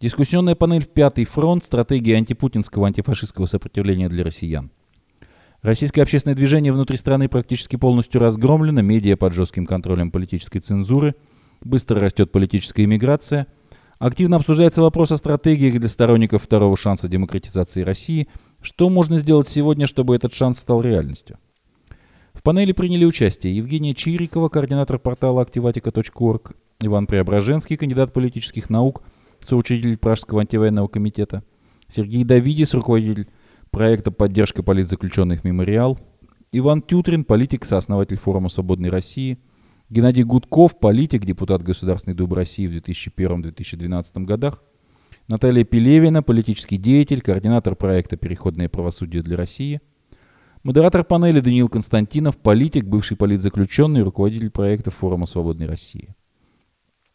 Дискуссионная 0.00 0.54
панель 0.54 0.86
«Пятый 0.86 1.24
фронт. 1.24 1.64
Стратегия 1.64 2.14
антипутинского 2.14 2.86
антифашистского 2.86 3.46
сопротивления 3.46 4.08
для 4.08 4.22
россиян». 4.22 4.70
Российское 5.62 6.02
общественное 6.02 6.36
движение 6.36 6.72
внутри 6.72 6.96
страны 6.96 7.28
практически 7.28 7.74
полностью 7.74 8.20
разгромлено, 8.20 8.82
медиа 8.82 9.16
под 9.16 9.32
жестким 9.32 9.66
контролем 9.66 10.12
политической 10.12 10.60
цензуры, 10.60 11.16
быстро 11.60 11.98
растет 11.98 12.30
политическая 12.30 12.84
иммиграция, 12.84 13.48
активно 13.98 14.36
обсуждается 14.36 14.80
вопрос 14.80 15.10
о 15.10 15.16
стратегиях 15.16 15.80
для 15.80 15.88
сторонников 15.88 16.44
второго 16.44 16.76
шанса 16.76 17.08
демократизации 17.08 17.82
России, 17.82 18.28
что 18.60 18.90
можно 18.90 19.18
сделать 19.18 19.48
сегодня, 19.48 19.88
чтобы 19.88 20.14
этот 20.14 20.32
шанс 20.32 20.60
стал 20.60 20.82
реальностью. 20.82 21.40
Панели 22.42 22.72
приняли 22.72 23.04
участие 23.04 23.56
Евгения 23.56 23.94
Чирикова, 23.94 24.48
координатор 24.48 24.98
портала 24.98 25.44
activatica.org, 25.44 26.56
Иван 26.80 27.06
Преображенский, 27.06 27.76
кандидат 27.76 28.12
политических 28.12 28.68
наук, 28.68 29.04
соучредитель 29.46 29.96
Пражского 29.96 30.40
антивоенного 30.40 30.88
комитета, 30.88 31.44
Сергей 31.86 32.24
Давидис, 32.24 32.74
руководитель 32.74 33.28
проекта 33.70 34.10
«Поддержка 34.10 34.64
политзаключенных 34.64 35.44
Мемориал», 35.44 36.00
Иван 36.50 36.82
Тютрин, 36.82 37.24
политик, 37.24 37.64
сооснователь 37.64 38.16
форума 38.16 38.48
«Свободной 38.48 38.90
России», 38.90 39.38
Геннадий 39.88 40.24
Гудков, 40.24 40.80
политик, 40.80 41.24
депутат 41.24 41.62
Государственной 41.62 42.16
Думы 42.16 42.34
России 42.34 42.66
в 42.66 42.72
2001-2012 42.72 44.24
годах, 44.24 44.64
Наталья 45.28 45.62
Пелевина, 45.62 46.24
политический 46.24 46.76
деятель, 46.76 47.20
координатор 47.20 47.76
проекта 47.76 48.16
«Переходное 48.16 48.68
правосудие 48.68 49.22
для 49.22 49.36
России», 49.36 49.80
Модератор 50.64 51.02
панели 51.02 51.40
Даниил 51.40 51.68
Константинов, 51.68 52.38
политик, 52.38 52.84
бывший 52.84 53.16
политзаключенный, 53.16 54.02
руководитель 54.02 54.48
проекта 54.48 54.92
Форума 54.92 55.26
Свободной 55.26 55.66
России. 55.66 56.14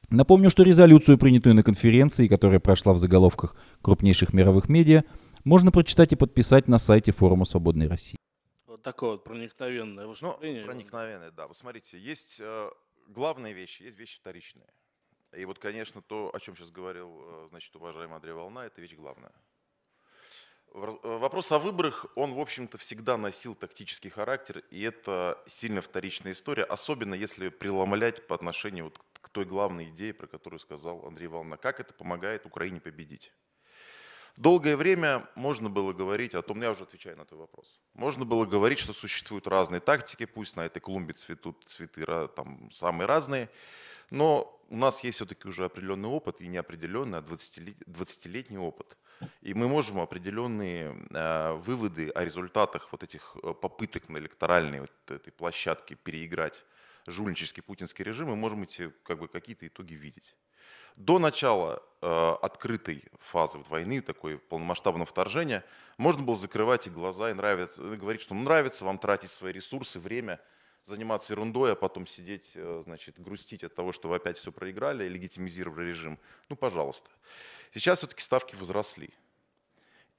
Напомню, 0.10 0.50
что 0.50 0.64
резолюцию, 0.64 1.18
принятую 1.18 1.56
на 1.56 1.64
конференции, 1.64 2.28
которая 2.28 2.60
прошла 2.60 2.92
в 2.92 2.98
заголовках 2.98 3.56
крупнейших 3.82 4.34
мировых 4.34 4.68
медиа, 4.68 5.04
можно 5.46 5.72
прочитать 5.72 6.12
и 6.12 6.18
подписать 6.18 6.68
на 6.68 6.78
сайте 6.78 7.14
Форума 7.14 7.46
Свободной 7.46 7.88
России. 7.88 8.18
Вот 8.66 8.84
такое 8.84 9.12
вот 9.12 9.24
проникновенное 9.24 10.14
Ну, 10.22 10.34
проникновенное, 10.34 11.32
да. 11.32 11.48
Вот 11.48 11.56
смотрите, 11.56 11.98
есть 11.98 12.42
э, 12.42 12.70
главные 13.08 13.54
вещи, 13.54 13.84
есть 13.84 13.98
вещи 13.98 14.20
вторичные. 14.20 14.68
И 15.38 15.46
вот, 15.46 15.58
конечно, 15.58 16.02
то, 16.02 16.32
о 16.34 16.40
чем 16.42 16.58
сейчас 16.58 16.70
говорил, 16.70 17.22
э, 17.22 17.48
значит, 17.50 17.74
уважаемый 17.78 18.16
Андрей 18.16 18.34
Волна, 18.34 18.66
это 18.66 18.82
вещь 18.82 18.96
главная. 18.96 19.32
Э, 20.78 21.18
Вопрос 21.18 21.52
о 21.52 21.60
выборах, 21.60 22.06
он, 22.16 22.34
в 22.34 22.40
общем-то, 22.40 22.78
всегда 22.78 23.18
носил 23.18 23.56
тактический 23.56 24.10
характер, 24.10 24.64
и 24.70 24.84
это 24.84 25.42
сильно 25.48 25.82
вторичная 25.82 26.34
история, 26.34 26.64
особенно 26.64 27.16
если 27.16 27.50
преломлять 27.50 28.28
по 28.28 28.36
отношению 28.36 28.86
вот 28.86 29.00
к 29.22 29.30
той 29.30 29.46
главной 29.46 29.90
идее, 29.90 30.14
про 30.14 30.28
которую 30.28 30.60
сказал 30.60 31.06
Андрей 31.06 31.28
Волна. 31.28 31.58
Как 31.58 31.80
это 31.80 31.94
помогает 31.94 32.46
Украине 32.46 32.80
победить? 32.80 33.34
Долгое 34.36 34.78
время 34.78 35.28
можно 35.34 35.68
было 35.68 35.94
говорить 35.94 36.36
о 36.36 36.44
том, 36.44 36.62
я 36.62 36.70
уже 36.70 36.84
отвечаю 36.84 37.18
на 37.18 37.26
твой 37.26 37.40
вопрос, 37.40 37.82
можно 37.96 38.24
было 38.24 38.46
говорить, 38.46 38.78
что 38.78 38.94
существуют 38.94 39.48
разные 39.48 39.82
тактики, 39.82 40.28
пусть 40.28 40.56
на 40.56 40.62
этой 40.62 40.80
клумбе 40.80 41.14
цветут 41.14 41.64
цветы 41.66 42.06
там, 42.36 42.70
самые 42.72 43.08
разные, 43.08 43.50
но 44.12 44.62
у 44.70 44.78
нас 44.78 45.04
есть 45.04 45.16
все-таки 45.16 45.48
уже 45.48 45.66
определенный 45.66 46.10
опыт, 46.10 46.40
и 46.40 46.48
не 46.48 46.58
определенный, 46.58 47.18
а 47.18 47.22
20-лет- 47.22 47.82
20-летний 47.88 48.60
опыт. 48.60 48.96
И 49.42 49.54
мы 49.54 49.68
можем 49.68 50.00
определенные 50.00 50.96
э, 51.12 51.54
выводы 51.54 52.10
о 52.10 52.24
результатах 52.24 52.90
вот 52.92 53.04
этих 53.04 53.36
э, 53.42 53.54
попыток 53.54 54.10
на 54.10 54.18
электоральной 54.18 54.82
вот 54.82 54.92
этой 55.08 55.32
площадке 55.32 55.96
переиграть 55.96 56.66
жульнический 57.08 57.64
путинский 57.64 58.04
режим, 58.04 58.28
мы 58.28 58.36
можем 58.36 58.64
эти 58.64 58.92
как 59.04 59.20
бы 59.20 59.28
какие-то 59.28 59.66
итоги 59.66 59.94
видеть. 59.94 60.36
До 60.98 61.20
начала 61.20 61.82
э, 62.02 62.36
открытой 62.42 63.04
фазы 63.20 63.60
вот 63.60 63.70
войны, 63.70 64.02
такой 64.02 64.38
полномасштабного 64.38 65.06
вторжения, 65.06 65.64
можно 65.98 66.24
было 66.24 66.36
закрывать 66.36 66.88
и 66.88 66.90
глаза 66.90 67.30
и 67.30 67.34
нравится, 67.34 67.82
и 67.94 67.98
говорить, 67.98 68.22
что 68.22 68.34
нравится 68.34 68.84
вам 68.84 68.98
тратить 68.98 69.30
свои 69.30 69.54
ресурсы, 69.54 70.00
время, 70.00 70.40
заниматься 70.88 71.34
ерундой, 71.34 71.74
а 71.74 71.76
потом 71.76 72.08
сидеть, 72.08 72.52
э, 72.56 72.82
значит, 72.86 73.20
грустить 73.20 73.64
от 73.64 73.76
того, 73.76 73.92
что 73.92 74.08
вы 74.08 74.16
опять 74.16 74.38
все 74.38 74.52
проиграли, 74.52 75.08
легитимизировали 75.08 75.90
режим. 75.90 76.18
Ну, 76.50 76.56
пожалуйста. 76.56 77.10
Сейчас 77.74 78.00
все-таки 78.00 78.22
ставки 78.22 78.56
возросли. 78.56 79.10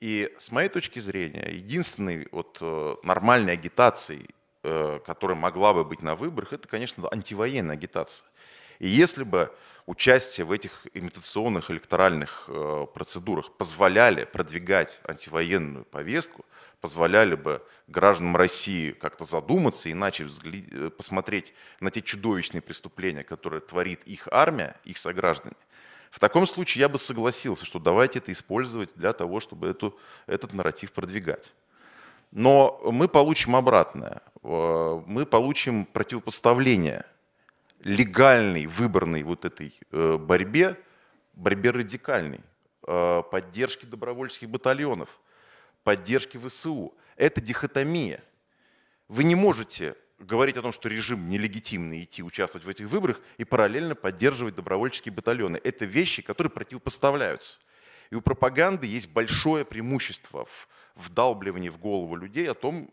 И 0.01 0.33
с 0.39 0.53
моей 0.53 0.69
точки 0.69 0.99
зрения, 0.99 1.49
единственной 1.51 2.29
вот 2.31 2.59
э, 2.61 2.97
нормальной 3.03 3.55
агитацией, 3.55 4.29
э, 4.63 5.01
которая 5.07 5.39
могла 5.39 5.73
бы 5.73 5.85
быть 5.85 6.03
на 6.03 6.15
выборах, 6.15 6.53
это, 6.53 6.69
конечно, 6.69 7.09
антивоенная 7.11 7.75
агитация. 7.75 8.27
И 8.79 8.87
если 8.87 9.25
бы 9.25 9.51
участие 9.87 10.45
в 10.45 10.53
этих 10.53 10.87
имитационных 10.93 11.71
электоральных 11.71 12.49
процедурах 12.93 13.53
позволяли 13.57 14.25
продвигать 14.25 15.01
антивоенную 15.05 15.87
повестку, 15.87 16.45
позволяли 16.81 17.35
бы 17.35 17.63
гражданам 17.87 18.37
России 18.37 18.93
как-то 18.93 19.25
задуматься, 19.25 19.91
иначе 19.91 20.25
взгля- 20.25 20.87
э, 20.87 20.91
посмотреть 20.91 21.53
на 21.81 21.91
те 21.91 22.03
чудовищные 22.03 22.61
преступления, 22.63 23.25
которые 23.25 23.61
творит 23.61 24.03
их 24.05 24.29
армия, 24.31 24.77
их 24.85 24.99
сограждане, 24.99 25.57
в 26.11 26.19
таком 26.21 26.47
случае 26.47 26.81
я 26.81 26.89
бы 26.89 26.99
согласился, 26.99 27.67
что 27.67 27.79
давайте 27.79 28.19
это 28.21 28.33
использовать 28.33 28.95
для 28.95 29.13
того, 29.13 29.41
чтобы 29.41 29.69
эту, 29.69 29.99
этот 30.27 30.55
нарратив 30.55 30.93
продвигать. 30.93 31.53
Но 32.31 32.81
мы 32.85 33.09
получим 33.09 33.57
обратное. 33.57 34.23
Э, 34.43 35.03
Мы 35.07 35.27
получим 35.27 35.85
противопоставление 35.85 37.05
легальной, 37.81 38.67
выборной 38.67 39.23
вот 39.23 39.45
этой 39.45 39.79
э, 39.93 40.17
борьбе, 40.17 40.77
борьбе 41.35 41.71
радикальной, 41.71 42.41
поддержки 42.81 43.85
добровольческих 43.85 44.49
батальонов, 44.49 45.21
поддержки 45.89 46.37
ВСУ. 46.37 46.93
Это 47.17 47.41
дихотомия. 47.41 48.23
Вы 49.09 49.25
не 49.25 49.35
можете 49.35 49.97
говорить 50.19 50.59
о 50.59 50.61
том, 50.61 50.71
что 50.71 50.91
режим 50.91 51.31
нелегитимный 51.31 52.03
идти 52.03 52.23
участвовать 52.23 52.67
в 52.67 52.69
этих 52.69 52.89
выборах 52.89 53.23
и 53.39 53.45
параллельно 53.45 53.95
поддерживать 53.95 54.55
добровольческие 54.55 55.15
батальоны. 55.15 55.59
Это 55.65 55.87
вещи, 55.87 56.21
которые 56.21 56.51
противопоставляются. 56.51 57.59
И 58.11 58.17
у 58.17 58.21
пропаганды 58.21 58.87
есть 58.87 59.09
большое 59.09 59.65
преимущество 59.65 60.45
в, 60.45 60.69
вдалбливание 60.95 61.71
в 61.71 61.79
голову 61.79 62.17
людей 62.17 62.51
о 62.51 62.55
том, 62.55 62.91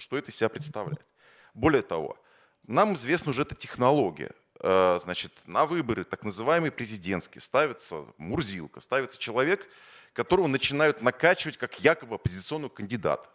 что 0.00 0.18
это 0.18 0.32
из 0.32 0.34
себя 0.34 0.48
представляет. 0.48 1.06
Более 1.54 1.82
того, 1.82 2.18
нам 2.66 2.94
известна 2.94 3.30
уже 3.30 3.42
эта 3.42 3.54
технология. 3.54 4.32
Э, 4.58 4.98
значит, 5.00 5.32
на 5.46 5.64
выборы, 5.64 6.02
так 6.02 6.24
называемые 6.24 6.72
президентские, 6.72 7.40
ставится 7.40 8.04
Мурзилка, 8.18 8.80
ставится 8.80 9.16
человек, 9.16 9.68
которого 10.12 10.46
начинают 10.46 11.02
накачивать 11.02 11.56
как 11.56 11.80
якобы 11.80 12.16
оппозиционного 12.16 12.70
кандидата. 12.70 13.28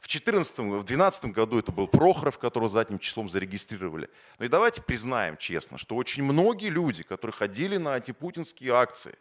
В 0.00 0.06
2014, 0.06 0.58
в 0.58 0.84
2012 0.84 1.24
году 1.26 1.58
это 1.58 1.72
был 1.72 1.88
Прохоров, 1.88 2.38
которого 2.38 2.68
задним 2.68 2.98
числом 2.98 3.28
зарегистрировали. 3.28 4.08
Ну 4.38 4.46
и 4.46 4.48
давайте 4.48 4.80
признаем 4.80 5.36
честно, 5.36 5.76
что 5.76 5.96
очень 5.96 6.22
многие 6.22 6.68
люди, 6.68 7.02
которые 7.02 7.34
ходили 7.34 7.76
на 7.76 7.94
антипутинские 7.94 8.74
акции, 8.74 9.18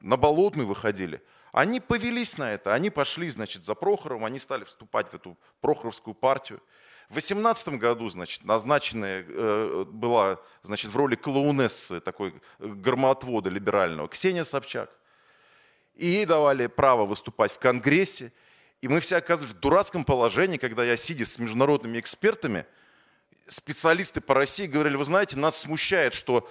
на 0.00 0.16
Болотную 0.16 0.68
выходили, 0.68 1.20
они 1.52 1.80
повелись 1.80 2.38
на 2.38 2.52
это, 2.52 2.74
они 2.74 2.90
пошли, 2.90 3.28
значит, 3.30 3.64
за 3.64 3.74
Прохоровым, 3.74 4.24
они 4.24 4.38
стали 4.38 4.64
вступать 4.64 5.08
в 5.08 5.14
эту 5.14 5.36
Прохоровскую 5.60 6.14
партию. 6.14 6.60
В 7.08 7.14
2018 7.14 7.68
году, 7.80 8.08
значит, 8.08 8.44
назначенная 8.44 9.24
э, 9.28 9.84
была, 9.88 10.40
значит, 10.62 10.90
в 10.90 10.96
роли 10.96 11.16
клоунессы 11.16 12.00
такой 12.00 12.30
э, 12.30 12.66
громоотвода 12.66 13.50
либерального 13.50 14.08
Ксения 14.08 14.44
Собчак. 14.44 14.90
И 15.94 16.06
ей 16.06 16.26
давали 16.26 16.66
право 16.66 17.06
выступать 17.06 17.52
в 17.52 17.58
Конгрессе. 17.58 18.32
И 18.80 18.88
мы 18.88 19.00
все 19.00 19.16
оказывались 19.16 19.54
в 19.54 19.60
дурацком 19.60 20.04
положении, 20.04 20.58
когда 20.58 20.84
я, 20.84 20.96
сидя 20.96 21.24
с 21.24 21.38
международными 21.38 21.98
экспертами, 21.98 22.66
специалисты 23.48 24.20
по 24.20 24.34
России 24.34 24.66
говорили, 24.66 24.96
вы 24.96 25.04
знаете, 25.04 25.38
нас 25.38 25.58
смущает, 25.58 26.14
что 26.14 26.50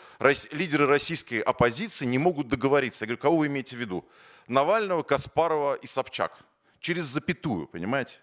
лидеры 0.51 0.85
российской 0.85 1.39
оппозиции 1.39 2.05
не 2.05 2.17
могут 2.17 2.47
договориться. 2.47 3.03
Я 3.03 3.07
говорю, 3.07 3.21
кого 3.21 3.37
вы 3.37 3.47
имеете 3.47 3.75
в 3.75 3.79
виду? 3.79 4.05
Навального, 4.47 5.03
Каспарова 5.03 5.75
и 5.75 5.87
Собчак. 5.87 6.37
Через 6.79 7.05
запятую, 7.05 7.67
понимаете? 7.67 8.19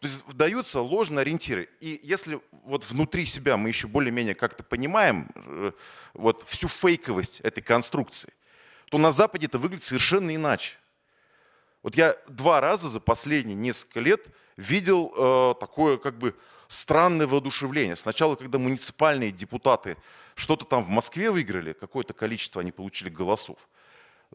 То 0.00 0.08
есть 0.08 0.26
даются 0.34 0.80
ложные 0.80 1.22
ориентиры. 1.22 1.68
И 1.80 2.00
если 2.02 2.40
вот 2.64 2.84
внутри 2.84 3.24
себя 3.24 3.56
мы 3.56 3.68
еще 3.68 3.88
более-менее 3.88 4.34
как-то 4.34 4.62
понимаем 4.62 5.30
э, 5.34 5.72
вот 6.12 6.46
всю 6.48 6.68
фейковость 6.68 7.40
этой 7.40 7.62
конструкции, 7.62 8.32
то 8.90 8.98
на 8.98 9.12
Западе 9.12 9.46
это 9.46 9.58
выглядит 9.58 9.84
совершенно 9.84 10.34
иначе. 10.34 10.76
Вот 11.82 11.96
я 11.96 12.16
два 12.28 12.60
раза 12.60 12.88
за 12.88 13.00
последние 13.00 13.56
несколько 13.56 14.00
лет 14.00 14.26
видел 14.56 15.12
э, 15.16 15.54
такое 15.60 15.98
как 15.98 16.16
бы 16.18 16.34
странное 16.68 17.26
воодушевление. 17.26 17.96
Сначала, 17.96 18.36
когда 18.36 18.58
муниципальные 18.58 19.30
депутаты 19.30 19.96
что-то 20.34 20.64
там 20.64 20.82
в 20.82 20.88
Москве 20.88 21.30
выиграли, 21.30 21.72
какое-то 21.72 22.14
количество 22.14 22.60
они 22.60 22.72
получили 22.72 23.10
голосов. 23.10 23.68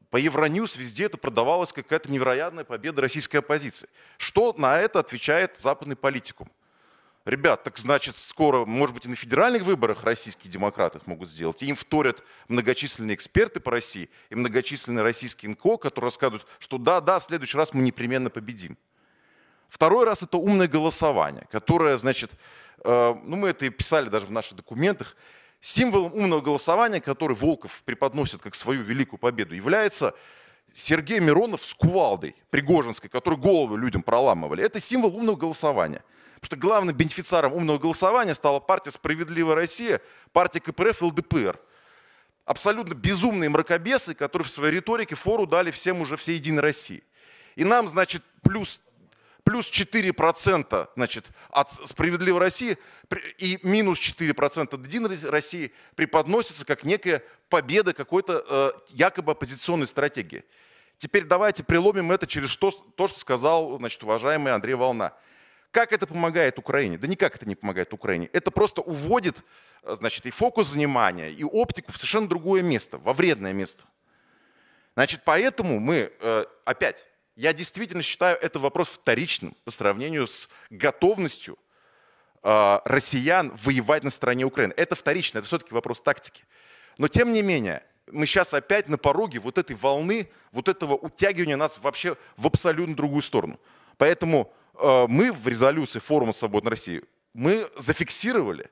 По 0.10 0.18
Евроньюз 0.18 0.76
везде 0.76 1.06
это 1.06 1.18
продавалось 1.18 1.74
как 1.74 1.86
какая-то 1.86 2.12
невероятная 2.12 2.64
победа 2.64 3.02
российской 3.02 3.38
оппозиции. 3.38 3.90
Что 4.18 4.54
на 4.58 4.80
это 4.80 5.00
отвечает 5.00 5.58
западный 5.58 5.96
политикум? 5.96 6.50
Ребят, 7.30 7.64
так 7.64 7.78
значит, 7.78 8.18
скоро, 8.18 8.66
может 8.66 8.96
быть, 8.96 9.06
и 9.06 9.08
на 9.08 9.16
федеральных 9.16 9.62
выборах 9.62 10.04
российские 10.04 10.52
демократы 10.52 10.98
их 10.98 11.06
могут 11.06 11.30
сделать. 11.30 11.62
И 11.62 11.68
им 11.68 11.76
вторят 11.76 12.24
многочисленные 12.48 13.14
эксперты 13.14 13.60
по 13.60 13.70
России 13.70 14.10
и 14.32 14.36
многочисленные 14.36 15.04
российские 15.04 15.52
НКО, 15.52 15.78
которые 15.78 16.08
рассказывают, 16.08 16.48
что 16.58 16.80
да, 16.80 17.02
да, 17.02 17.20
в 17.20 17.24
следующий 17.24 17.56
раз 17.56 17.72
мы 17.72 17.84
непременно 17.84 18.32
победим. 18.32 18.80
Второй 19.68 20.06
раз 20.06 20.24
это 20.24 20.40
умное 20.40 20.68
голосование, 20.68 21.48
которое, 21.52 22.00
значит, 22.00 22.32
э, 22.84 23.16
ну 23.24 23.36
мы 23.36 23.50
это 23.50 23.68
и 23.68 23.70
писали 23.70 24.10
даже 24.10 24.26
в 24.26 24.32
наших 24.32 24.56
документах, 24.56 25.16
Символом 25.62 26.14
умного 26.16 26.42
голосования, 26.42 27.00
который 27.00 27.36
Волков 27.36 27.84
преподносит 27.86 28.42
как 28.42 28.56
свою 28.56 28.82
великую 28.82 29.20
победу, 29.20 29.54
является 29.54 30.16
Сергей 30.74 31.20
Миронов 31.20 31.64
с 31.64 31.76
кувалдой 31.76 32.36
Пригожинской, 32.50 33.10
который 33.10 33.38
головы 33.38 33.78
людям 33.78 34.02
проламывали. 34.02 34.64
Это 34.64 34.80
символ 34.80 35.16
умного 35.16 35.36
голосования. 35.36 36.02
Потому 36.42 36.46
что 36.46 36.56
главным 36.58 36.96
бенефициаром 36.96 37.54
умного 37.54 37.78
голосования 37.78 38.34
стала 38.34 38.60
партия 38.60 38.92
«Справедливая 38.92 39.56
Россия», 39.56 40.02
партия 40.32 40.62
КПРФ 40.62 41.02
и 41.02 41.06
ЛДПР. 41.06 41.60
Абсолютно 42.46 42.94
безумные 42.94 43.50
мракобесы, 43.50 44.14
которые 44.14 44.48
в 44.48 44.50
своей 44.50 44.76
риторике 44.76 45.16
фору 45.16 45.46
дали 45.46 45.70
всем 45.70 46.02
уже 46.02 46.16
всей 46.16 46.36
Единой 46.36 46.62
России. 46.62 47.04
И 47.56 47.64
нам, 47.64 47.88
значит, 47.88 48.24
плюс 48.42 48.80
плюс 49.44 49.72
4% 49.72 50.90
значит, 50.96 51.26
от 51.50 51.72
«Справедливой 51.72 52.40
России» 52.40 52.78
и 53.40 53.58
минус 53.64 54.00
4% 54.00 54.76
от 54.76 54.86
«Единой 54.86 55.18
России» 55.30 55.72
преподносится 55.96 56.66
как 56.66 56.84
некая 56.84 57.24
победа 57.50 57.94
какой-то 57.94 58.46
э, 58.48 58.72
якобы 58.90 59.32
оппозиционной 59.32 59.88
стратегии. 59.88 60.44
Теперь 61.00 61.24
давайте 61.24 61.64
приломим 61.64 62.12
это 62.12 62.28
через 62.28 62.56
то 62.58 62.70
что 62.70 63.08
сказал 63.08 63.78
значит, 63.78 64.04
уважаемый 64.04 64.54
Андрей 64.54 64.76
Волна. 64.76 65.14
Как 65.72 65.94
это 65.94 66.08
помогает 66.08 66.58
Украине? 66.58 66.98
Да 66.98 67.08
никак 67.08 67.36
это 67.36 67.48
не 67.48 67.56
помогает 67.56 67.94
Украине. 67.94 68.30
Это 68.34 68.50
просто 68.50 68.82
уводит 68.82 69.44
э, 69.84 69.96
значит, 69.96 70.26
и 70.26 70.32
фокус 70.32 70.74
внимания, 70.74 71.32
и 71.32 71.44
оптику 71.44 71.92
в 71.92 71.98
совершенно 71.98 72.28
другое 72.28 72.64
место, 72.64 72.98
во 72.98 73.14
вредное 73.14 73.54
место. 73.54 73.84
Значит, 74.96 75.22
поэтому 75.24 75.80
мы, 75.80 76.12
э, 76.20 76.46
опять, 76.66 77.08
я 77.36 77.54
действительно 77.54 78.02
считаю 78.02 78.38
это 78.42 78.60
вопрос 78.60 78.90
вторичным 78.90 79.56
по 79.64 79.72
сравнению 79.72 80.28
с 80.28 80.50
готовностью 80.72 81.58
э, 82.42 82.80
россиян 82.84 83.52
воевать 83.64 84.04
на 84.04 84.10
стороне 84.10 84.46
Украины. 84.46 84.74
Это 84.76 84.96
вторично, 84.96 85.38
это 85.38 85.48
все-таки 85.48 85.74
вопрос 85.74 86.02
тактики. 86.02 86.44
Но 86.98 87.08
тем 87.08 87.32
не 87.32 87.44
менее, 87.44 87.84
мы 88.12 88.26
сейчас 88.26 88.56
опять 88.56 88.90
на 88.90 88.98
пороге 88.98 89.40
вот 89.40 89.60
этой 89.60 89.76
волны, 89.76 90.30
вот 90.52 90.68
этого 90.68 90.96
утягивания 90.96 91.56
нас 91.58 91.78
вообще 91.78 92.18
в 92.38 92.48
абсолютно 92.48 92.96
другую 92.96 93.22
сторону. 93.22 93.60
Поэтому 93.98 94.52
мы 94.82 95.32
в 95.32 95.48
резолюции 95.48 96.00
форума 96.00 96.32
«Свободной 96.32 96.72
России» 96.72 97.04
мы 97.34 97.70
зафиксировали, 97.78 98.70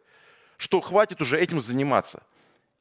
что 0.58 0.82
хватит 0.82 1.22
уже 1.22 1.40
этим 1.40 1.62
заниматься. 1.62 2.24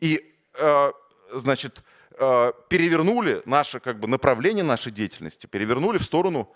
И, 0.01 0.35
э, 0.59 0.93
значит, 1.33 1.83
Э, 2.19 2.53
перевернули 2.69 3.43
наше 3.45 3.79
как 3.79 4.01
бы, 4.01 4.09
направление 4.09 4.65
нашей 4.65 4.91
деятельности, 4.91 5.47
перевернули 5.47 5.99
в 5.99 6.03
сторону 6.03 6.51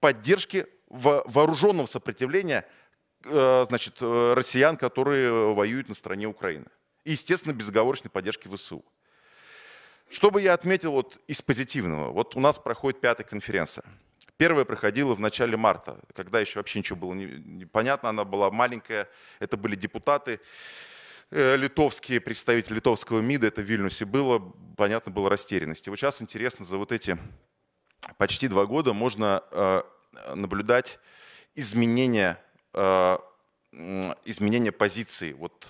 поддержки 0.00 0.66
вооруженного 0.88 1.86
сопротивления 1.86 2.66
э, 3.24 3.64
значит, 3.68 3.96
э, 4.00 4.34
россиян, 4.34 4.76
которые 4.76 5.54
воюют 5.54 5.88
на 5.88 5.94
стороне 5.94 6.26
Украины. 6.26 6.66
И, 7.04 7.12
естественно, 7.12 7.52
безоговорочной 7.52 8.10
поддержки 8.10 8.48
ВСУ. 8.48 8.84
Что 10.10 10.32
бы 10.32 10.42
я 10.42 10.52
отметил 10.52 10.92
вот 10.92 11.20
из 11.28 11.40
позитивного? 11.42 12.10
Вот 12.10 12.34
у 12.34 12.40
нас 12.40 12.58
проходит 12.58 13.00
пятая 13.00 13.24
конференция. 13.24 13.84
Первая 14.36 14.64
проходила 14.64 15.14
в 15.14 15.20
начале 15.20 15.56
марта, 15.56 16.00
когда 16.12 16.40
еще 16.40 16.58
вообще 16.58 16.80
ничего 16.80 16.98
было 16.98 17.14
непонятно, 17.14 18.08
она 18.08 18.24
была 18.24 18.50
маленькая, 18.50 19.08
это 19.38 19.56
были 19.56 19.76
депутаты. 19.76 20.40
Э, 21.30 21.56
литовские 21.56 22.20
представители 22.20 22.74
литовского 22.74 23.20
МИДа, 23.20 23.46
это 23.46 23.60
в 23.60 23.64
Вильнюсе 23.64 24.04
было, 24.04 24.52
понятно, 24.76 25.12
было 25.12 25.30
растерянность. 25.30 25.86
И 25.86 25.90
вот 25.90 25.98
сейчас 25.98 26.20
интересно, 26.20 26.64
за 26.64 26.78
вот 26.78 26.90
эти 26.90 27.16
почти 28.18 28.48
два 28.48 28.66
года 28.66 28.92
можно 28.92 29.42
э, 29.50 29.82
наблюдать 30.34 30.98
изменения, 31.54 32.42
э, 32.72 33.18
изменения 34.24 34.72
позиции 34.72 35.32
вот 35.32 35.66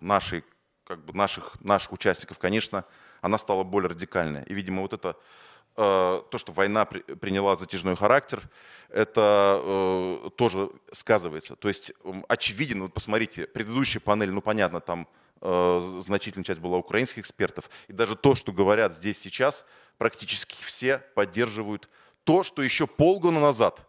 нашей, 0.00 0.44
как 0.84 1.04
бы 1.04 1.14
наших, 1.14 1.60
наших 1.62 1.92
участников. 1.92 2.38
Конечно, 2.38 2.84
она 3.20 3.38
стала 3.38 3.64
более 3.64 3.90
радикальной. 3.90 4.44
И, 4.44 4.54
видимо, 4.54 4.82
вот 4.82 4.92
это 4.92 5.16
то, 5.74 6.36
что 6.36 6.52
война 6.52 6.84
приняла 6.84 7.56
затяжной 7.56 7.96
характер, 7.96 8.42
это 8.90 9.60
э, 9.64 10.30
тоже 10.36 10.70
сказывается. 10.92 11.56
То 11.56 11.68
есть 11.68 11.92
очевиден, 12.28 12.82
вот 12.82 12.92
посмотрите, 12.92 13.46
предыдущая 13.46 14.00
панель, 14.00 14.30
ну 14.30 14.42
понятно, 14.42 14.80
там 14.80 15.08
э, 15.40 15.98
значительная 16.00 16.44
часть 16.44 16.60
была 16.60 16.76
украинских 16.76 17.18
экспертов, 17.18 17.70
и 17.88 17.92
даже 17.92 18.16
то, 18.16 18.34
что 18.34 18.52
говорят 18.52 18.94
здесь 18.94 19.18
сейчас, 19.18 19.64
практически 19.96 20.56
все 20.62 20.98
поддерживают 21.14 21.88
то, 22.24 22.42
что 22.42 22.62
еще 22.62 22.86
полгода 22.86 23.40
назад 23.40 23.86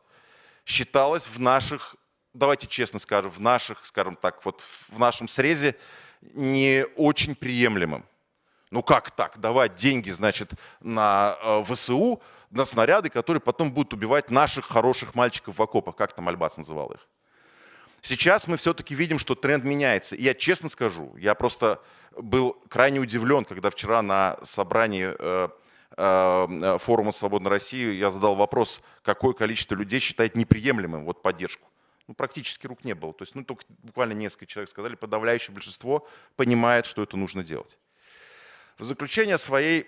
считалось 0.65 1.27
в 1.27 1.39
наших, 1.39 1.95
давайте 2.33 2.67
честно 2.67 2.99
скажем, 2.99 3.29
в 3.29 3.39
наших, 3.39 3.85
скажем 3.85 4.15
так, 4.15 4.45
вот 4.45 4.61
в 4.61 4.97
нашем 4.97 5.27
срезе 5.27 5.75
не 6.21 6.85
очень 6.95 7.35
приемлемым. 7.35 8.05
Ну 8.73 8.81
как 8.81 9.11
так? 9.11 9.39
Давать 9.39 9.75
деньги, 9.75 10.09
значит, 10.09 10.53
на 10.81 11.37
э, 11.43 11.63
ВСУ, 11.63 12.23
на 12.49 12.65
снаряды, 12.65 13.09
которые 13.09 13.39
потом 13.39 13.71
будут 13.71 13.93
убивать 13.93 14.31
наших 14.31 14.65
хороших 14.65 15.13
мальчиков 15.13 15.59
в 15.59 15.61
окопах, 15.61 15.95
как 15.95 16.13
там 16.13 16.27
Альбац 16.27 16.57
называл 16.57 16.91
их. 16.91 17.07
Сейчас 18.01 18.47
мы 18.47 18.57
все-таки 18.57 18.95
видим, 18.95 19.19
что 19.19 19.35
тренд 19.35 19.63
меняется. 19.63 20.15
И 20.15 20.23
я 20.23 20.33
честно 20.33 20.69
скажу, 20.69 21.15
я 21.17 21.35
просто 21.35 21.83
был 22.17 22.53
крайне 22.67 22.99
удивлен, 22.99 23.45
когда 23.45 23.69
вчера 23.69 24.01
на 24.01 24.39
собрании 24.41 25.13
э, 25.19 25.49
э, 25.95 26.77
форума 26.81 27.11
«Свободной 27.11 27.51
России» 27.51 27.93
я 27.93 28.09
задал 28.09 28.33
вопрос, 28.33 28.81
какое 29.03 29.33
количество 29.33 29.75
людей 29.75 29.99
считает 29.99 30.33
неприемлемым 30.33 31.05
вот 31.05 31.21
поддержку. 31.21 31.69
Ну, 32.07 32.15
практически 32.15 32.65
рук 32.65 32.83
не 32.83 32.95
было. 32.95 33.13
То 33.13 33.21
есть, 33.21 33.35
ну, 33.35 33.45
только 33.45 33.65
буквально 33.83 34.13
несколько 34.13 34.47
человек 34.47 34.71
сказали, 34.71 34.95
подавляющее 34.95 35.53
большинство 35.53 36.07
понимает, 36.35 36.87
что 36.87 37.03
это 37.03 37.17
нужно 37.17 37.43
делать. 37.43 37.77
В 38.79 38.85
заключение 38.85 39.37
своей 39.37 39.85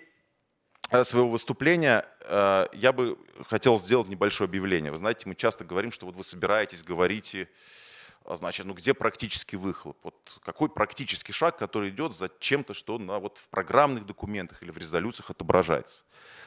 э, 0.90 1.02
своего 1.02 1.28
выступления 1.28 2.06
э, 2.20 2.66
я 2.72 2.92
бы 2.92 3.18
хотел 3.48 3.80
сделать 3.80 4.08
небольшое 4.08 4.46
объявление. 4.46 4.92
Вы 4.92 4.98
знаете, 4.98 5.28
мы 5.28 5.34
часто 5.34 5.64
говорим, 5.64 5.90
что 5.90 6.06
вот 6.06 6.14
вы 6.14 6.22
собираетесь, 6.22 6.84
говорите, 6.84 7.48
а, 8.24 8.36
значит, 8.36 8.64
ну 8.64 8.74
где 8.74 8.94
практический 8.94 9.56
выхлоп? 9.56 9.98
Вот 10.04 10.38
какой 10.44 10.68
практический 10.68 11.32
шаг, 11.32 11.58
который 11.58 11.90
идет 11.90 12.14
за 12.14 12.30
чем-то, 12.38 12.74
что 12.74 12.98
на, 12.98 13.18
вот 13.18 13.38
в 13.38 13.48
программных 13.48 14.06
документах 14.06 14.62
или 14.62 14.70
в 14.70 14.78
резолюциях 14.78 15.30
отображается? 15.30 16.04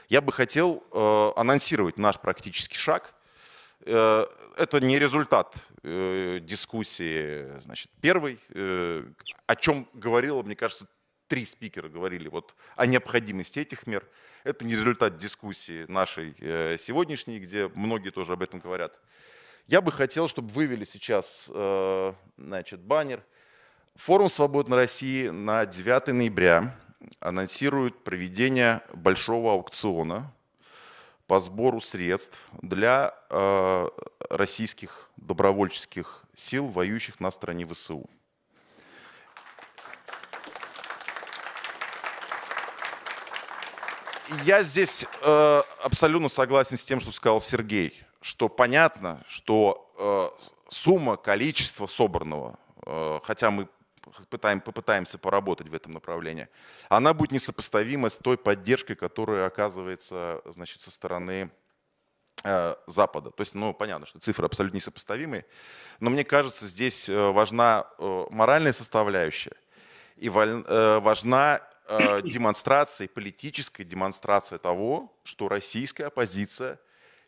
Я 0.07 0.21
бы 0.21 0.31
хотел 0.31 0.81
э, 0.91 1.31
анонсировать 1.35 1.97
наш 1.97 2.19
практический 2.19 2.77
шаг. 2.77 3.15
Это 3.81 4.79
не 4.81 4.99
результат 4.99 5.55
дискуссии, 5.81 7.49
значит, 7.61 7.89
первой, 8.01 8.37
о 8.49 9.55
чем 9.55 9.87
говорила, 9.93 10.43
мне 10.43 10.57
кажется, 10.57 10.85
три 11.29 11.45
спикера 11.45 11.87
говорили 11.87 12.27
вот 12.27 12.55
о 12.75 12.85
необходимости 12.85 13.59
этих 13.59 13.87
мер. 13.87 14.05
Это 14.43 14.65
не 14.65 14.73
результат 14.73 15.17
дискуссии 15.17 15.85
нашей 15.87 16.35
э, 16.39 16.75
сегодняшней, 16.77 17.39
где 17.39 17.69
многие 17.75 18.09
тоже 18.09 18.33
об 18.33 18.41
этом 18.41 18.59
говорят. 18.59 18.99
Я 19.67 19.81
бы 19.81 19.91
хотел, 19.91 20.27
чтобы 20.27 20.49
вывели 20.49 20.83
сейчас 20.83 21.45
э, 21.47 22.13
значит, 22.37 22.81
баннер. 22.81 23.23
Форум 23.95 24.29
«Свободной 24.29 24.77
России» 24.77 25.29
на 25.29 25.65
9 25.65 26.07
ноября 26.07 26.75
анонсирует 27.19 28.03
проведение 28.03 28.81
большого 28.93 29.53
аукциона 29.53 30.33
по 31.27 31.39
сбору 31.39 31.79
средств 31.79 32.41
для 32.63 33.13
э, 33.29 33.87
российских 34.31 35.11
добровольческих 35.15 36.23
сил, 36.33 36.67
воюющих 36.67 37.19
на 37.19 37.29
стороне 37.29 37.67
ВСУ. 37.67 38.09
Я 44.45 44.61
здесь 44.61 45.07
э, 45.23 45.61
абсолютно 45.81 46.29
согласен 46.29 46.77
с 46.77 46.85
тем, 46.85 46.99
что 46.99 47.11
сказал 47.11 47.41
Сергей, 47.41 47.99
что 48.21 48.47
понятно, 48.47 49.23
что 49.27 49.91
э, 49.97 50.45
сумма, 50.69 51.17
количество 51.17 51.87
собранного, 51.87 52.59
э, 52.85 53.19
хотя 53.23 53.49
мы 53.49 53.67
пытаем, 54.29 54.61
попытаемся 54.61 55.17
поработать 55.17 55.69
в 55.69 55.73
этом 55.73 55.93
направлении, 55.93 56.47
она 56.89 57.15
будет 57.15 57.31
несопоставима 57.31 58.09
с 58.09 58.17
той 58.17 58.37
поддержкой, 58.37 58.95
которая 58.95 59.47
оказывается 59.47 60.41
значит, 60.45 60.81
со 60.81 60.91
стороны 60.91 61.49
э, 62.43 62.75
Запада. 62.85 63.31
То 63.31 63.41
есть, 63.41 63.55
ну, 63.55 63.73
понятно, 63.73 64.05
что 64.05 64.19
цифры 64.19 64.45
абсолютно 64.45 64.75
несопоставимые, 64.75 65.47
но 65.99 66.11
мне 66.11 66.23
кажется, 66.23 66.67
здесь 66.67 67.09
э, 67.09 67.31
важна 67.31 67.87
э, 67.97 68.25
моральная 68.29 68.73
составляющая 68.73 69.55
и 70.17 70.29
важна 70.29 71.61
демонстрация, 72.23 73.07
политическая 73.07 73.83
демонстрация 73.83 74.59
того, 74.59 75.11
что 75.23 75.49
российская 75.49 76.05
оппозиция 76.05 76.79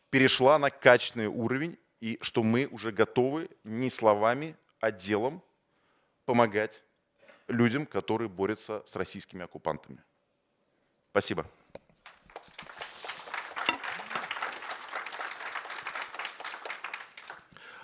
перешла 0.10 0.60
на 0.60 0.70
качественный 0.70 1.28
уровень 1.28 1.78
и 2.00 2.20
что 2.22 2.44
мы 2.44 2.68
уже 2.68 2.92
готовы 2.92 3.50
не 3.64 3.90
словами, 3.90 4.56
а 4.80 4.92
делом 4.92 5.42
помогать 6.26 6.84
людям, 7.48 7.86
которые 7.86 8.30
борются 8.30 8.84
с 8.86 8.96
российскими 8.96 9.44
оккупантами. 9.44 10.04
Спасибо. 11.12 11.46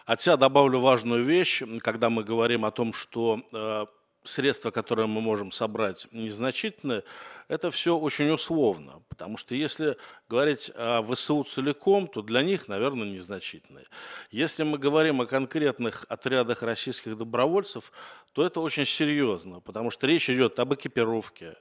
От 0.06 0.22
себя 0.22 0.38
добавлю 0.38 0.80
важную 0.80 1.26
вещь, 1.26 1.63
когда 1.82 2.10
мы 2.10 2.24
говорим 2.24 2.63
о 2.63 2.72
том, 2.72 2.94
что 2.94 3.42
э, 3.52 3.86
средства, 4.28 4.72
которые 4.72 5.08
мы 5.08 5.22
можем 5.22 5.52
собрать, 5.52 6.08
незначительны, 6.12 7.04
это 7.48 7.72
все 7.72 7.98
очень 7.98 8.30
условно. 8.30 9.02
Потому 9.08 9.38
что 9.38 9.56
если 9.56 9.98
говорить 10.30 10.72
о 10.76 11.02
ВСУ 11.02 11.44
целиком, 11.44 12.08
то 12.08 12.22
для 12.22 12.42
них, 12.42 12.68
наверное, 12.68 13.08
незначительные. 13.08 13.86
Если 14.32 14.63
мы 14.63 14.78
говорим 14.78 15.22
о 15.22 15.26
конкретных 15.26 16.06
отрядах 16.10 16.62
российских 16.62 17.18
добровольцев, 17.18 17.92
то 18.34 18.46
это 18.46 18.60
очень 18.60 18.86
серьезно, 18.86 19.62
потому 19.62 19.92
что 19.92 20.08
речь 20.08 20.30
идет 20.30 20.60
об 20.60 20.74
экипировке, 20.74 21.56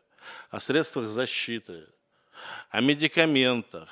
о 0.50 0.60
средствах 0.60 1.06
защиты, 1.06 1.86
о 2.70 2.80
медикаментах, 2.80 3.88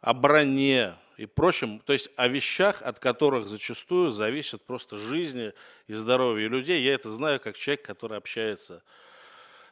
о 0.00 0.12
броне, 0.12 0.94
и 1.16 1.26
прочим, 1.26 1.80
то 1.80 1.92
есть 1.92 2.10
о 2.16 2.28
вещах, 2.28 2.82
от 2.82 2.98
которых 2.98 3.48
зачастую 3.48 4.10
зависит 4.10 4.62
просто 4.62 4.96
жизни 4.98 5.52
и 5.86 5.94
здоровье 5.94 6.48
людей. 6.48 6.82
Я 6.82 6.94
это 6.94 7.08
знаю 7.08 7.40
как 7.40 7.56
человек, 7.56 7.82
который 7.82 8.18
общается 8.18 8.82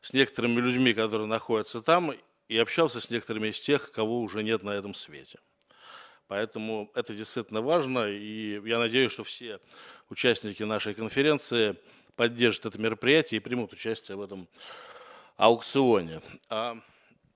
с 0.01 0.13
некоторыми 0.13 0.61
людьми, 0.61 0.95
которые 0.95 1.27
находятся 1.27 1.83
там, 1.83 2.15
и 2.49 2.59
общался 2.59 3.01
с 3.01 3.11
некоторыми 3.11 3.49
из 3.49 3.61
тех, 3.61 3.91
кого 3.91 4.21
уже 4.21 4.43
нет 4.43 4.63
на 4.63 4.71
этом 4.71 4.95
свете. 4.95 5.39
Поэтому 6.27 6.91
это 6.95 7.15
действительно 7.15 7.61
важно, 7.61 8.09
и 8.09 8.61
я 8.67 8.79
надеюсь, 8.79 9.13
что 9.13 9.25
все 9.25 9.61
участники 10.09 10.63
нашей 10.63 10.95
конференции 10.95 11.77
поддержат 12.17 12.67
это 12.67 12.81
мероприятие 12.81 13.39
и 13.39 13.41
примут 13.41 13.73
участие 13.73 14.17
в 14.17 14.23
этом 14.23 14.49
аукционе. 15.37 16.23
А, 16.49 16.79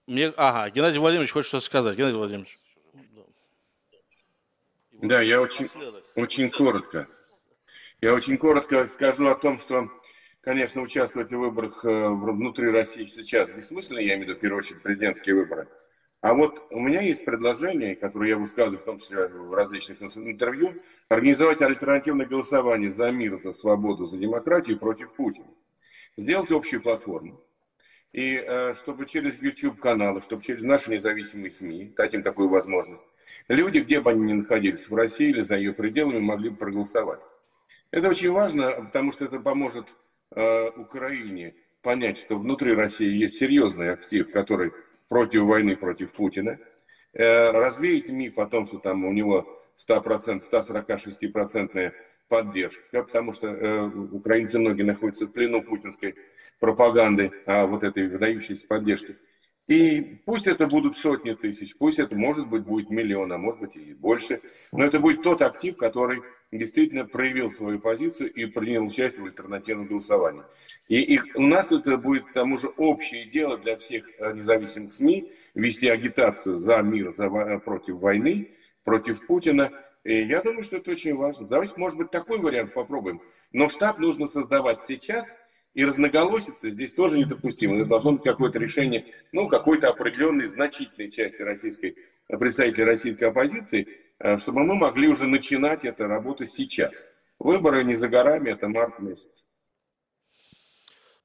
мне, 0.07 0.33
ага, 0.37 0.71
Геннадий 0.71 0.99
Владимирович 0.99 1.33
хочет 1.33 1.49
что-то 1.49 1.67
сказать. 1.67 1.97
Геннадий 1.97 2.17
Владимирович. 2.17 2.59
Да, 5.01 5.21
я 5.21 5.41
очень, 5.41 5.67
очень 6.17 6.51
коротко. 6.51 7.07
Я 8.01 8.15
очень 8.15 8.37
коротко 8.37 8.89
скажу 8.89 9.29
о 9.29 9.37
том, 9.37 9.61
что, 9.61 9.89
конечно, 10.41 10.83
участвовать 10.83 11.31
в 11.31 11.37
выборах 11.37 11.85
э, 11.85 12.09
внутри 12.09 12.71
России 12.71 13.05
сейчас 13.07 13.53
бессмысленно, 13.53 14.01
я 14.01 14.15
имею 14.15 14.19
в 14.19 14.29
виду, 14.29 14.39
в 14.39 14.41
первую 14.41 14.59
очередь, 14.59 14.83
президентские 14.83 15.37
выборы. 15.37 15.69
А 16.21 16.35
вот 16.35 16.67
у 16.71 16.81
меня 16.81 17.01
есть 17.01 17.25
предложение, 17.25 17.95
которое 17.95 18.31
я 18.31 18.37
высказываю, 18.37 18.81
в 18.81 18.85
том 18.85 18.99
числе 18.99 19.29
в 19.29 19.55
различных 19.55 20.03
интервью, 20.03 20.75
организовать 21.09 21.63
альтернативное 21.63 22.27
голосование 22.27 22.91
за 22.91 23.13
мир, 23.13 23.37
за 23.37 23.53
свободу, 23.53 24.07
за 24.07 24.19
демократию 24.19 24.81
против 24.81 25.13
Путина. 25.13 25.47
Сделать 26.17 26.51
общую 26.51 26.83
платформу. 26.83 27.41
И 28.13 28.37
э, 28.37 28.75
чтобы 28.75 29.07
через 29.07 29.41
YouTube-каналы, 29.41 30.23
чтобы 30.23 30.43
через 30.43 30.63
наши 30.63 30.91
независимые 30.91 31.51
СМИ 31.51 31.93
дать 31.97 32.15
им 32.15 32.23
такую 32.23 32.49
возможность, 32.49 33.05
люди, 33.49 33.81
где 33.81 34.01
бы 34.01 34.11
они 34.11 34.23
ни 34.23 34.33
находились, 34.33 34.89
в 34.89 34.95
России 34.95 35.29
или 35.29 35.43
за 35.43 35.57
ее 35.57 35.75
пределами, 35.75 36.19
могли 36.19 36.49
бы 36.51 36.57
проголосовать. 36.57 37.21
Это 37.91 38.09
очень 38.09 38.31
важно, 38.31 38.71
потому 38.71 39.13
что 39.13 39.27
это 39.27 39.39
поможет 39.41 39.95
э, 40.31 40.71
Украине 40.71 41.55
понять, 41.83 42.19
что 42.19 42.39
внутри 42.39 42.75
России 42.75 43.11
есть 43.11 43.39
серьезный 43.39 43.93
актив, 43.93 44.31
который 44.31 44.73
против 45.09 45.43
войны, 45.43 45.77
против 45.77 46.13
Путина, 46.13 46.59
э, 47.13 47.51
развеять 47.51 48.09
миф 48.09 48.39
о 48.39 48.47
том, 48.47 48.67
что 48.67 48.79
там 48.79 49.05
у 49.05 49.13
него 49.13 49.63
100%, 49.89 50.43
146% 50.43 51.93
поддержка, 52.29 53.03
потому 53.03 53.33
что 53.33 53.49
э, 53.49 53.87
украинцы 53.87 54.59
многие 54.59 54.83
находятся 54.83 55.27
в 55.27 55.33
плену 55.33 55.63
путинской 55.63 56.15
пропаганды, 56.59 57.33
а 57.47 57.67
вот 57.67 57.83
этой 57.85 58.09
выдающейся 58.09 58.67
поддержки. 58.67 59.17
И 59.69 60.23
пусть 60.25 60.47
это 60.47 60.67
будут 60.67 60.97
сотни 60.97 61.35
тысяч, 61.35 61.77
пусть 61.77 61.99
это, 61.99 62.17
может 62.17 62.49
быть, 62.49 62.63
будет 62.63 62.89
миллион, 62.89 63.31
а 63.33 63.39
может 63.39 63.61
быть 63.61 63.77
и 63.77 63.93
больше, 63.93 64.41
но 64.73 64.85
это 64.85 64.99
будет 64.99 65.23
тот 65.23 65.43
актив, 65.43 65.77
который 65.77 66.23
действительно 66.51 67.05
проявил 67.05 67.51
свою 67.51 67.79
позицию 67.79 68.33
и 68.33 68.47
принял 68.47 68.87
участие 68.87 69.25
в 69.25 69.27
альтернативном 69.27 69.87
голосовании. 69.87 70.45
И, 70.89 71.17
и 71.17 71.21
у 71.35 71.43
нас 71.43 71.71
это 71.71 71.99
будет, 71.99 72.25
к 72.25 72.33
тому 72.33 72.57
же, 72.57 72.69
общее 72.79 73.27
дело 73.27 73.59
для 73.59 73.77
всех 73.77 74.09
э, 74.19 74.33
независимых 74.33 74.95
СМИ, 74.95 75.31
вести 75.55 75.87
агитацию 75.89 76.57
за 76.57 76.81
мир, 76.81 77.13
за, 77.15 77.29
против 77.59 77.97
войны, 77.97 78.53
против 78.85 79.27
Путина. 79.27 79.71
И 80.03 80.23
я 80.23 80.41
думаю, 80.41 80.63
что 80.63 80.79
это 80.79 80.93
очень 80.93 81.15
важно. 81.15 81.47
Давайте, 81.47 81.75
может 81.77 81.99
быть, 81.99 82.11
такой 82.11 82.39
вариант 82.39 82.73
попробуем. 82.73 83.21
Но 83.53 83.69
штаб 83.69 83.99
нужно 83.99 84.29
создавать 84.29 84.81
сейчас– 84.89 85.29
и 85.79 85.85
разноголосица 85.85 86.71
здесь 86.71 86.93
тоже 86.93 87.21
недопустимо. 87.21 87.77
Это 87.77 87.85
должно 87.85 88.15
быть 88.15 88.25
какое-то 88.25 88.59
решение, 88.59 89.15
ну, 89.31 89.47
какой-то 89.47 89.91
определенной 89.91 90.49
значительной 90.49 91.09
части 91.09 91.41
российской, 91.41 91.97
представителей 92.27 92.83
российской 92.83 93.27
оппозиции, 93.27 93.87
э, 94.19 94.39
чтобы 94.39 94.65
мы 94.65 94.75
могли 94.75 95.07
уже 95.07 95.29
начинать 95.29 95.85
эту 95.85 96.09
работу 96.09 96.47
сейчас. 96.47 97.07
Выборы 97.39 97.85
не 97.85 97.95
за 97.95 98.09
горами, 98.09 98.51
это 98.51 98.67
март 98.67 98.99
месяц. 98.99 99.47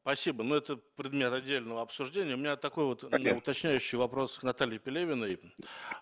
Спасибо. 0.01 0.43
Ну, 0.43 0.53
это 0.53 0.75
предмет 0.75 1.34
отдельного 1.34 1.82
обсуждения. 1.82 2.36
У 2.36 2.38
меня 2.38 2.55
такой 2.55 2.86
вот 2.86 3.09
Конечно. 3.09 3.38
уточняющий 3.38 3.97
вопрос 3.97 4.38
к 4.38 4.43
Наталье 4.43 4.77
Пелевиной. 4.77 5.39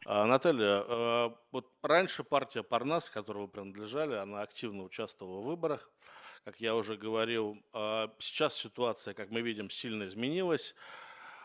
А, 0.05 0.25
Наталья, 0.25 0.83
а, 0.85 1.37
вот 1.53 1.71
раньше 1.81 2.25
партия 2.25 2.63
Парнас, 2.63 3.09
к 3.09 3.13
которой 3.13 3.43
вы 3.43 3.47
принадлежали, 3.47 4.15
она 4.15 4.41
активно 4.41 4.83
участвовала 4.83 5.39
в 5.39 5.45
выборах 5.45 5.89
как 6.43 6.59
я 6.59 6.75
уже 6.75 6.97
говорил. 6.97 7.57
А, 7.73 8.11
сейчас 8.19 8.55
ситуация, 8.55 9.13
как 9.13 9.29
мы 9.29 9.41
видим, 9.41 9.69
сильно 9.69 10.07
изменилась. 10.07 10.75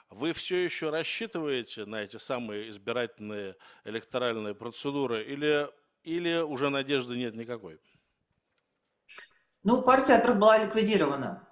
Вы 0.09 0.33
все 0.33 0.63
еще 0.63 0.91
рассчитываете 0.91 1.85
на 1.85 1.97
эти 1.97 2.17
самые 2.17 2.71
избирательные 2.71 3.57
электоральные 3.85 4.55
процедуры 4.55 5.25
или, 5.25 5.69
или 6.05 6.41
уже 6.41 6.71
надежды 6.71 7.17
нет 7.17 7.35
никакой? 7.35 7.81
Ну, 9.65 9.83
партия, 9.83 10.23
была 10.33 10.59
ликвидирована. 10.59 11.43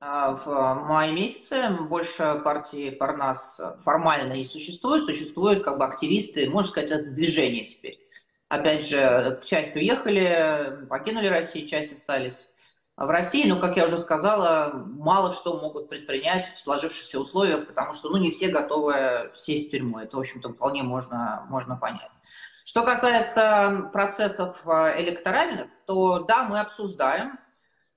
А, 0.00 0.32
в 0.32 0.86
мае 0.86 1.12
месяце 1.12 1.70
больше 1.70 2.40
партии 2.44 2.90
Парнас 2.90 3.60
формально 3.84 4.32
не 4.32 4.44
существует, 4.44 5.04
существуют 5.04 5.64
как 5.64 5.78
бы 5.78 5.84
активисты, 5.84 6.48
можно 6.48 6.70
сказать, 6.70 6.90
это 6.90 7.10
движение 7.10 7.66
теперь. 7.66 7.98
Опять 8.48 8.86
же, 8.86 9.42
часть 9.44 9.76
уехали, 9.76 10.86
покинули 10.88 11.26
Россию, 11.26 11.68
часть 11.68 11.92
остались 11.92 12.52
в 12.98 13.10
России, 13.10 13.48
но, 13.48 13.60
как 13.60 13.76
я 13.76 13.84
уже 13.84 13.96
сказала, 13.96 14.72
мало 14.74 15.32
что 15.32 15.60
могут 15.60 15.88
предпринять 15.88 16.46
в 16.46 16.60
сложившихся 16.60 17.20
условиях, 17.20 17.66
потому 17.66 17.92
что 17.92 18.08
ну, 18.08 18.16
не 18.16 18.32
все 18.32 18.48
готовы 18.48 19.30
сесть 19.36 19.68
в 19.68 19.70
тюрьму. 19.70 20.00
Это, 20.00 20.16
в 20.16 20.20
общем-то, 20.20 20.50
вполне 20.50 20.82
можно, 20.82 21.46
можно 21.48 21.76
понять. 21.76 22.10
Что 22.64 22.82
касается 22.82 23.88
процессов 23.92 24.60
э, 24.66 25.00
электоральных, 25.00 25.68
то 25.86 26.24
да, 26.24 26.42
мы 26.42 26.58
обсуждаем. 26.58 27.38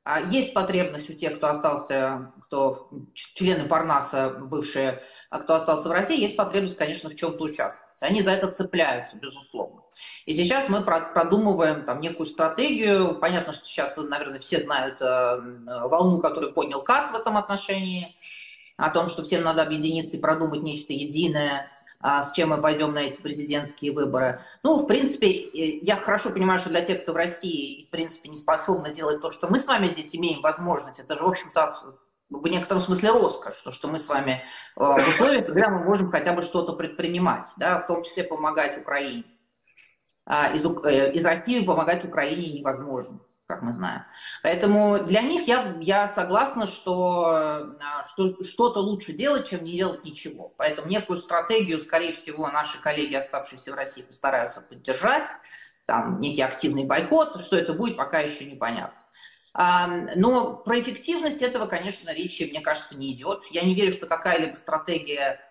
А, 0.04 0.22
есть 0.22 0.54
потребность 0.54 1.10
у 1.10 1.14
тех, 1.14 1.38
кто 1.38 1.48
остался, 1.48 2.32
кто 2.46 2.90
члены 3.14 3.68
Парнаса 3.68 4.30
бывшие, 4.30 5.02
а 5.30 5.40
кто 5.40 5.56
остался 5.56 5.90
в 5.90 5.92
России, 5.92 6.22
есть 6.22 6.38
потребность, 6.38 6.78
конечно, 6.78 7.10
в 7.10 7.16
чем-то 7.16 7.44
участвовать. 7.44 8.02
Они 8.02 8.22
за 8.22 8.32
это 8.32 8.52
цепляются, 8.52 9.18
безусловно. 9.18 9.81
И 10.26 10.34
сейчас 10.34 10.70
мы 10.70 10.82
продумываем 10.82 11.84
там 11.84 12.02
некую 12.02 12.26
стратегию. 12.26 13.16
Понятно, 13.20 13.54
что 13.54 13.66
сейчас, 13.66 13.96
вы, 13.98 14.04
наверное, 14.04 14.40
все 14.40 14.60
знают 14.60 15.02
э, 15.02 15.42
волну, 15.88 16.20
которую 16.20 16.54
поднял 16.54 16.84
КАЦ 16.84 17.12
в 17.12 17.16
этом 17.16 17.38
отношении, 17.38 18.16
о 18.78 18.90
том, 18.90 19.10
что 19.10 19.24
всем 19.24 19.44
надо 19.44 19.62
объединиться 19.62 20.18
и 20.18 20.20
продумать 20.20 20.64
нечто 20.64 20.94
единое– 20.94 21.72
а, 22.04 22.24
с 22.24 22.32
чем 22.32 22.50
мы 22.50 22.58
пойдем 22.58 22.94
на 22.94 23.00
эти 23.00 23.22
президентские 23.22 23.92
выборы. 23.92 24.42
Ну, 24.64 24.76
в 24.76 24.88
принципе, 24.88 25.30
я 25.82 25.96
хорошо 25.96 26.32
понимаю, 26.32 26.60
что 26.60 26.70
для 26.70 26.82
тех, 26.82 27.04
кто 27.04 27.14
в 27.14 27.16
России, 27.16 27.86
в 27.86 27.90
принципе, 27.90 28.30
не 28.30 28.38
способны 28.38 28.94
делать 28.94 29.22
то, 29.22 29.30
что 29.30 29.48
мы 29.48 29.60
с 29.60 29.68
вами 29.68 29.88
здесь 29.88 30.16
имеем 30.16 30.42
возможность, 30.42 31.00
это 31.00 31.18
же, 31.18 31.24
в 31.24 31.28
общем-то, 31.28 31.76
в 32.30 32.48
некотором 32.48 32.82
смысле 32.82 33.12
роскошь, 33.12 33.62
то, 33.62 33.72
что 33.72 33.88
мы 33.88 33.98
с 33.98 34.08
вами 34.08 34.44
э, 34.78 34.80
в 34.80 35.08
условиях, 35.10 35.46
когда 35.46 35.70
мы 35.70 35.84
можем 35.84 36.10
хотя 36.10 36.34
бы 36.34 36.42
что-то 36.42 36.74
предпринимать, 36.74 37.50
да, 37.58 37.80
в 37.80 37.88
том 37.88 38.04
числе 38.04 38.24
помогать 38.24 38.78
Украине. 38.78 39.26
А 40.26 40.54
из, 40.56 40.64
э, 40.64 41.14
из 41.14 41.24
России 41.24 41.66
помогать 41.66 42.06
Украине 42.06 42.60
невозможно 42.60 43.20
как 43.52 43.64
мы 43.64 43.74
знаем. 43.74 44.04
Поэтому 44.44 45.00
для 45.00 45.22
них 45.22 45.46
я, 45.46 45.76
я 45.82 46.08
согласна, 46.08 46.68
что, 46.68 47.38
э, 47.38 48.08
что 48.08 48.42
что-то 48.46 48.80
лучше 48.80 49.12
делать, 49.12 49.50
чем 49.50 49.66
не 49.66 49.74
делать 49.74 50.06
ничего. 50.06 50.54
Поэтому 50.56 50.88
некую 50.88 51.18
стратегию, 51.18 51.82
скорее 51.82 52.14
всего, 52.14 52.48
наши 52.50 52.82
коллеги, 52.82 53.16
оставшиеся 53.16 53.74
в 53.74 53.76
России, 53.76 54.04
постараются 54.04 54.62
поддержать. 54.62 55.28
Там 55.86 56.22
некий 56.22 56.42
активный 56.42 56.86
бойкот, 56.86 57.42
что 57.42 57.58
это 57.58 57.74
будет, 57.74 57.98
пока 57.98 58.20
еще 58.20 58.46
непонятно. 58.46 58.98
Но 60.16 60.56
про 60.56 60.80
эффективность 60.80 61.42
этого, 61.42 61.66
конечно, 61.66 62.14
речи, 62.14 62.44
мне 62.50 62.62
кажется, 62.62 62.98
не 62.98 63.12
идет. 63.12 63.42
Я 63.52 63.64
не 63.64 63.76
верю, 63.76 63.92
что 63.92 64.06
какая-либо 64.06 64.56
стратегия 64.56 65.42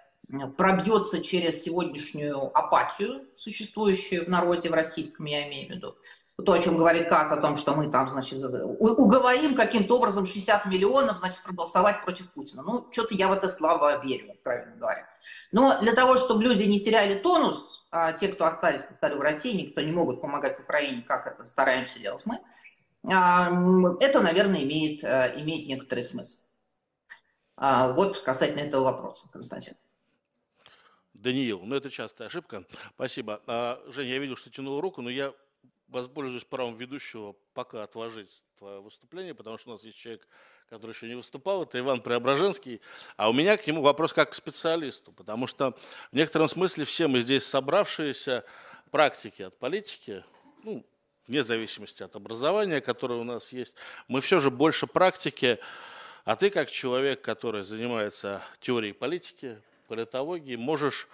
пробьется 0.57 1.23
через 1.23 1.63
сегодняшнюю 1.63 2.57
апатию, 2.57 3.27
существующую 3.37 4.25
в 4.25 4.29
народе 4.29 4.71
в 4.71 4.75
российском, 4.75 5.27
я 5.27 5.49
имею 5.49 5.69
в 5.69 5.71
виду 5.71 5.97
то, 6.45 6.53
о 6.53 6.59
чем 6.59 6.77
говорит 6.77 7.09
КАС, 7.09 7.31
о 7.31 7.37
том, 7.37 7.57
что 7.57 7.75
мы 7.75 7.91
там, 7.91 8.09
значит, 8.09 8.43
уговорим 8.79 9.55
каким-то 9.55 9.97
образом 9.97 10.27
60 10.27 10.67
миллионов, 10.67 11.19
значит, 11.19 11.43
проголосовать 11.43 12.03
против 12.05 12.31
Путина. 12.33 12.63
Ну, 12.63 12.89
что-то 12.91 13.15
я 13.15 13.29
в 13.29 13.33
это 13.33 13.49
слабо 13.49 14.03
верю, 14.03 14.35
правильно 14.43 14.77
говоря. 14.77 15.07
Но 15.53 15.81
для 15.81 15.93
того, 15.93 16.17
чтобы 16.17 16.43
люди 16.43 16.63
не 16.65 16.81
теряли 16.81 17.19
тонус, 17.19 17.87
а 17.91 18.13
те, 18.13 18.29
кто 18.29 18.47
остались, 18.47 18.83
повторю, 18.83 19.19
в 19.19 19.23
России, 19.23 19.53
никто 19.53 19.81
не 19.81 19.93
могут 19.93 20.21
помогать 20.21 20.61
Украине, 20.61 21.03
как 21.03 21.27
это 21.27 21.47
стараемся 21.47 21.99
делать 21.99 22.25
мы, 22.25 22.41
а, 23.13 23.51
это, 24.01 24.21
наверное, 24.21 24.63
имеет, 24.63 25.03
э, 25.03 25.35
имеет 25.41 25.69
некоторый 25.69 26.03
смысл. 26.03 26.43
А, 27.57 27.93
вот 27.93 28.21
касательно 28.21 28.61
этого 28.61 28.85
вопроса, 28.85 29.29
Константин. 29.33 29.75
Даниил, 31.21 31.61
ну 31.61 31.77
это 31.77 31.91
частая 31.91 32.29
ошибка. 32.29 32.65
Спасибо. 32.95 33.43
Женя, 33.89 34.13
я 34.13 34.19
видел, 34.19 34.37
что 34.37 34.51
тянул 34.51 34.81
руку, 34.81 35.03
но 35.03 35.11
я 35.11 35.35
воспользуюсь 35.89 36.45
правом 36.45 36.77
ведущего 36.77 37.35
пока 37.53 37.83
отложить 37.83 38.45
твое 38.59 38.81
выступление, 38.81 39.35
потому 39.35 39.59
что 39.59 39.71
у 39.71 39.73
нас 39.73 39.85
есть 39.85 39.99
человек, 39.99 40.27
который 40.69 40.93
еще 40.93 41.09
не 41.09 41.17
выступал, 41.17 41.65
это 41.65 41.79
Иван 41.79 42.01
Преображенский, 42.01 42.81
а 43.17 43.29
у 43.29 43.33
меня 43.33 43.57
к 43.57 43.67
нему 43.67 43.83
вопрос 43.83 44.13
как 44.13 44.31
к 44.31 44.35
специалисту, 44.35 45.13
потому 45.13 45.47
что 45.47 45.77
в 46.13 46.17
некотором 46.17 46.49
смысле 46.49 46.85
все 46.85 47.09
мы 47.09 47.21
здесь 47.21 47.45
собравшиеся 47.45 48.45
практики 48.91 49.43
от 49.43 49.59
политики, 49.59 50.25
ну, 50.63 50.87
вне 51.27 51.43
зависимости 51.43 52.03
от 52.03 52.15
образования, 52.17 52.81
которое 52.81 53.21
у 53.21 53.25
нас 53.25 53.53
есть, 53.53 53.75
мы 54.07 54.21
все 54.21 54.39
же 54.39 54.51
больше 54.51 54.87
практики, 54.87 55.59
а 56.25 56.37
ты 56.37 56.51
как 56.51 56.71
человек, 56.71 57.21
который 57.21 57.63
занимается 57.63 58.43
теорией 58.61 58.93
политики, 58.93 59.61
политологией, 59.91 60.57
можешь 60.57 61.09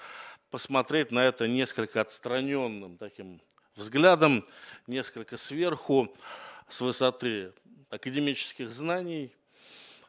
посмотреть 0.51 1.11
на 1.11 1.25
это 1.25 1.49
несколько 1.49 2.03
отстраненным 2.03 2.99
таким 2.99 3.41
взглядом 3.75 4.47
несколько 4.87 5.39
сверху, 5.39 6.15
с 6.69 6.83
высоты 6.83 7.55
академических 7.89 8.71
знаний, 8.71 9.33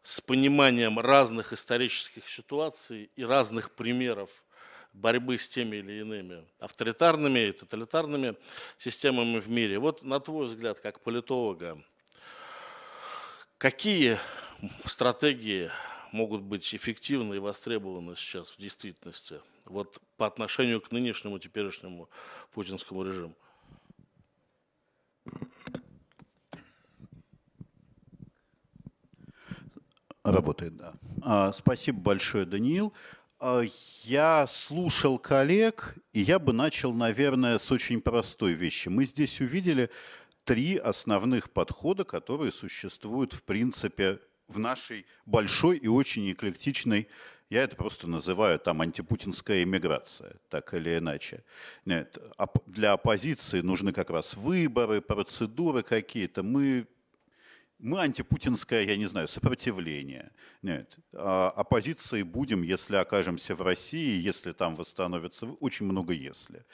с 0.04 0.20
пониманием 0.20 1.00
разных 1.00 1.54
исторических 1.54 2.28
ситуаций 2.28 3.10
и 3.16 3.24
разных 3.24 3.72
примеров 3.72 4.30
борьбы 4.92 5.38
с 5.38 5.48
теми 5.48 5.78
или 5.78 6.02
иными 6.02 6.46
авторитарными 6.60 7.48
и 7.48 7.52
тоталитарными 7.54 8.36
системами 8.78 9.40
в 9.40 9.48
мире. 9.48 9.80
Вот 9.80 10.04
на 10.04 10.20
твой 10.20 10.48
взгляд, 10.48 10.80
как 10.82 11.00
политолога, 11.00 11.82
какие 13.58 14.18
стратегии 14.86 15.72
могут 16.18 16.42
быть 16.42 16.74
эффективны 16.74 17.36
и 17.36 17.40
востребованы 17.40 18.16
сейчас 18.16 18.52
в 18.52 18.58
действительности 18.58 19.40
вот 19.66 20.02
по 20.18 20.26
отношению 20.26 20.82
к 20.82 20.92
нынешнему 20.92 21.38
теперешнему 21.38 22.10
путинскому 22.52 23.04
режиму? 23.04 23.36
Работает, 30.24 30.76
да. 30.76 30.94
А, 31.22 31.54
спасибо 31.54 32.00
большое, 32.00 32.46
Даниил. 32.46 32.94
А, 33.40 33.62
я 34.04 34.46
слушал 34.48 35.20
коллег, 35.20 35.96
и 36.12 36.20
я 36.20 36.40
бы 36.40 36.52
начал, 36.52 36.94
наверное, 36.94 37.58
с 37.58 37.72
очень 37.72 38.02
простой 38.02 38.54
вещи. 38.54 38.90
Мы 38.90 39.06
здесь 39.06 39.40
увидели 39.40 39.90
три 40.44 40.78
основных 40.78 41.52
подхода, 41.52 42.04
которые 42.04 42.52
существуют, 42.52 43.34
в 43.34 43.44
принципе, 43.44 44.20
в 44.48 44.60
нашей 44.60 45.06
большой 45.26 45.78
и 45.78 45.88
очень 45.88 46.32
эклектичной, 46.32 47.08
я 47.50 47.64
это 47.64 47.76
просто 47.76 48.10
называю 48.10 48.60
там 48.60 48.82
антипутинская 48.82 49.64
иммиграция, 49.64 50.36
так 50.50 50.74
или 50.74 50.98
иначе. 50.98 51.44
Нет, 51.86 52.18
для 52.66 52.92
оппозиции 52.94 53.62
нужны 53.62 53.94
как 53.94 54.10
раз 54.10 54.36
выборы, 54.36 55.02
процедуры 55.02 55.84
какие-то. 55.84 56.44
Мы 56.44 56.88
мы 57.80 58.00
антипутинское, 58.02 58.84
я 58.84 58.98
не 58.98 59.06
знаю, 59.06 59.28
сопротивление. 59.28 60.32
Нет. 60.64 60.98
А 61.14 61.50
оппозиции 61.56 62.24
будем, 62.24 62.64
если 62.64 62.96
окажемся 62.96 63.56
в 63.56 63.62
России, 63.62 64.20
если 64.20 64.52
там 64.52 64.76
восстановится, 64.76 65.46
очень 65.46 65.86
много 65.86 66.14
если. 66.14 66.66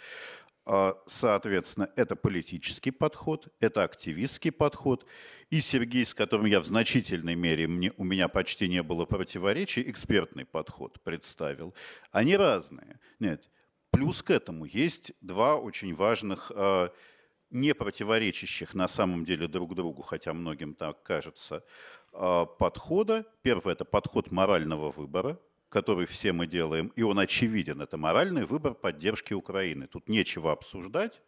А, 0.66 0.97
соответственно, 1.05 1.89
это 1.95 2.16
политический 2.16 2.91
подход, 2.91 3.49
это 3.59 3.84
активистский 3.84 4.51
подход. 4.51 5.05
И 5.49 5.59
Сергей, 5.59 6.05
с 6.05 6.14
которым 6.14 6.45
я 6.45 6.61
в 6.61 6.66
значительной 6.66 7.36
мере, 7.36 7.68
мне, 7.68 7.91
у 7.97 8.03
меня 8.03 8.30
почти 8.30 8.70
не 8.70 8.82
было 8.82 9.05
противоречий, 9.05 9.89
экспертный 9.89 10.45
подход 10.45 11.01
представил. 11.03 11.74
Они 12.11 12.38
разные. 12.38 12.99
Нет. 13.20 13.49
Плюс 13.91 14.24
к 14.24 14.30
этому 14.32 14.66
есть 14.66 15.14
два 15.22 15.57
очень 15.57 15.93
важных 15.93 16.51
а, 16.55 16.91
не 17.49 17.76
противоречащих 17.76 18.74
на 18.74 18.88
самом 18.88 19.26
деле 19.26 19.47
друг 19.47 19.76
другу, 19.76 20.01
хотя 20.01 20.34
многим 20.34 20.76
так 20.76 21.03
кажется, 21.03 21.64
а, 22.14 22.45
подхода. 22.45 23.26
Первое– 23.41 23.74
это 23.76 23.84
подход 23.84 24.32
морального 24.32 24.91
выбора, 24.91 25.39
который 25.74 26.06
все 26.06 26.34
мы 26.34 26.46
делаем, 26.46 26.94
и 26.96 27.02
он 27.02 27.18
очевиден. 27.18 27.82
Это 27.82 27.98
моральный 27.98 28.46
выбор 28.46 28.76
поддержки 28.76 29.34
Украины. 29.34 29.88
Тут 29.88 30.08
нечего 30.08 30.52
обсуждать. 30.52 31.20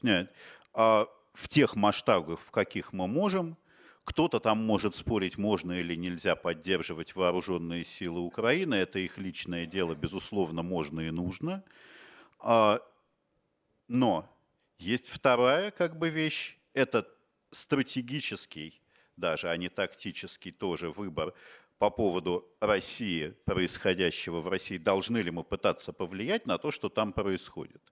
Нет. 0.00 0.32
А 0.72 1.06
в 1.34 1.48
тех 1.48 1.76
масштабах, 1.76 2.40
в 2.40 2.50
каких 2.50 2.94
мы 2.94 3.06
можем, 3.06 3.58
кто-то 4.04 4.40
там 4.40 4.64
может 4.64 4.96
спорить, 4.96 5.36
можно 5.36 5.72
или 5.72 5.96
нельзя 5.96 6.34
поддерживать 6.34 7.14
вооруженные 7.14 7.84
силы 7.84 8.20
Украины. 8.20 8.74
Это 8.74 8.98
их 8.98 9.18
личное 9.18 9.66
дело, 9.66 9.94
безусловно, 9.94 10.62
можно 10.62 11.00
и 11.00 11.10
нужно. 11.10 11.62
А, 12.38 12.80
но 13.86 14.26
есть 14.78 15.10
вторая 15.10 15.72
как 15.72 15.98
бы 15.98 16.08
вещь, 16.08 16.56
это 16.72 17.06
стратегический, 17.50 18.80
даже, 19.18 19.50
а 19.50 19.56
не 19.58 19.68
тактический 19.68 20.52
тоже 20.52 20.90
выбор 20.90 21.34
по 21.80 21.88
поводу 21.88 22.46
России, 22.60 23.34
происходящего 23.46 24.42
в 24.42 24.48
России. 24.48 24.76
Должны 24.76 25.16
ли 25.22 25.30
мы 25.30 25.42
пытаться 25.44 25.94
повлиять 25.94 26.46
на 26.46 26.58
то, 26.58 26.70
что 26.70 26.90
там 26.90 27.14
происходит? 27.14 27.82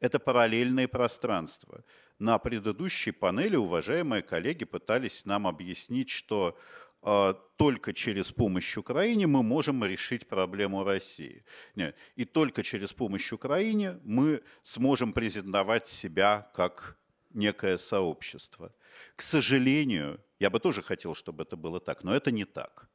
Это 0.00 0.18
параллельные 0.18 0.88
пространства. 0.88 1.84
На 2.18 2.38
предыдущей 2.40 3.12
панели 3.12 3.54
уважаемые 3.54 4.22
коллеги 4.22 4.64
пытались 4.64 5.26
нам 5.26 5.46
объяснить, 5.46 6.10
что 6.10 6.58
а, 7.02 7.34
только 7.56 7.92
через 7.92 8.32
помощь 8.32 8.76
Украине 8.76 9.28
мы 9.28 9.44
можем 9.44 9.84
решить 9.84 10.26
проблему 10.26 10.82
России. 10.82 11.44
Нет. 11.76 11.94
И 12.16 12.24
только 12.24 12.64
через 12.64 12.92
помощь 12.92 13.32
Украине 13.32 14.00
мы 14.02 14.42
сможем 14.62 15.12
презентовать 15.12 15.86
себя 15.86 16.50
как 16.52 16.98
некое 17.32 17.78
сообщество. 17.78 18.74
К 19.14 19.22
сожалению, 19.22 20.20
я 20.40 20.50
бы 20.50 20.58
тоже 20.58 20.82
хотел, 20.82 21.14
чтобы 21.14 21.44
это 21.44 21.56
было 21.56 21.78
так, 21.78 22.02
но 22.02 22.12
это 22.12 22.32
не 22.32 22.44
так. 22.44 22.90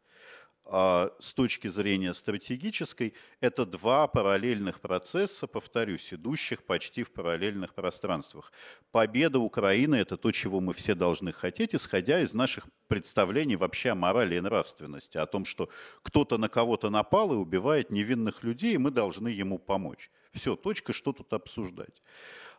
А 0.68 1.11
с 1.20 1.36
точки 1.36 1.68
зрения 1.68 2.11
стратегической, 2.16 3.13
это 3.39 3.68
два 3.68 4.07
параллельных 4.07 4.82
процесса, 4.82 5.45
повторюсь, 5.45 6.11
идущих 6.11 6.63
почти 6.63 7.03
в 7.03 7.11
параллельных 7.11 7.76
пространствах. 7.76 8.51
Победа 8.91 9.38
Украины– 9.38 9.95
это 9.97 10.18
то, 10.18 10.32
чего 10.32 10.61
мы 10.61 10.74
все 10.74 10.95
должны 10.95 11.32
хотеть, 11.32 11.76
исходя 11.76 12.20
из 12.20 12.34
наших 12.34 12.68
представлений 12.88 13.55
вообще 13.55 13.91
о 13.91 13.95
морали 13.95 14.36
и 14.36 14.41
нравственности, 14.41 15.20
о 15.20 15.28
том, 15.28 15.45
что 15.45 15.70
кто-то 16.01 16.39
на 16.39 16.49
кого-то 16.49 16.89
напал 16.89 17.32
и 17.32 17.38
убивает 17.38 17.91
невинных 17.91 18.43
людей, 18.43 18.74
и 18.74 18.80
мы 18.80 18.89
должны 18.89 19.28
ему 19.28 19.59
помочь. 19.59 20.09
Все, 20.34 20.55
точка, 20.55 20.93
что 20.93 21.13
тут 21.13 21.32
обсуждать. 21.34 22.01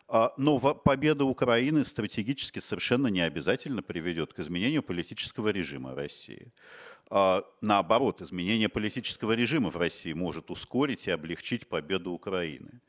А, 0.09 0.33
но 0.37 0.57
победа 0.59 1.25
Украины 1.25 1.83
стратегически 1.83 2.59
совершенно 2.59 3.07
не 3.07 3.19
обязательно 3.19 3.83
приведет 3.83 4.33
к 4.33 4.39
изменению 4.39 4.81
политического 4.81 5.49
режима 5.49 5.95
России. 5.95 6.53
А, 7.09 7.43
наоборот, 7.61 8.21
изменение 8.21 8.69
политического 8.69 9.31
режима 9.33 9.69
в 9.69 9.77
России 9.77 10.13
может 10.13 10.51
ускорить 10.51 11.07
и 11.07 11.11
облегчить 11.11 11.67
победу 11.67 12.11
Украины. 12.11 12.81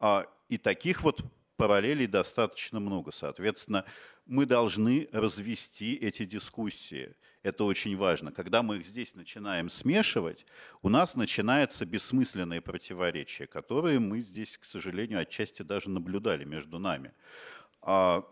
А, 0.00 0.26
и 0.48 0.56
таких 0.56 1.02
вот 1.02 1.22
параллелей 1.56 2.06
достаточно 2.06 2.80
много. 2.80 3.10
Соответственно, 3.10 3.84
мы 4.24 4.46
должны 4.46 5.08
развести 5.12 5.94
эти 5.96 6.24
дискуссии. 6.24 7.14
Это 7.42 7.64
очень 7.64 7.96
важно. 7.96 8.32
Когда 8.32 8.62
мы 8.62 8.76
их 8.76 8.86
здесь 8.86 9.14
начинаем 9.14 9.68
смешивать, 9.68 10.46
у 10.82 10.88
нас 10.88 11.16
начинается 11.16 11.84
бессмысленные 11.84 12.60
противоречия, 12.60 13.46
которые 13.46 13.98
мы 13.98 14.20
здесь, 14.20 14.56
к 14.56 14.64
сожалению, 14.64 15.20
отчасти 15.20 15.62
даже 15.62 15.90
наблюдали 15.90 16.44
между 16.44 16.78
нами. 16.78 17.12
А 17.82 18.24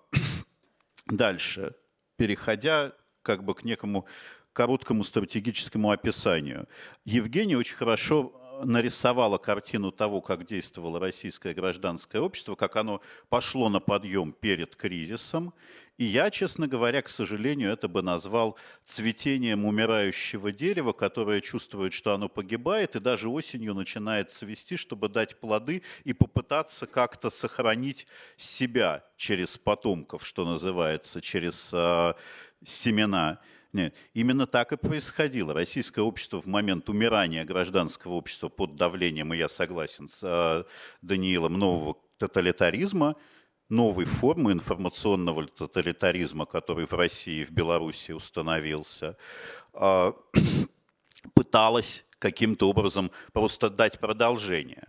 дальше, 1.07 1.74
переходя 2.16 2.93
как 3.22 3.45
бы 3.45 3.55
к 3.55 3.64
некому 3.64 4.07
короткому 4.57 5.04
стратегическому 5.04 5.90
описанию. 5.90 6.66
Евгений 7.04 7.57
очень 7.57 7.76
хорошо 7.76 8.32
э, 8.32 8.64
нарисовала 8.64 9.36
картину 9.36 9.92
того, 9.92 10.22
как 10.22 10.46
действовало 10.46 10.98
российское 10.98 11.52
гражданское 11.52 12.20
общество, 12.20 12.54
как 12.54 12.76
оно 12.76 13.02
пошло 13.28 13.68
на 13.68 13.80
подъем 13.80 14.32
перед 14.32 14.74
кризисом. 14.74 15.52
И 15.98 16.04
я, 16.07 16.30
честно 16.30 16.68
говоря, 16.68 17.02
к 17.02 17.11
сожалению, 17.11 17.70
это 17.70 17.86
бы 17.86 18.00
назвал 18.00 18.57
цветением 18.84 19.66
умирающего 19.66 20.52
дерева, 20.52 20.92
которое 20.94 21.42
чувствует, 21.42 21.92
что 21.92 22.14
оно 22.14 22.30
погибает, 22.30 22.96
и 22.96 23.00
даже 23.00 23.28
осенью 23.28 23.74
начинает 23.74 24.30
цвести, 24.30 24.76
чтобы 24.76 25.11
дать 25.11 25.38
плоды 25.38 25.82
и 26.04 26.14
попытаться 26.14 26.86
как-то 26.86 27.28
сохранить 27.28 28.07
себя 28.38 29.04
через 29.18 29.59
потомков, 29.59 30.26
что 30.26 30.46
называется, 30.46 31.20
через 31.20 31.70
э, 31.74 32.14
семена. 32.64 33.38
Нет, 33.72 33.94
именно 34.14 34.46
так 34.46 34.72
и 34.72 34.76
происходило. 34.76 35.52
Российское 35.52 36.00
общество 36.00 36.40
в 36.40 36.46
момент 36.46 36.88
умирания 36.88 37.44
гражданского 37.44 38.14
общества 38.14 38.48
под 38.48 38.76
давлением, 38.76 39.34
и 39.34 39.36
я 39.36 39.48
согласен 39.48 40.08
с 40.08 40.22
э, 40.22 40.64
Даниилом, 41.02 41.58
нового 41.58 41.96
тоталитаризма, 42.18 43.16
новой 43.68 44.04
формы 44.04 44.52
информационного 44.52 45.46
тоталитаризма, 45.46 46.46
который 46.46 46.86
в 46.86 46.92
России 46.92 47.40
и 47.40 47.44
в 47.44 47.50
Беларуси 47.50 48.12
установился, 48.12 49.16
э, 49.74 50.12
пыталось 51.34 52.04
каким-то 52.18 52.70
образом 52.70 53.10
просто 53.32 53.68
дать 53.68 53.98
продолжение 53.98 54.86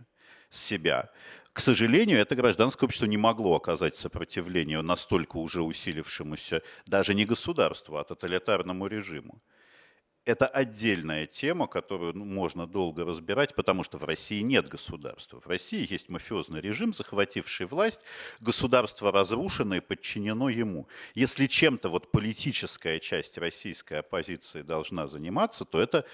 себя. 0.50 1.10
К 1.58 1.60
сожалению, 1.60 2.20
это 2.20 2.36
гражданское 2.36 2.86
общество 2.86 3.06
не 3.06 3.16
могло 3.16 3.56
оказать 3.56 3.96
сопротивление 3.96 4.80
настолько 4.80 5.38
уже 5.38 5.60
усилившемуся 5.60 6.62
даже 6.86 7.14
не 7.14 7.24
государству, 7.24 7.96
а 7.96 8.04
тоталитарному 8.04 8.86
режиму. 8.86 9.40
Это 10.24 10.46
отдельная 10.46 11.26
тема, 11.26 11.66
которую 11.66 12.16
ну, 12.16 12.24
можно 12.24 12.68
долго 12.68 13.04
разбирать, 13.04 13.56
потому 13.56 13.82
что 13.82 13.98
в 13.98 14.04
России 14.04 14.40
нет 14.42 14.68
государства. 14.68 15.40
В 15.40 15.48
России 15.48 15.84
есть 15.90 16.08
мафиозный 16.08 16.60
режим, 16.60 16.94
захвативший 16.94 17.66
власть, 17.66 18.02
государство 18.38 19.10
разрушено 19.10 19.74
и 19.74 19.80
подчинено 19.80 20.50
ему. 20.50 20.86
Если 21.16 21.46
чем-то 21.46 21.88
вот 21.88 22.12
политическая 22.12 23.00
часть 23.00 23.36
российской 23.36 23.98
оппозиции 23.98 24.62
должна 24.62 25.08
заниматься, 25.08 25.64
то 25.64 25.80
это 25.80 26.04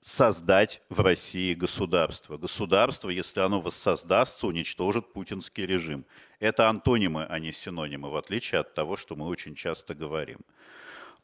создать 0.00 0.82
в 0.88 1.00
России 1.00 1.54
государство. 1.54 2.38
Государство, 2.38 3.10
если 3.10 3.40
оно 3.40 3.60
воссоздастся, 3.60 4.46
уничтожит 4.46 5.12
путинский 5.12 5.66
режим. 5.66 6.06
Это 6.38 6.68
антонимы, 6.68 7.24
а 7.24 7.38
не 7.38 7.52
синонимы, 7.52 8.10
в 8.10 8.16
отличие 8.16 8.60
от 8.60 8.74
того, 8.74 8.96
что 8.96 9.14
мы 9.14 9.26
очень 9.26 9.54
часто 9.54 9.94
говорим. 9.94 10.38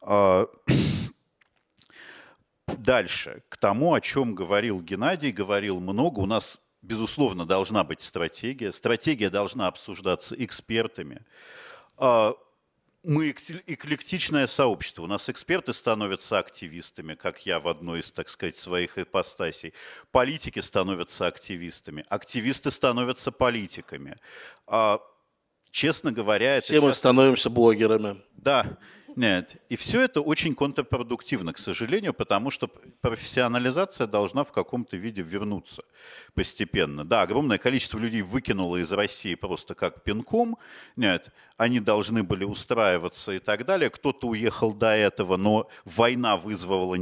А, 0.02 0.46
дальше, 2.66 3.42
к 3.48 3.56
тому, 3.56 3.94
о 3.94 4.00
чем 4.00 4.34
говорил 4.34 4.82
Геннадий, 4.82 5.30
говорил 5.30 5.80
много. 5.80 6.20
У 6.20 6.26
нас, 6.26 6.60
безусловно, 6.82 7.46
должна 7.46 7.82
быть 7.82 8.02
стратегия. 8.02 8.72
Стратегия 8.72 9.30
должна 9.30 9.68
обсуждаться 9.68 10.34
экспертами. 10.38 11.24
Мы 13.08 13.30
эклектичное 13.30 14.48
сообщество. 14.48 15.04
У 15.04 15.06
нас 15.06 15.30
эксперты 15.30 15.72
становятся 15.72 16.40
активистами, 16.40 17.14
как 17.14 17.46
я 17.46 17.60
в 17.60 17.68
одной 17.68 18.00
из, 18.00 18.10
так 18.10 18.28
сказать, 18.28 18.56
своих 18.56 18.98
ипостасей. 18.98 19.74
Политики 20.10 20.58
становятся 20.58 21.28
активистами. 21.28 22.04
Активисты 22.08 22.72
становятся 22.72 23.30
политиками. 23.30 24.16
А, 24.66 24.98
честно 25.70 26.10
говоря, 26.10 26.56
это 26.56 26.64
Все 26.64 26.74
часто... 26.74 26.86
мы 26.88 26.94
становимся 26.94 27.48
блогерами. 27.48 28.20
Да. 28.32 28.76
Нет. 29.16 29.56
И 29.70 29.76
все 29.76 30.02
это 30.02 30.20
очень 30.20 30.54
контрпродуктивно, 30.54 31.54
к 31.54 31.58
сожалению, 31.58 32.12
потому 32.12 32.50
что 32.50 32.68
профессионализация 33.00 34.06
должна 34.06 34.44
в 34.44 34.52
каком-то 34.52 34.98
виде 34.98 35.22
вернуться 35.22 35.82
постепенно. 36.34 37.02
Да, 37.02 37.22
огромное 37.22 37.56
количество 37.56 37.98
людей 37.98 38.20
выкинуло 38.20 38.76
из 38.76 38.92
России 38.92 39.34
просто 39.34 39.74
как 39.74 40.04
пинком. 40.04 40.58
Нет, 40.96 41.30
они 41.56 41.80
должны 41.80 42.22
были 42.24 42.44
устраиваться 42.44 43.32
и 43.32 43.38
так 43.38 43.64
далее. 43.64 43.88
Кто-то 43.88 44.28
уехал 44.28 44.74
до 44.74 44.94
этого, 44.94 45.38
но 45.38 45.70
война 45.86 46.36
вызвала 46.36 46.98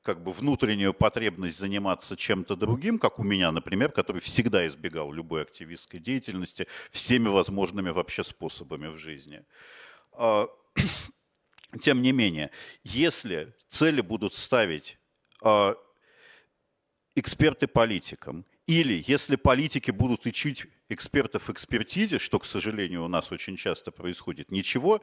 как 0.00 0.22
бы 0.22 0.32
внутреннюю 0.32 0.94
потребность 0.94 1.58
заниматься 1.58 2.16
чем-то 2.16 2.56
другим, 2.56 2.98
как 2.98 3.18
у 3.18 3.22
меня, 3.22 3.52
например, 3.52 3.92
который 3.92 4.22
всегда 4.22 4.66
избегал 4.66 5.12
любой 5.12 5.42
активистской 5.42 6.00
деятельности 6.00 6.66
всеми 6.88 7.28
возможными 7.28 7.90
вообще 7.90 8.24
способами 8.24 8.86
в 8.86 8.96
жизни. 8.96 9.44
Тем 11.80 12.02
не 12.02 12.12
менее, 12.12 12.50
если 12.82 13.54
цели 13.66 14.00
будут 14.00 14.32
ставить 14.32 14.98
э, 15.42 15.74
эксперты 17.14 17.66
политикам, 17.66 18.46
или 18.66 19.04
если 19.06 19.36
политики 19.36 19.90
будут 19.90 20.24
учить 20.26 20.66
экспертов 20.88 21.50
экспертизе, 21.50 22.18
что, 22.18 22.38
к 22.38 22.44
сожалению, 22.44 23.04
у 23.04 23.08
нас 23.08 23.32
очень 23.32 23.56
часто 23.56 23.90
происходит, 23.90 24.50
ничего 24.50 25.00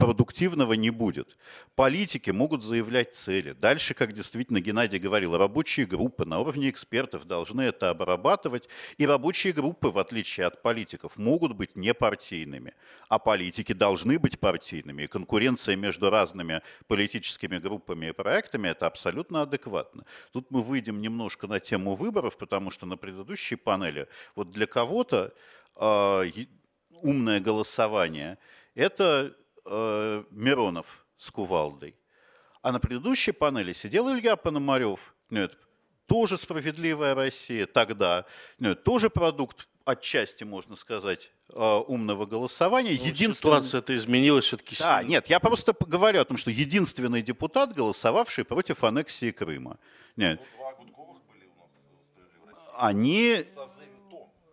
продуктивного 0.00 0.72
не 0.72 0.90
будет. 0.90 1.38
Политики 1.76 2.30
могут 2.30 2.64
заявлять 2.64 3.14
цели. 3.14 3.52
Дальше, 3.52 3.92
как 3.94 4.12
действительно 4.12 4.60
Геннадий 4.60 4.98
говорил, 4.98 5.36
рабочие 5.36 5.84
группы 5.84 6.24
на 6.24 6.40
уровне 6.40 6.70
экспертов 6.70 7.26
должны 7.26 7.62
это 7.62 7.90
обрабатывать. 7.90 8.68
И 8.96 9.06
рабочие 9.06 9.52
группы, 9.52 9.88
в 9.88 9.98
отличие 9.98 10.46
от 10.46 10.62
политиков, 10.62 11.18
могут 11.18 11.52
быть 11.52 11.76
непартийными. 11.76 12.72
А 13.08 13.18
политики 13.18 13.74
должны 13.74 14.18
быть 14.18 14.40
партийными. 14.40 15.02
И 15.02 15.06
конкуренция 15.06 15.76
между 15.76 16.08
разными 16.08 16.62
политическими 16.88 17.58
группами 17.58 18.06
и 18.06 18.12
проектами– 18.12 18.68
это 18.70 18.86
абсолютно 18.86 19.42
адекватно. 19.42 20.04
Тут 20.32 20.50
мы 20.50 20.62
выйдем 20.62 21.02
немножко 21.02 21.46
на 21.46 21.60
тему 21.60 21.94
выборов, 21.94 22.38
потому 22.38 22.70
что 22.70 22.86
на 22.86 22.96
предыдущей 22.96 23.56
панели 23.56 24.08
вот 24.34 24.50
для 24.50 24.66
кого-то 24.66 25.19
э, 25.76 26.30
умное 27.02 27.40
голосование– 27.40 28.38
это 28.74 29.34
э, 29.64 30.24
Миронов 30.30 31.04
с 31.16 31.30
кувалдой. 31.30 31.96
А 32.62 32.72
на 32.72 32.80
предыдущей 32.80 33.32
панели 33.32 33.72
сидел 33.72 34.12
Илья 34.12 34.36
Пономарев. 34.36 35.14
Нет, 35.30 35.56
тоже 36.06 36.36
справедливая 36.36 37.14
Россия 37.14 37.66
тогда. 37.66 38.26
Нет, 38.58 38.84
тоже 38.84 39.10
продукт 39.10 39.68
отчасти, 39.84 40.44
можно 40.44 40.76
сказать, 40.76 41.32
э, 41.48 41.82
умного 41.86 42.26
голосования. 42.26 42.96
Ну, 42.98 43.06
Единственный... 43.06 43.34
Ситуация 43.34 43.78
это 43.78 43.94
изменилась 43.94 44.44
все-таки 44.44 44.76
Да, 44.78 44.98
сильно. 44.98 45.10
нет, 45.10 45.26
я 45.28 45.40
просто 45.40 45.74
говорю 45.78 46.20
о 46.20 46.24
том, 46.24 46.36
что 46.36 46.50
единственный 46.50 47.22
депутат, 47.22 47.74
голосовавший 47.74 48.44
против 48.44 48.84
аннексии 48.84 49.30
Крыма. 49.30 49.78
Нет. 50.16 50.40
Ну, 50.58 51.20
они... 52.76 53.44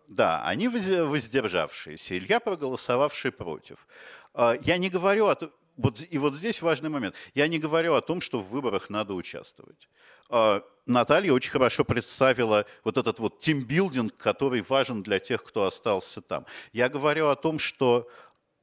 Да, 0.08 0.42
они 0.44 0.68
воздержавшиеся. 0.68 2.16
Илья 2.16 2.40
проголосовавший 2.40 3.30
против. 3.30 3.86
А, 4.32 4.56
я 4.62 4.78
не 4.78 4.88
говорю 4.88 5.26
о 5.26 5.36
вот, 5.76 6.00
и 6.10 6.18
вот 6.18 6.34
здесь 6.34 6.60
важный 6.60 6.88
момент. 6.88 7.14
Я 7.34 7.46
не 7.46 7.60
говорю 7.60 7.94
о 7.94 8.00
том, 8.00 8.20
что 8.20 8.40
в 8.40 8.48
выборах 8.48 8.90
надо 8.90 9.14
участвовать. 9.14 9.88
А, 10.28 10.64
Наталья 10.86 11.32
очень 11.32 11.52
хорошо 11.52 11.84
представила 11.84 12.64
вот 12.82 12.96
этот 12.96 13.20
вот 13.20 13.38
тимбилдинг, 13.38 14.16
который 14.16 14.62
важен 14.62 15.02
для 15.02 15.20
тех, 15.20 15.44
кто 15.44 15.66
остался 15.66 16.20
там. 16.20 16.46
Я 16.72 16.88
говорю 16.88 17.28
о 17.28 17.36
том, 17.36 17.58
что 17.58 18.08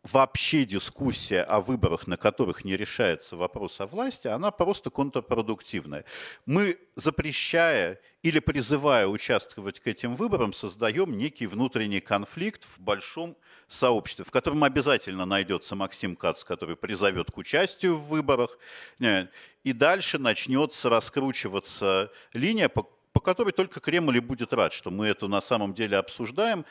вообще 0.06 0.66
дискуссия 0.66 1.42
о 1.42 1.60
выборах, 1.62 2.08
на 2.08 2.16
которых 2.16 2.64
не 2.64 2.78
решается 2.78 3.36
вопрос 3.36 3.82
о 3.82 3.88
власти, 3.88 4.28
она 4.28 4.52
просто 4.52 4.90
контрпродуктивная. 4.90 6.06
Мы, 6.46 6.78
запрещая 6.96 8.00
или 8.22 8.40
призывая 8.40 9.08
участвовать 9.08 9.80
к 9.80 9.88
этим 9.88 10.16
выборам, 10.16 10.54
создаем 10.54 11.18
некий 11.18 11.48
внутренний 11.48 12.02
конфликт 12.02 12.64
в 12.64 12.80
большом 12.80 13.36
сообществе, 13.68 14.24
в 14.26 14.32
котором 14.32 14.64
обязательно 14.64 15.26
найдется 15.26 15.76
Максим 15.76 16.16
Кац, 16.16 16.44
который 16.44 16.76
призовет 16.76 17.32
к 17.32 17.38
участию 17.38 17.98
в 17.98 18.08
выборах, 18.08 18.60
и 19.00 19.74
дальше 19.74 20.20
начнется 20.20 20.90
раскручиваться 20.90 22.12
линия, 22.34 22.70
по, 22.70 22.84
по 23.12 23.20
которой 23.20 23.52
только 23.52 23.80
Кремль 23.80 24.18
и 24.18 24.20
будет 24.20 24.54
рад, 24.54 24.72
что 24.72 24.92
мы 24.92 25.08
это 25.08 25.28
на 25.28 25.42
самом 25.42 25.74
деле 25.74 25.98
обсуждаем, 25.98 26.64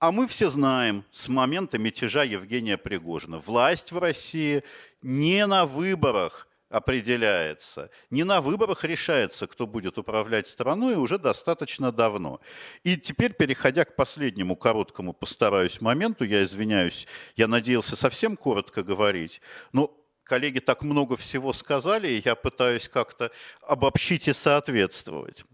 а 0.00 0.12
мы 0.12 0.26
все 0.26 0.48
знаем 0.48 1.04
с 1.10 1.28
момента 1.28 1.78
мятежа 1.78 2.22
Евгения 2.22 2.76
Пригожина, 2.76 3.38
власть 3.38 3.92
в 3.92 3.98
России 3.98 4.62
не 5.02 5.46
на 5.46 5.66
выборах 5.66 6.46
определяется, 6.68 7.90
не 8.10 8.24
на 8.24 8.40
выборах 8.40 8.84
решается, 8.84 9.46
кто 9.46 9.66
будет 9.66 9.98
управлять 9.98 10.46
страной 10.46 10.96
уже 10.96 11.18
достаточно 11.18 11.90
давно. 11.90 12.40
И 12.84 12.96
теперь, 12.96 13.32
переходя 13.32 13.84
к 13.84 13.96
последнему 13.96 14.54
короткому, 14.54 15.14
постараюсь 15.14 15.80
моменту, 15.80 16.24
я 16.24 16.44
извиняюсь, 16.44 17.06
я 17.36 17.48
надеялся 17.48 17.96
совсем 17.96 18.36
коротко 18.36 18.82
говорить, 18.82 19.40
но 19.72 19.92
коллеги 20.24 20.58
так 20.58 20.82
много 20.82 21.16
всего 21.16 21.52
сказали, 21.52 22.08
и 22.08 22.22
я 22.24 22.34
пытаюсь 22.34 22.88
как-то 22.88 23.32
обобщить 23.62 24.28
и 24.28 24.34
соответствовать. 24.34 25.44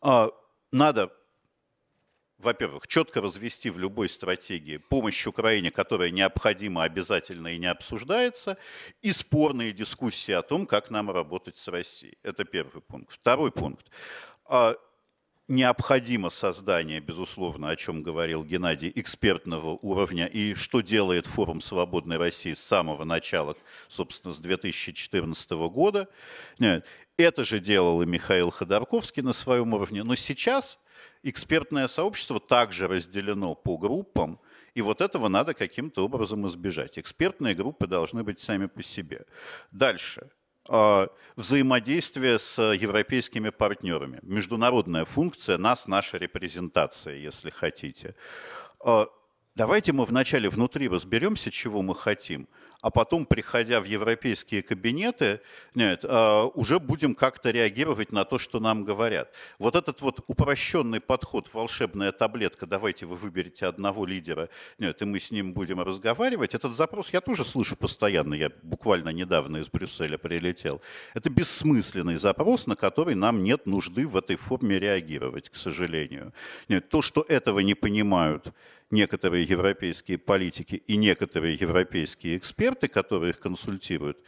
А, 0.00 0.30
надо 0.72 1.12
во-первых, 2.44 2.86
четко 2.86 3.20
развести 3.20 3.70
в 3.70 3.78
любой 3.78 4.08
стратегии 4.08 4.76
помощь 4.76 5.26
Украине, 5.26 5.70
которая 5.70 6.10
необходима, 6.10 6.84
обязательно 6.84 7.48
и 7.48 7.58
не 7.58 7.66
обсуждается, 7.66 8.56
и 9.02 9.12
спорные 9.12 9.72
дискуссии 9.72 10.32
о 10.32 10.42
том, 10.42 10.66
как 10.66 10.90
нам 10.90 11.10
работать 11.10 11.56
с 11.56 11.68
Россией. 11.68 12.16
Это 12.22 12.44
первый 12.44 12.82
пункт. 12.82 13.12
Второй 13.12 13.50
пункт. 13.50 13.86
А, 14.44 14.76
необходимо 15.48 16.30
создание, 16.30 17.00
безусловно, 17.00 17.70
о 17.70 17.76
чем 17.76 18.02
говорил 18.02 18.44
Геннадий, 18.44 18.92
экспертного 18.94 19.78
уровня, 19.82 20.26
и 20.26 20.54
что 20.54 20.82
делает 20.82 21.26
форум 21.26 21.60
«Свободной 21.60 22.18
России» 22.18 22.52
с 22.52 22.62
самого 22.62 23.04
начала, 23.04 23.56
собственно, 23.88 24.32
с 24.32 24.38
2014 24.38 25.50
года. 25.68 26.08
Это 27.16 27.44
же 27.44 27.60
делал 27.60 28.02
и 28.02 28.06
Михаил 28.06 28.50
Ходорковский 28.50 29.22
на 29.22 29.32
своем 29.32 29.72
уровне. 29.72 30.02
Но 30.02 30.14
сейчас 30.14 30.78
экспертное 31.24 31.88
сообщество 31.88 32.38
также 32.38 32.86
разделено 32.86 33.54
по 33.54 33.76
группам, 33.76 34.38
и 34.74 34.82
вот 34.82 35.00
этого 35.00 35.28
надо 35.28 35.54
каким-то 35.54 36.04
образом 36.04 36.46
избежать. 36.46 36.98
Экспертные 36.98 37.54
группы 37.54 37.86
должны 37.86 38.22
быть 38.22 38.40
сами 38.40 38.66
по 38.66 38.82
себе. 38.82 39.24
Дальше. 39.72 40.30
А, 40.68 41.08
взаимодействие 41.36 42.38
с 42.38 42.60
европейскими 42.60 43.50
партнерами. 43.50 44.18
Международная 44.22 45.04
функция 45.04 45.58
нас, 45.58 45.86
наша 45.86 46.18
репрезентация, 46.18 47.16
если 47.16 47.50
хотите. 47.50 48.14
А, 48.80 49.08
давайте 49.54 49.92
мы 49.92 50.04
вначале 50.04 50.48
внутри 50.48 50.88
разберемся, 50.88 51.50
чего 51.50 51.82
мы 51.82 51.94
хотим– 51.94 52.48
а 52.84 52.90
потом, 52.90 53.24
приходя 53.24 53.80
в 53.80 53.84
европейские 53.84 54.62
кабинеты, 54.62 55.40
нет, 55.74 56.04
а, 56.04 56.44
уже 56.48 56.78
будем 56.78 57.14
как-то 57.14 57.50
реагировать 57.50 58.12
на 58.12 58.26
то, 58.26 58.38
что 58.38 58.60
нам 58.60 58.84
говорят. 58.84 59.32
Вот 59.58 59.74
этот 59.74 60.02
вот 60.02 60.20
упрощенный 60.26 61.00
подход, 61.00 61.48
волшебная 61.54 62.12
таблетка, 62.12 62.66
давайте 62.66 63.06
вы 63.06 63.16
выберете 63.16 63.64
одного 63.64 64.04
лидера, 64.04 64.50
нет, 64.78 65.00
и 65.00 65.06
мы 65.06 65.18
с 65.18 65.30
ним 65.30 65.54
будем 65.54 65.80
разговаривать, 65.80 66.54
этот 66.54 66.76
запрос 66.76 67.08
я 67.08 67.22
тоже 67.22 67.42
слышу 67.46 67.74
постоянно, 67.74 68.34
я 68.34 68.50
буквально 68.62 69.08
недавно 69.08 69.56
из 69.56 69.68
Брюсселя 69.68 70.18
прилетел. 70.18 70.82
Это 71.14 71.30
бессмысленный 71.30 72.16
запрос, 72.16 72.66
на 72.66 72.76
который 72.76 73.14
нам 73.14 73.44
нет 73.44 73.64
нужды 73.64 74.06
в 74.06 74.14
этой 74.14 74.36
форме 74.36 74.78
реагировать, 74.78 75.48
к 75.48 75.56
сожалению. 75.56 76.34
Нет, 76.68 76.90
то, 76.90 77.00
что 77.00 77.24
этого 77.26 77.60
не 77.60 77.74
понимают 77.74 78.52
некоторые 78.90 79.44
европейские 79.44 80.18
политики 80.18 80.82
и 80.86 80.96
некоторые 80.96 81.54
европейские 81.54 82.36
эксперты, 82.36 82.73
которые 82.80 83.30
их 83.30 83.40
консультируют, 83.40 84.18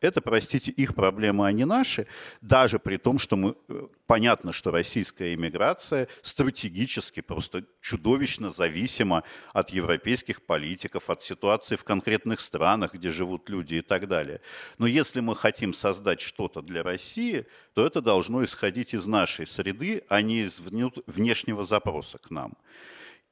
это, 0.00 0.20
простите, 0.20 0.70
их 0.70 0.94
проблемы, 0.94 1.46
а 1.46 1.52
не 1.52 1.64
наши, 1.64 2.06
даже 2.42 2.78
при 2.78 2.98
том, 2.98 3.18
что 3.18 3.36
мы, 3.36 3.56
э, 3.68 3.88
понятно, 4.06 4.52
что 4.52 4.70
российская 4.70 5.32
иммиграция 5.32 6.08
стратегически 6.20 7.22
просто 7.22 7.64
чудовищно 7.80 8.50
зависима 8.50 9.24
от 9.54 9.70
европейских 9.70 10.42
политиков, 10.42 11.08
от 11.08 11.22
ситуации 11.22 11.76
в 11.76 11.84
конкретных 11.84 12.40
странах, 12.40 12.92
где 12.92 13.08
живут 13.10 13.48
люди 13.48 13.76
и 13.76 13.80
так 13.80 14.06
далее. 14.06 14.42
Но 14.76 14.86
если 14.86 15.20
мы 15.20 15.34
хотим 15.34 15.72
создать 15.72 16.20
что-то 16.20 16.60
для 16.60 16.82
России, 16.82 17.46
то 17.72 17.86
это 17.86 18.02
должно 18.02 18.44
исходить 18.44 18.92
из 18.92 19.06
нашей 19.06 19.46
среды, 19.46 20.02
а 20.08 20.20
не 20.20 20.42
из 20.42 20.60
внешнего 21.06 21.64
запроса 21.64 22.18
к 22.18 22.30
нам. 22.30 22.52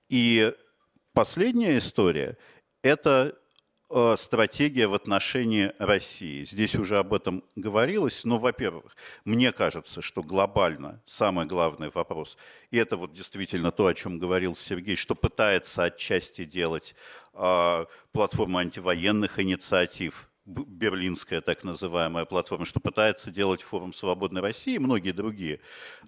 И 0.09 0.55
Последняя 1.15 1.79
история– 1.79 2.37
это 2.83 3.39
стратегия 4.17 4.89
в 4.89 4.95
отношении 4.95 5.73
России. 5.79 6.45
Здесь 6.45 6.75
уже 6.75 6.99
об 6.99 7.15
этом 7.15 7.45
говорилось, 7.55 8.25
но, 8.25 8.39
во-первых, 8.39 8.97
мне 9.25 9.53
кажется, 9.53 10.03
что 10.03 10.23
глобально 10.23 11.01
самый 11.07 11.47
главный 11.47 11.91
вопрос, 11.91 12.37
и 12.71 12.77
это 12.77 12.97
вот 12.97 13.13
действительно 13.13 13.71
то, 13.71 13.87
о 13.87 13.95
чем 13.95 14.19
говорил 14.19 14.57
Сергей, 14.57 14.97
что 14.97 15.15
пытается 15.15 15.85
отчасти 15.85 16.45
делать 16.45 16.95
э, 17.35 17.87
платформа 18.13 18.61
антивоенных 18.61 19.39
инициатив, 19.39 20.29
берлинская 20.45 21.41
так 21.41 21.65
называемая 21.65 22.25
платформа, 22.25 22.65
что 22.65 22.81
пытается 22.81 23.31
делать 23.31 23.63
форум 23.63 23.93
«Свободной 23.93 24.43
России» 24.43 24.75
и 24.75 24.79
многие 24.79 25.13
другие 25.13 25.61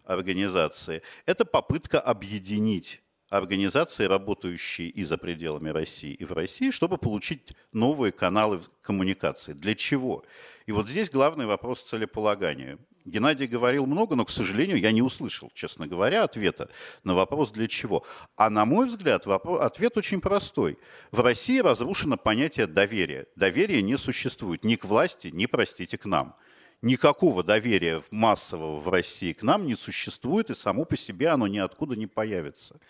организации, 0.04 1.02
это 1.24 1.44
попытка 1.44 2.00
объединить 2.00 3.00
организации, 3.28 4.04
работающие 4.04 4.88
и 4.88 5.04
за 5.04 5.18
пределами 5.18 5.70
России, 5.70 6.12
и 6.12 6.24
в 6.24 6.32
России, 6.32 6.70
чтобы 6.70 6.98
получить 6.98 7.42
новые 7.72 8.12
каналы 8.12 8.60
коммуникации. 8.82 9.52
Для 9.52 9.74
чего? 9.74 10.24
И 10.66 10.72
вот 10.72 10.88
здесь 10.88 11.10
главный 11.10 11.46
вопрос 11.46 11.82
целеполагания. 11.82 12.78
Геннадий 13.04 13.46
говорил 13.46 13.86
много, 13.86 14.16
но, 14.16 14.24
к 14.24 14.30
сожалению, 14.30 14.78
я 14.78 14.90
не 14.90 15.00
услышал, 15.00 15.50
честно 15.54 15.86
говоря, 15.86 16.24
ответа 16.24 16.68
на 17.04 17.14
вопрос 17.14 17.52
«для 17.52 17.68
чего?». 17.68 18.04
А 18.36 18.50
на 18.50 18.64
мой 18.64 18.88
взгляд, 18.88 19.26
вопрос, 19.26 19.62
ответ 19.62 19.96
очень 19.96 20.20
простой. 20.20 20.76
В 21.12 21.20
России 21.20 21.60
разрушено 21.60 22.16
понятие 22.16 22.66
доверия. 22.66 23.26
Доверия 23.36 23.80
не 23.80 23.96
существует 23.96 24.64
ни 24.64 24.74
к 24.74 24.84
власти, 24.84 25.28
ни, 25.28 25.46
простите, 25.46 25.98
к 25.98 26.04
нам– 26.04 26.34
никакого 26.86 27.42
доверия 27.42 28.02
массового 28.10 28.78
в 28.78 28.88
России 28.88 29.32
к 29.32 29.42
нам 29.42 29.66
не 29.66 29.74
существует, 29.74 30.50
и 30.50 30.54
само 30.54 30.84
по 30.84 30.96
себе 30.96 31.28
оно 31.28 31.46
ниоткуда 31.46 31.96
не 31.96 32.06
появится. 32.06 32.80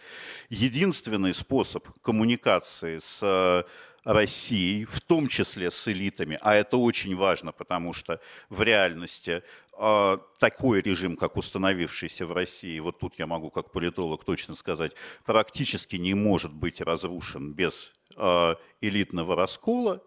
Единственный 0.51 1.35
способ 1.35 1.89
коммуникации 2.03 2.99
с 2.99 3.21
э, 3.23 3.65
Россией, 4.05 4.85
в 4.85 5.01
том 5.01 5.27
числе 5.29 5.71
с 5.71 5.89
элитами, 5.89 6.39
а 6.41 6.55
это 6.55 6.77
очень 6.77 7.17
важно, 7.17 7.53
потому 7.53 7.93
что 7.93 8.21
в 8.51 8.63
реальности 8.63 9.43
э, 9.79 10.19
такой 10.39 10.81
режим, 10.81 11.17
как 11.17 11.37
установившийся 11.37 12.27
в 12.27 12.33
России, 12.33 12.79
вот 12.79 12.99
тут 12.99 13.19
я 13.19 13.27
могу 13.27 13.51
как 13.51 13.73
политолог 13.73 14.25
точно 14.25 14.55
сказать, 14.55 14.93
практически 15.25 15.97
не 15.97 16.15
может 16.15 16.53
быть 16.53 16.81
разрушен 16.81 17.53
без 17.53 17.93
э, 18.17 18.55
элитного 18.81 19.35
раскола, 19.35 20.03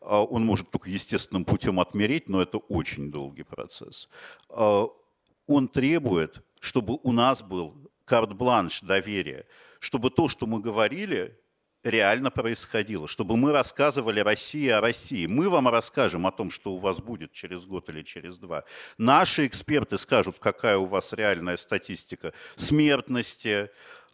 он 0.00 0.44
может 0.44 0.70
только 0.70 0.90
естественным 0.90 1.44
путем 1.44 1.78
отмереть, 1.80 2.28
но 2.28 2.40
это 2.40 2.58
очень 2.58 3.10
долгий 3.10 3.42
процесс. 3.42 4.08
А 4.48 4.86
он 5.46 5.68
требует, 5.68 6.42
чтобы 6.60 6.98
у 7.02 7.12
нас 7.12 7.42
был 7.42 7.90
карт-бланш 8.04 8.80
доверия, 8.80 9.46
чтобы 9.78 10.10
то, 10.10 10.28
что 10.28 10.46
мы 10.46 10.60
говорили, 10.60 11.38
реально 11.82 12.30
происходило, 12.30 13.08
чтобы 13.08 13.36
мы 13.36 13.52
рассказывали 13.52 14.20
России 14.20 14.68
о 14.68 14.80
России. 14.80 15.26
Мы 15.26 15.48
вам 15.48 15.68
расскажем 15.68 16.26
о 16.26 16.32
том, 16.32 16.50
что 16.50 16.72
у 16.72 16.78
вас 16.78 16.98
будет 16.98 17.32
через 17.32 17.64
год 17.64 17.88
или 17.88 18.02
через 18.02 18.38
два. 18.38 18.64
Наши 18.98 19.46
эксперты 19.46 19.96
скажут, 19.98 20.36
какая 20.38 20.76
у 20.76 20.86
вас 20.86 21.12
реальная 21.12 21.56
статистика 21.56 22.32
смертности, 22.56 23.48
а, 23.48 23.68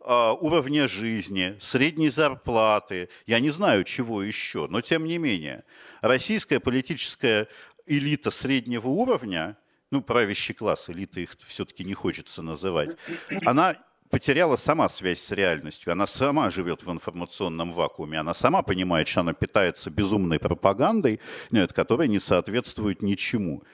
уровня 0.07 0.87
жизни, 0.87 1.57
средней 1.59 2.11
зарплаты, 2.11 3.09
я 3.27 3.41
не 3.41 3.51
знаю 3.51 3.83
чего 3.85 4.23
еще, 4.23 4.69
но 4.69 4.81
тем 4.81 5.05
не 5.05 5.19
менее, 5.19 5.65
российская 6.01 6.61
политическая 6.61 7.49
элита 7.87 8.31
среднего 8.31 8.87
уровня, 8.89 9.57
ну, 9.91 10.03
правящий 10.03 10.55
класс, 10.55 10.91
элиты 10.91 11.25
их 11.25 11.37
все-таки 11.47 11.85
не 11.85 11.95
хочется 11.95 12.43
называть, 12.43 12.97
она 13.45 13.77
потеряла 14.09 14.55
сама 14.55 14.89
связь 14.89 15.19
с 15.19 15.33
реальностью, 15.33 15.93
она 15.93 16.07
сама 16.07 16.53
живет 16.53 16.85
в 16.85 16.93
информационном 16.93 17.73
вакууме, 17.73 18.21
она 18.21 18.35
сама 18.35 18.63
понимает, 18.63 19.09
что 19.09 19.23
она 19.23 19.33
питается 19.33 19.91
безумной 19.91 20.39
пропагандой, 20.39 21.21
нет, 21.51 21.73
которая 21.73 22.07
не 22.07 22.21
соответствует 22.21 23.03
ничему. 23.03 23.65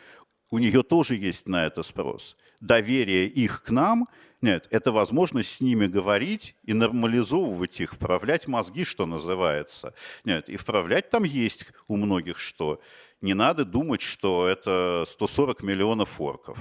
У 0.51 0.59
нее 0.59 0.83
тоже 0.83 1.17
есть 1.17 1.49
на 1.49 1.67
это 1.67 1.83
спрос. 1.83 2.37
Доверие 2.61 3.27
их 3.27 3.63
к 3.63 3.71
нам– 3.71 4.09
нет, 4.43 4.67
это 4.71 4.91
возможность 4.91 5.53
с 5.53 5.61
ними 5.61 5.87
говорить 5.87 6.57
и 6.65 6.75
нормализовывать 6.75 7.81
их, 7.81 7.95
вправлять 7.95 8.49
мозги, 8.49 8.83
что 8.83 9.07
называется. 9.07 9.95
Нет, 10.25 10.49
и 10.49 10.57
вправлять 10.57 11.11
там 11.11 11.23
есть 11.23 11.67
у 11.87 11.97
многих 11.97 12.39
что. 12.39 12.81
Не 13.21 13.35
надо 13.35 13.65
думать, 13.65 14.01
что 14.01 14.49
это 14.49 15.05
140 15.07 15.63
миллионов 15.63 16.21
орков. 16.21 16.59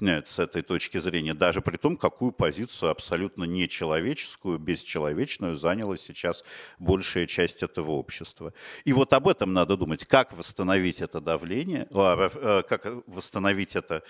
Нет, 0.00 0.26
с 0.26 0.40
этой 0.40 0.62
точки 0.62 0.98
зрения. 0.98 1.34
Даже 1.34 1.60
при 1.60 1.76
том, 1.76 1.96
какую 1.96 2.32
позицию 2.32 2.90
абсолютно 2.90 3.44
нечеловеческую, 3.44 4.58
бесчеловечную 4.58 5.54
заняла 5.54 5.96
сейчас 5.96 6.42
большая 6.80 7.28
часть 7.28 7.62
этого 7.62 7.92
общества. 7.92 8.52
И 8.84 8.92
вот 8.92 9.12
об 9.12 9.28
этом 9.28 9.52
надо 9.52 9.76
думать. 9.76 10.04
Как 10.04 10.32
восстановить 10.32 11.00
это 11.00 11.20
давление, 11.20 11.86
а, 11.94 12.28
э, 12.34 12.62
как 12.68 12.86
восстановить 13.06 13.76
это 13.76 14.02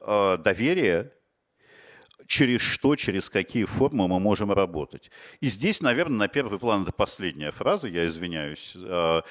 э, 0.00 0.36
доверие 0.38 1.12
через 2.28 2.60
что, 2.60 2.94
через 2.94 3.30
какие 3.30 3.64
формы 3.64 4.06
мы 4.06 4.20
можем 4.20 4.52
работать. 4.52 5.10
И 5.40 5.48
здесь, 5.48 5.80
наверное, 5.80 6.18
на 6.18 6.28
первый 6.28 6.58
план, 6.60 6.82
это 6.82 6.92
последняя 6.92 7.50
фраза, 7.50 7.88
я 7.88 8.06
извиняюсь, 8.06 8.74
э, 8.76 9.22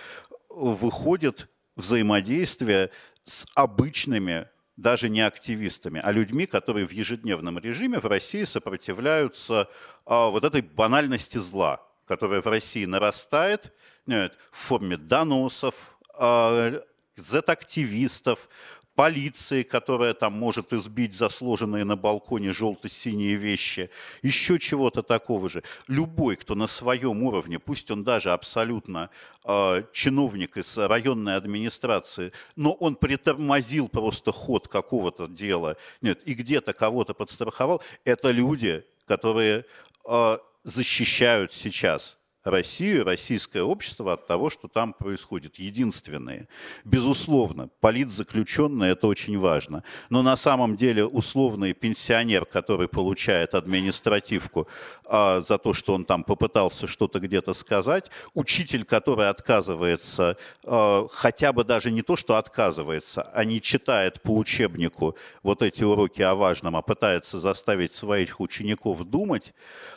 выходит 0.49 1.47
взаимодействие 1.75 2.89
с 3.23 3.45
обычными 3.53 4.49
даже 4.75 5.09
не 5.09 5.21
активистами, 5.21 6.01
а 6.03 6.11
людьми, 6.11 6.47
которые 6.47 6.87
в 6.87 6.91
ежедневном 6.91 7.59
режиме 7.59 7.99
в 7.99 8.05
России 8.05 8.43
сопротивляются 8.43 9.67
а, 10.05 10.29
вот 10.29 10.43
этой 10.43 10.61
банальности 10.61 11.39
зла, 11.39 11.81
которая 12.05 12.41
в 12.41 12.45
России 12.45 12.85
нарастает 12.85 13.73
нет, 14.05 14.37
в 14.51 14.57
форме 14.57 14.95
доносов, 14.95 15.97
а, 16.13 16.79
Z-активистов, 17.15 18.49
полиции, 18.97 19.61
которая 19.61 20.15
там 20.15 20.33
может 20.33 20.73
избить 20.73 21.13
за 21.13 21.29
сложенные 21.29 21.85
на 21.85 21.95
балконе 21.95 22.51
желто-синие 22.51 23.35
вещи, 23.35 23.91
еще 24.23 24.57
чего-то 24.57 25.03
такого 25.03 25.49
же. 25.49 25.61
Любой, 25.87 26.35
кто 26.35 26.55
на 26.55 26.65
своем 26.65 27.21
уровне, 27.21 27.59
пусть 27.59 27.91
он 27.91 28.03
даже 28.03 28.31
абсолютно 28.31 29.11
э, 29.45 29.83
чиновник 29.93 30.57
из 30.57 30.75
районной 30.79 31.35
администрации, 31.35 32.31
но 32.55 32.73
он 32.73 32.95
притормозил 32.95 33.87
просто 33.87 34.31
ход 34.31 34.67
какого-то 34.67 35.27
дела, 35.27 35.77
нет, 36.01 36.23
и 36.25 36.33
где-то 36.33 36.73
кого-то 36.73 37.13
подстраховал, 37.13 37.83
это 38.03 38.31
люди, 38.31 38.83
которые 39.05 39.65
э, 40.05 40.37
защищают 40.63 41.53
сейчас 41.53 42.16
Россию, 42.49 43.03
российское 43.03 43.61
общество 43.61 44.13
от 44.13 44.27
того, 44.27 44.49
что 44.49 44.67
там 44.67 44.93
происходит. 44.93 45.57
Единственные. 45.57 46.47
Безусловно, 46.85 47.69
политзаключенные– 47.81 48.91
это 48.93 49.07
очень 49.07 49.37
важно. 49.37 49.83
Но 50.09 50.23
на 50.23 50.37
самом 50.37 50.75
деле 50.75 51.05
условный 51.05 51.73
пенсионер, 51.73 52.45
который 52.45 52.87
получает 52.87 53.53
административку 53.53 54.67
а, 55.05 55.41
за 55.41 55.57
то, 55.57 55.73
что 55.73 55.93
он 55.93 56.05
там 56.05 56.23
попытался 56.23 56.87
что-то 56.87 57.19
где-то 57.19 57.53
сказать, 57.53 58.09
учитель, 58.33 58.85
который 58.85 59.29
отказывается, 59.29 60.37
а, 60.63 61.07
хотя 61.11 61.51
бы 61.51 61.63
даже 61.63 61.91
не 61.91 62.01
то, 62.01 62.15
что 62.15 62.37
отказывается, 62.37 63.23
а 63.33 63.43
не 63.43 63.61
читает 63.61 64.21
по 64.21 64.35
учебнику 64.35 65.17
вот 65.43 65.61
эти 65.61 65.83
уроки 65.83 66.21
о 66.21 66.35
важном, 66.35 66.75
а 66.77 66.81
пытается 66.81 67.39
заставить 67.39 67.93
своих 67.93 68.39
учеников 68.39 69.03
думать, 69.03 69.53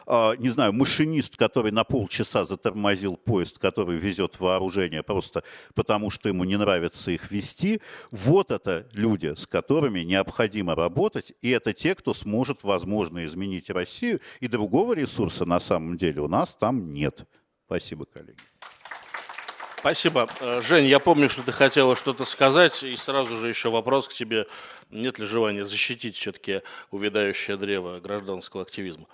а, 0.07 0.35
не 0.37 0.49
знаю, 0.49 0.73
машинист, 0.73 1.37
который 1.37 1.71
на 1.71 1.85
полчаса 1.85 2.40
часа 2.41 2.45
затормозил 2.45 3.17
поезд, 3.17 3.59
который 3.59 3.97
везет 3.97 4.41
вооружение, 4.41 5.03
просто 5.03 5.43
потому 5.75 6.11
что 6.11 6.29
ему 6.29 6.45
не 6.45 6.57
нравится 6.57 7.11
их 7.11 7.31
вести. 7.31 7.81
Вот 8.11 8.51
это 8.51 8.87
люди, 8.93 9.35
с 9.35 9.47
которыми 9.47 10.01
необходимо 10.01 10.75
работать, 10.75 11.33
и 11.43 11.51
это 11.51 11.73
те, 11.73 11.95
кто 11.95 12.15
сможет, 12.15 12.63
возможно, 12.63 13.25
изменить 13.25 13.71
Россию, 13.71 14.21
и 14.41 14.49
другого 14.49 14.95
ресурса 14.95 15.45
на 15.45 15.61
самом 15.61 15.97
деле 15.97 16.23
у 16.23 16.29
нас 16.29 16.57
там 16.57 16.93
нет. 16.93 17.27
Спасибо, 17.67 18.05
коллеги. 18.07 18.39
Спасибо. 19.79 20.29
Э, 20.41 20.61
Жень, 20.61 20.87
я 20.87 20.99
помню, 20.99 21.29
что 21.31 21.43
ты 21.43 21.53
хотела 21.53 21.97
что-то 21.97 22.27
сказать, 22.27 22.83
и 22.83 22.97
сразу 22.97 23.37
же 23.37 23.49
еще 23.49 23.71
вопрос 23.71 24.09
к 24.09 24.13
тебе. 24.13 24.47
Нет 24.91 25.19
ли 25.19 25.27
желания 25.27 25.65
защитить 25.65 26.17
все-таки 26.17 26.61
увядающее 26.91 27.57
древо 27.57 27.99
гражданского 28.01 28.63
активизма? 28.63 29.07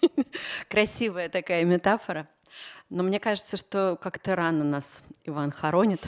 Красивая 0.68 1.28
такая 1.28 1.64
метафора. 1.64 2.28
Но 2.88 3.02
мне 3.02 3.18
кажется, 3.18 3.56
что 3.56 3.98
как-то 4.00 4.36
рано 4.36 4.64
нас 4.64 5.00
Иван 5.24 5.50
хоронит. 5.50 6.06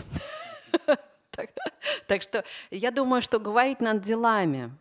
Так 2.09 2.23
что 2.23 2.43
я 2.73 2.91
думаю, 2.91 3.23
что 3.23 3.39
говорить 3.39 3.81
над 3.81 4.03
делами. 4.03 4.73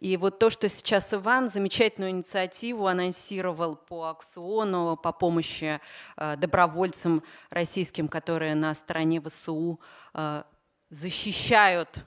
И 0.00 0.16
вот 0.16 0.38
то, 0.38 0.50
что 0.50 0.68
сейчас 0.68 1.14
Иван 1.14 1.48
замечательную 1.48 2.10
инициативу 2.10 2.86
анонсировал 2.86 3.76
по 3.76 4.08
аукциону, 4.08 4.96
по 4.96 5.12
помощи 5.12 5.80
э, 6.16 6.36
добровольцам 6.36 7.22
российским, 7.50 8.08
которые 8.08 8.54
на 8.54 8.74
стороне 8.74 9.20
ВСУ 9.20 9.80
э, 10.14 10.42
защищают 10.90 12.04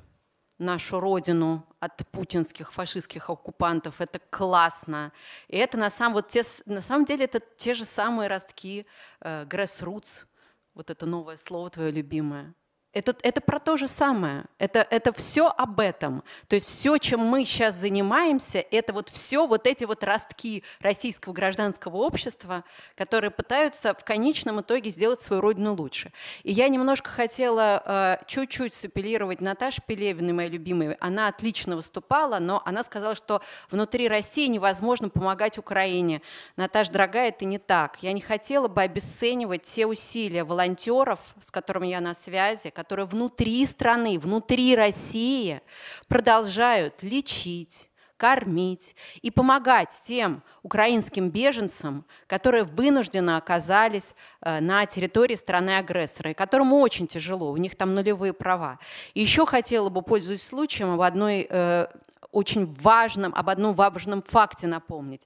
нашу 0.57 0.99
родину 0.99 1.65
от 1.79 2.07
путинских 2.11 2.73
фашистских 2.73 3.29
оккупантов. 3.29 4.01
Это 4.01 4.19
классно. 4.29 5.11
И 5.47 5.57
это 5.57 5.77
на 5.77 5.89
самом, 5.89 6.13
вот 6.13 6.29
те, 6.29 6.43
на 6.65 6.81
самом 6.81 7.05
деле 7.05 7.25
это 7.25 7.41
те 7.57 7.73
же 7.73 7.85
самые 7.85 8.29
ростки 8.29 8.85
э, 9.21 9.45
grassroots, 9.45 10.25
вот 10.73 10.89
это 10.89 11.05
новое 11.05 11.37
слово 11.37 11.69
твое 11.69 11.91
любимое. 11.91 12.53
Это, 12.95 13.13
это 13.23 13.41
про 13.41 13.59
то 13.59 13.75
же 13.75 13.89
самое. 13.89 14.45
Это, 14.57 14.87
это 14.89 15.11
все 15.11 15.49
об 15.49 15.81
этом. 15.81 16.23
То 16.47 16.55
есть 16.55 16.69
все, 16.69 16.97
чем 16.97 17.19
мы 17.19 17.43
сейчас 17.43 17.75
занимаемся, 17.75 18.59
это 18.71 18.93
вот 18.93 19.09
все 19.09 19.45
вот 19.45 19.67
эти 19.67 19.83
вот 19.83 20.01
ростки 20.01 20.63
российского 20.79 21.33
гражданского 21.33 21.97
общества, 21.97 22.63
которые 22.95 23.31
пытаются 23.31 23.93
в 23.93 24.05
конечном 24.05 24.61
итоге 24.61 24.91
сделать 24.91 25.19
свою 25.19 25.41
родину 25.41 25.75
лучше. 25.75 26.13
И 26.43 26.53
я 26.53 26.69
немножко 26.69 27.09
хотела 27.09 27.83
э, 27.85 28.17
чуть-чуть 28.27 28.73
сапеллировать 28.73 29.41
Наташе 29.41 29.81
Пелевиной, 29.85 30.31
моей 30.31 30.49
любимой. 30.49 30.93
Она 31.01 31.27
отлично 31.27 31.75
выступала, 31.75 32.39
но 32.39 32.63
она 32.65 32.81
сказала, 32.81 33.15
что 33.15 33.41
внутри 33.69 34.07
России 34.07 34.47
невозможно 34.47 35.09
помогать 35.09 35.57
Украине. 35.57 36.21
Наташа, 36.55 36.93
дорогая, 36.93 37.27
это 37.27 37.43
не 37.43 37.57
так. 37.57 37.97
Я 38.01 38.13
не 38.13 38.21
хотела 38.21 38.69
бы 38.69 38.81
обесценивать 38.83 39.63
те 39.63 39.85
усилия 39.85 40.45
волонтеров, 40.45 41.19
с 41.41 41.51
которыми 41.51 41.87
я 41.87 41.99
на 41.99 42.13
связи, 42.13 42.69
которые 42.86 43.07
внутри 43.07 43.65
страны, 43.65 44.19
внутри 44.19 44.75
России 44.75 45.59
продолжают 46.07 47.01
лечить, 47.01 47.89
кормить 48.15 48.95
и 49.23 49.31
помогать 49.31 49.89
тем 50.03 50.43
украинским 50.61 51.31
беженцам, 51.31 52.05
которые 52.27 52.63
вынужденно 52.63 53.38
оказались 53.38 54.13
э, 54.41 54.59
на 54.59 54.86
территории 54.86 55.36
страны-агрессора, 55.36 56.29
и 56.29 56.33
которым 56.36 56.73
очень 56.73 57.07
тяжело, 57.07 57.49
у 57.51 57.57
них 57.57 57.75
там 57.75 57.95
нулевые 57.95 58.33
права. 58.33 58.77
И 59.15 59.21
еще 59.21 59.47
хотела 59.47 59.89
бы, 59.89 60.03
пользуясь 60.03 60.47
случаем, 60.47 60.91
об 60.91 61.01
одной 61.01 61.47
э, 61.49 61.88
очень 62.31 62.71
важном, 62.81 63.33
об 63.36 63.49
одном 63.49 63.73
важном 63.73 64.21
факте 64.21 64.67
напомнить. 64.67 65.23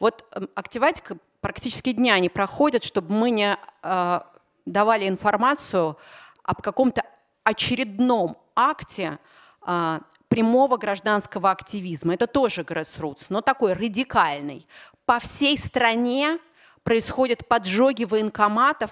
Вот 0.00 0.24
эм, 0.32 0.48
активатика 0.54 1.18
практически 1.42 1.92
дня 1.92 2.18
не 2.18 2.30
проходит, 2.30 2.84
чтобы 2.84 3.12
мы 3.12 3.30
не 3.30 3.58
э, 3.82 4.20
давали 4.64 5.08
информацию 5.08 5.96
об 6.42 6.62
каком-то 6.62 7.02
очередном 7.44 8.36
акте 8.54 9.18
а, 9.60 10.00
прямого 10.28 10.76
гражданского 10.76 11.50
активизма. 11.50 12.14
Это 12.14 12.26
тоже 12.26 12.62
grassroots, 12.62 13.26
но 13.28 13.40
такой 13.40 13.74
радикальный. 13.74 14.66
По 15.04 15.18
всей 15.18 15.58
стране 15.58 16.38
происходят 16.82 17.46
поджоги 17.46 18.04
военкоматов 18.04 18.90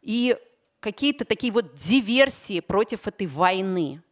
и 0.00 0.36
какие-то 0.80 1.24
такие 1.24 1.52
вот 1.52 1.74
диверсии 1.74 2.60
против 2.60 3.06
этой 3.06 3.26
войны. 3.26 4.02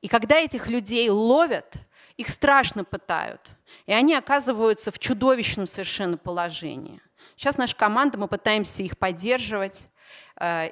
И 0.00 0.08
когда 0.08 0.36
этих 0.36 0.68
людей 0.68 1.08
ловят, 1.08 1.76
их 2.16 2.28
страшно 2.28 2.84
пытают, 2.84 3.52
и 3.86 3.92
они 3.92 4.14
оказываются 4.14 4.90
в 4.90 4.98
чудовищном 4.98 5.66
совершенно 5.66 6.16
положении. 6.16 7.00
Сейчас 7.36 7.56
наша 7.56 7.76
команда, 7.76 8.18
мы 8.18 8.28
пытаемся 8.28 8.82
их 8.82 8.98
поддерживать, 8.98 9.86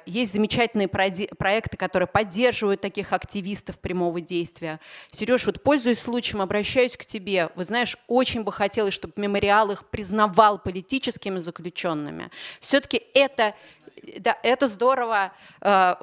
есть 0.05 0.33
замечательные 0.33 0.87
проекты, 0.89 1.77
которые 1.77 2.07
поддерживают 2.07 2.81
таких 2.81 3.13
активистов 3.13 3.79
прямого 3.79 4.19
действия. 4.19 4.79
Сереж, 5.13 5.45
вот 5.45 5.63
пользуясь 5.63 5.99
случаем, 5.99 6.41
обращаюсь 6.41 6.97
к 6.97 7.05
тебе. 7.05 7.49
Вы 7.55 7.63
знаешь, 7.63 7.95
очень 8.07 8.43
бы 8.43 8.51
хотелось, 8.51 8.93
чтобы 8.93 9.13
мемориал 9.15 9.71
их 9.71 9.85
признавал 9.89 10.59
политическими 10.59 11.39
заключенными. 11.39 12.29
Все-таки 12.59 13.01
это, 13.13 13.55
да, 14.19 14.37
это 14.43 14.67
здорово 14.67 15.31
э, 15.61 15.95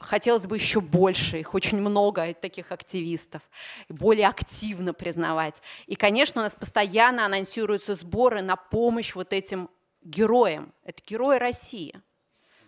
хотелось 0.00 0.46
бы 0.46 0.56
еще 0.56 0.80
больше, 0.80 1.38
их 1.38 1.54
очень 1.54 1.80
много, 1.80 2.34
таких 2.34 2.72
активистов, 2.72 3.42
более 3.88 4.26
активно 4.26 4.94
признавать. 4.94 5.62
И, 5.86 5.94
конечно, 5.94 6.40
у 6.40 6.44
нас 6.44 6.56
постоянно 6.56 7.26
анонсируются 7.26 7.94
сборы 7.94 8.42
на 8.42 8.56
помощь 8.56 9.14
вот 9.14 9.32
этим 9.32 9.70
героям. 10.02 10.72
Это 10.84 11.00
герои 11.06 11.38
России– 11.38 11.94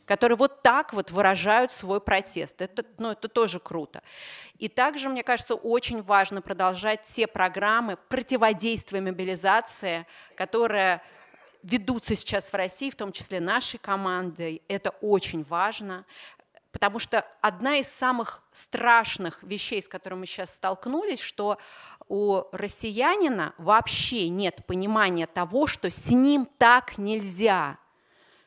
которые 0.07 0.36
вот 0.36 0.62
так 0.62 0.92
вот 0.92 1.11
выражают 1.11 1.72
свой 1.72 2.00
протест. 2.00 2.61
Это, 2.61 2.84
ну, 2.98 3.12
это 3.12 3.28
тоже 3.28 3.61
круто. 3.61 4.02
И 4.59 4.68
также, 4.68 5.09
мне 5.09 5.22
кажется, 5.22 5.55
очень 5.55 6.02
важно 6.02 6.42
продолжать 6.42 7.05
те 7.05 7.26
программы 7.26 7.96
противодействия 8.09 9.00
мобилизации, 9.00 10.07
которые 10.36 11.02
ведутся 11.62 12.14
сейчас 12.14 12.52
в 12.52 12.55
России, 12.55 12.90
в 12.90 12.96
том 12.96 13.12
числе 13.12 13.40
нашей 13.40 13.78
командой. 13.78 14.62
Это 14.68 14.90
очень 15.00 15.44
важно. 15.44 16.05
Потому 16.72 16.98
что 16.98 17.24
одна 17.40 17.76
из 17.76 17.88
самых 17.88 18.42
страшных 18.52 19.42
вещей, 19.42 19.80
с 19.80 19.88
которыми 19.88 20.20
мы 20.20 20.26
сейчас 20.26 20.55
столкнулись, 20.55 21.20
что 21.20 21.59
у 22.09 22.42
россиянина 22.52 23.55
вообще 23.59 24.28
нет 24.28 24.66
понимания 24.66 25.26
того, 25.26 25.66
что 25.66 25.90
с 25.90 26.11
ним 26.11 26.48
так 26.59 26.98
нельзя 26.98 27.78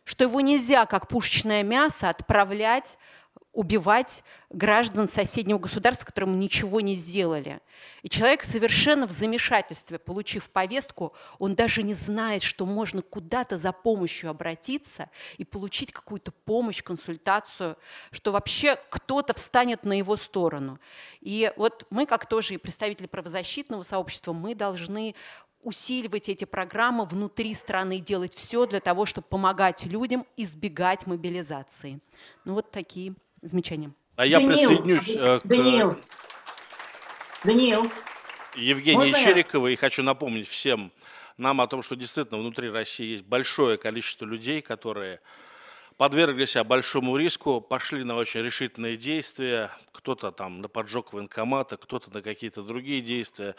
что 0.08 0.24
его 0.24 0.40
нельзя, 0.40 0.86
как 0.86 1.10
пушечное 1.10 1.64
мясо, 1.64 2.08
отправлять 2.08 2.98
убивать 3.52 4.24
граждан 4.52 5.08
соседнего 5.08 5.58
государства, 5.58 6.06
которым 6.06 6.40
ничего 6.40 6.80
не 6.80 6.94
сделали. 6.94 7.60
И 8.04 8.10
человек 8.10 8.44
совершенно 8.44 9.08
в 9.08 9.12
замешательстве, 9.12 9.98
получив 9.98 10.52
повестку, 10.52 11.14
он 11.40 11.56
даже 11.56 11.82
не 11.82 11.96
знает, 11.96 12.44
что 12.44 12.68
можно 12.68 13.02
куда-то 13.02 13.58
за 13.58 13.72
помощью 13.72 14.30
обратиться 14.30 15.10
и 15.40 15.44
получить 15.44 15.92
какую-то 15.92 16.32
помощь, 16.32 16.84
консультацию, 16.84 17.78
что 18.12 18.32
вообще 18.32 18.78
кто-то 18.92 19.34
встанет 19.34 19.84
на 19.86 19.98
его 19.98 20.18
сторону. 20.18 20.80
И 21.20 21.52
вот 21.58 21.88
мы, 21.90 22.06
как 22.06 22.28
тоже 22.28 22.54
и 22.54 22.58
представители 22.58 23.08
правозащитного 23.08 23.82
сообщества, 23.82 24.34
мы 24.34 24.54
должны 24.54 25.16
усиливать 25.68 26.30
эти 26.30 26.46
программы 26.46 27.06
внутри 27.06 27.54
страны, 27.54 28.00
делать 28.00 28.34
все 28.34 28.66
для 28.66 28.80
того, 28.80 29.06
чтобы 29.06 29.28
помогать 29.28 29.86
людям 29.86 30.26
избегать 30.38 31.06
мобилизации. 31.06 32.00
Ну 32.46 32.54
вот 32.54 32.72
такие 32.72 33.16
замечания. 33.42 33.92
А 34.16 34.26
я 34.26 34.40
Даниил, 34.40 34.52
присоединюсь 34.54 35.10
э, 35.10 35.40
к 35.42 35.46
Даниил, 35.46 35.98
Даниил, 37.44 37.92
Евгении 38.56 39.12
Чериковой 39.12 39.74
и 39.74 39.76
хочу 39.76 40.04
напомнить 40.04 40.48
всем 40.48 40.90
нам 41.36 41.60
о 41.60 41.68
том, 41.68 41.82
что 41.82 41.98
действительно 41.98 42.40
внутри 42.40 42.70
России 42.70 43.12
есть 43.12 43.26
большое 43.26 43.78
количество 43.78 44.24
людей, 44.24 44.62
которые 44.62 45.20
подвергли 45.98 46.46
себя 46.46 46.64
большому 46.64 47.18
риску, 47.18 47.60
пошли 47.60 48.06
на 48.06 48.16
очень 48.16 48.42
решительные 48.42 48.96
действия, 48.96 49.70
кто-то 49.92 50.32
там 50.32 50.62
на 50.62 50.70
поджог 50.70 51.12
военкомата, 51.12 51.76
кто-то 51.76 52.14
на 52.14 52.22
какие-то 52.22 52.64
другие 52.64 53.02
действия. 53.02 53.56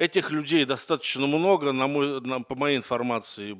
Этих 0.00 0.30
людей 0.30 0.64
достаточно 0.64 1.26
много, 1.26 1.72
на 1.72 1.86
мой, 1.86 2.22
на, 2.22 2.40
по 2.40 2.54
моей 2.54 2.78
информации, 2.78 3.58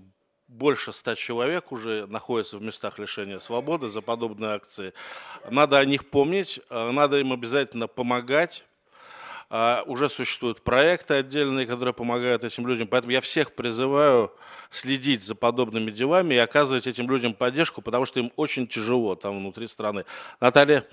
больше 0.49 0.91
ста 0.91 1.15
человек 1.15 1.71
уже 1.71 2.07
находятся 2.07 2.57
в 2.57 2.63
местах 2.63 2.99
лишения 2.99 3.41
свободы 3.41 3.89
за 3.89 4.01
подобные 4.01 4.53
акции. 4.53 4.95
Надо 5.51 5.79
о 5.79 5.85
них 5.85 6.09
помнить, 6.09 6.59
э, 6.71 6.91
надо 6.93 7.19
им 7.19 7.35
обязательно 7.35 7.89
помогать. 7.89 8.65
А, 9.51 9.83
уже 9.85 10.09
существуют 10.09 10.63
проекты 10.63 11.13
отдельные, 11.13 11.67
которые 11.67 11.93
помогают 11.93 12.43
этим 12.43 12.67
людям. 12.67 12.89
Поэтому 12.89 13.13
я 13.13 13.21
всех 13.21 13.55
призываю 13.55 14.33
следить 14.71 15.23
за 15.23 15.35
подобными 15.35 15.91
делами 15.91 16.37
и 16.37 16.39
оказывать 16.39 16.87
этим 16.87 17.11
людям 17.11 17.35
поддержку, 17.35 17.83
потому 17.83 18.07
что 18.07 18.19
им 18.19 18.33
очень 18.37 18.67
тяжело 18.67 19.15
там 19.15 19.37
внутри 19.37 19.67
страны. 19.67 20.07
Наталья? 20.41 20.87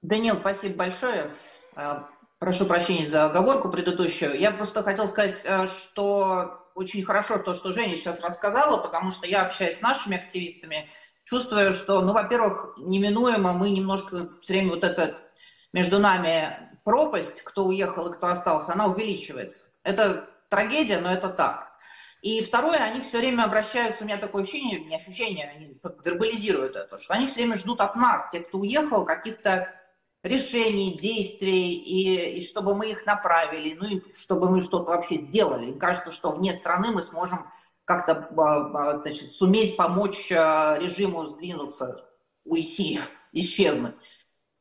Данил, 0.00 0.36
спасибо 0.38 0.76
большое. 0.76 1.28
Прошу 2.42 2.66
прощения 2.66 3.06
за 3.06 3.26
оговорку 3.26 3.70
предыдущую. 3.70 4.36
Я 4.36 4.50
просто 4.50 4.82
хотел 4.82 5.06
сказать, 5.06 5.36
э, 5.44 5.68
что 5.68 6.66
очень 6.74 7.04
хорошо 7.04 7.38
то, 7.38 7.54
что 7.54 7.72
Женя 7.72 7.96
сейчас 7.96 8.18
рассказала, 8.18 8.78
потому 8.78 9.12
что 9.12 9.28
я 9.28 9.42
общаюсь 9.42 9.76
с 9.76 9.80
нашими 9.80 10.16
активистами, 10.16 10.90
чувствую, 11.22 11.72
что, 11.72 12.00
ну, 12.00 12.12
во-первых, 12.12 12.74
неминуемо 12.78 13.52
мы 13.52 13.70
немножко 13.70 14.30
все 14.42 14.54
время 14.54 14.70
вот 14.70 14.82
это 14.82 15.18
между 15.72 16.00
нами 16.00 16.48
пропасть, 16.82 17.42
кто 17.42 17.66
уехал 17.66 18.08
и 18.08 18.16
кто 18.16 18.26
остался, 18.26 18.72
она 18.72 18.88
увеличивается. 18.88 19.66
Это 19.84 20.28
трагедия, 20.48 20.98
но 20.98 21.12
это 21.12 21.28
так. 21.28 21.70
И 22.22 22.42
второе, 22.42 22.78
они 22.78 23.02
все 23.02 23.18
время 23.18 23.44
обращаются, 23.44 24.02
у 24.02 24.06
меня 24.08 24.16
такое 24.16 24.42
ощущение, 24.42 24.80
не 24.80 24.96
ощущение, 24.96 25.48
они 25.54 25.76
вербализируют 26.04 26.74
это, 26.74 26.98
что 26.98 27.14
они 27.14 27.28
все 27.28 27.36
время 27.36 27.54
ждут 27.54 27.80
от 27.80 27.94
нас, 27.94 28.30
тех, 28.30 28.48
кто 28.48 28.58
уехал, 28.58 29.04
каких-то 29.04 29.68
решений, 30.22 30.96
действий, 30.96 31.74
и, 31.74 32.38
и 32.38 32.46
чтобы 32.46 32.74
мы 32.74 32.90
их 32.90 33.06
направили, 33.06 33.74
ну 33.74 33.86
и 33.88 34.02
чтобы 34.14 34.48
мы 34.50 34.60
что-то 34.60 34.90
вообще 34.90 35.16
сделали. 35.16 35.66
Мне 35.66 35.80
кажется, 35.80 36.12
что 36.12 36.32
вне 36.32 36.52
страны 36.54 36.92
мы 36.92 37.02
сможем 37.02 37.46
как-то 37.84 38.28
а, 38.36 38.92
а, 38.92 38.98
значит, 39.00 39.32
суметь 39.32 39.76
помочь 39.76 40.30
а, 40.30 40.78
режиму 40.78 41.26
сдвинуться, 41.26 42.04
уйти, 42.44 43.00
исчезнуть. 43.32 43.94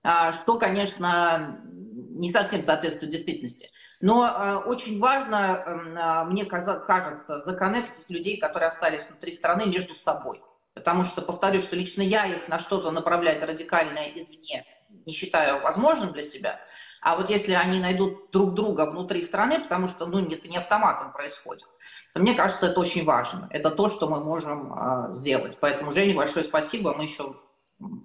Что, 0.01 0.57
конечно, 0.57 1.61
не 1.63 2.31
совсем 2.31 2.63
соответствует 2.63 3.11
действительности. 3.11 3.69
Но 3.99 4.63
очень 4.65 4.99
важно, 4.99 6.25
мне 6.27 6.45
кажется, 6.45 7.39
законнектить 7.39 8.09
людей, 8.09 8.39
которые 8.39 8.69
остались 8.69 9.07
внутри 9.07 9.31
страны, 9.31 9.67
между 9.67 9.93
собой. 9.93 10.41
Потому 10.73 11.03
что, 11.03 11.21
повторюсь, 11.21 11.65
что 11.65 11.75
лично 11.75 12.01
я 12.01 12.25
их 12.25 12.47
на 12.47 12.57
что-то 12.57 12.89
направлять 12.89 13.43
радикальное 13.43 14.07
извне 14.15 14.65
не 15.05 15.13
считаю 15.13 15.61
возможным 15.61 16.13
для 16.13 16.21
себя. 16.21 16.59
А 17.01 17.15
вот 17.17 17.29
если 17.29 17.53
они 17.53 17.79
найдут 17.79 18.31
друг 18.31 18.53
друга 18.53 18.89
внутри 18.89 19.21
страны, 19.21 19.59
потому 19.59 19.87
что 19.87 20.05
ну, 20.05 20.19
это 20.19 20.47
не 20.47 20.57
автоматом 20.57 21.11
происходит, 21.11 21.67
то 22.13 22.19
мне 22.19 22.35
кажется, 22.35 22.67
это 22.67 22.79
очень 22.79 23.03
важно. 23.03 23.47
Это 23.49 23.71
то, 23.71 23.89
что 23.89 24.07
мы 24.07 24.23
можем 24.23 24.71
э, 24.73 25.15
сделать. 25.15 25.57
Поэтому, 25.59 25.91
Жене, 25.91 26.13
большое 26.13 26.45
спасибо. 26.45 26.93
Мы 26.93 27.03
еще 27.03 27.35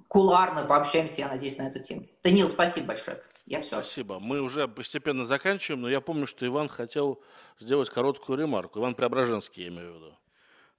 куларно 0.09 0.65
пообщаемся, 0.65 1.21
я 1.21 1.29
надеюсь, 1.29 1.59
на 1.59 1.69
эту 1.69 1.81
тему. 1.81 2.07
Данил, 2.25 2.49
спасибо 2.49 2.89
большое. 2.89 3.21
Я 3.45 3.61
все. 3.61 3.77
Спасибо. 3.83 4.19
Мы 4.19 4.41
уже 4.41 4.67
постепенно 4.67 5.25
заканчиваем, 5.25 5.83
но 5.83 5.89
я 5.89 6.01
помню, 6.01 6.27
что 6.27 6.47
Иван 6.47 6.69
хотел 6.69 7.23
сделать 7.61 7.91
короткую 7.91 8.39
ремарку. 8.39 8.81
Иван 8.81 8.95
Преображенский, 8.95 9.65
я 9.65 9.69
имею 9.69 9.93
в 9.93 9.97
виду. 9.97 10.19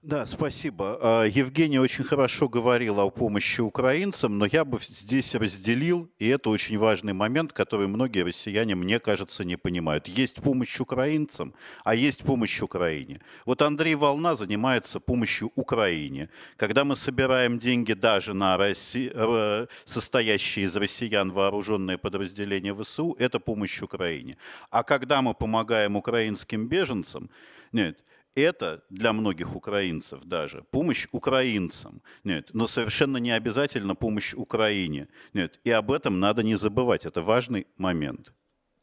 Да, 0.08 0.26
спасибо. 0.26 0.98
А, 1.02 1.26
Евгений 1.26 1.80
очень 1.80 2.06
хорошо 2.06 2.48
говорил 2.48 3.02
о 3.02 3.10
помощи 3.10 3.60
украинцам, 3.60 4.38
но 4.38 4.46
я 4.46 4.64
бы 4.64 4.80
здесь 4.80 5.36
разделил, 5.36 6.10
и 6.18 6.30
это 6.30 6.50
очень 6.50 6.78
важный 6.78 7.12
момент, 7.12 7.52
который 7.52 7.88
многие 7.88 8.24
россияне, 8.24 8.76
мне 8.76 9.02
кажется, 9.02 9.44
не 9.44 9.58
понимают. 9.58 10.08
Есть 10.08 10.42
помощь 10.42 10.80
украинцам, 10.80 11.54
а 11.84 11.94
есть 11.94 12.24
помощь 12.24 12.62
Украине. 12.62 13.20
Вот 13.46 13.62
Андрей 13.62 13.96
Волна 13.96 14.36
занимается 14.36 15.02
помощью 15.02 15.52
Украине. 15.56 16.30
Когда 16.56 16.86
мы 16.86 16.96
собираем 16.96 17.60
деньги 17.60 17.92
даже 17.92 18.34
на 18.34 18.56
Росси... 18.56 19.12
Э, 19.14 19.68
состоящие 19.84 20.68
из 20.68 20.76
россиян 20.78 21.34
вооруженные 21.34 21.98
подразделения 21.98 22.74
ВСУ, 22.74 23.14
это 23.20 23.42
помощь 23.42 23.82
Украине. 23.82 24.38
А 24.70 24.84
когда 24.84 25.22
мы 25.22 25.34
помогаем 25.34 25.98
украинским 25.98 26.70
беженцам, 26.70 27.30
нет, 27.74 28.00
это 28.42 28.84
для 28.90 29.14
многих 29.14 29.56
украинцев 29.56 30.24
даже 30.24 30.64
помощь 30.72 31.08
украинцам. 31.12 32.02
Нет, 32.24 32.50
но 32.54 32.68
совершенно 32.68 33.18
не 33.18 33.32
обязательно 33.32 33.96
помощь 33.96 34.34
Украине. 34.34 35.08
Нет, 35.34 35.60
и 35.64 35.72
об 35.72 35.92
этом 35.92 36.20
надо 36.20 36.44
не 36.44 36.56
забывать. 36.56 37.06
Это 37.06 37.22
важный 37.22 37.68
момент. 37.78 38.34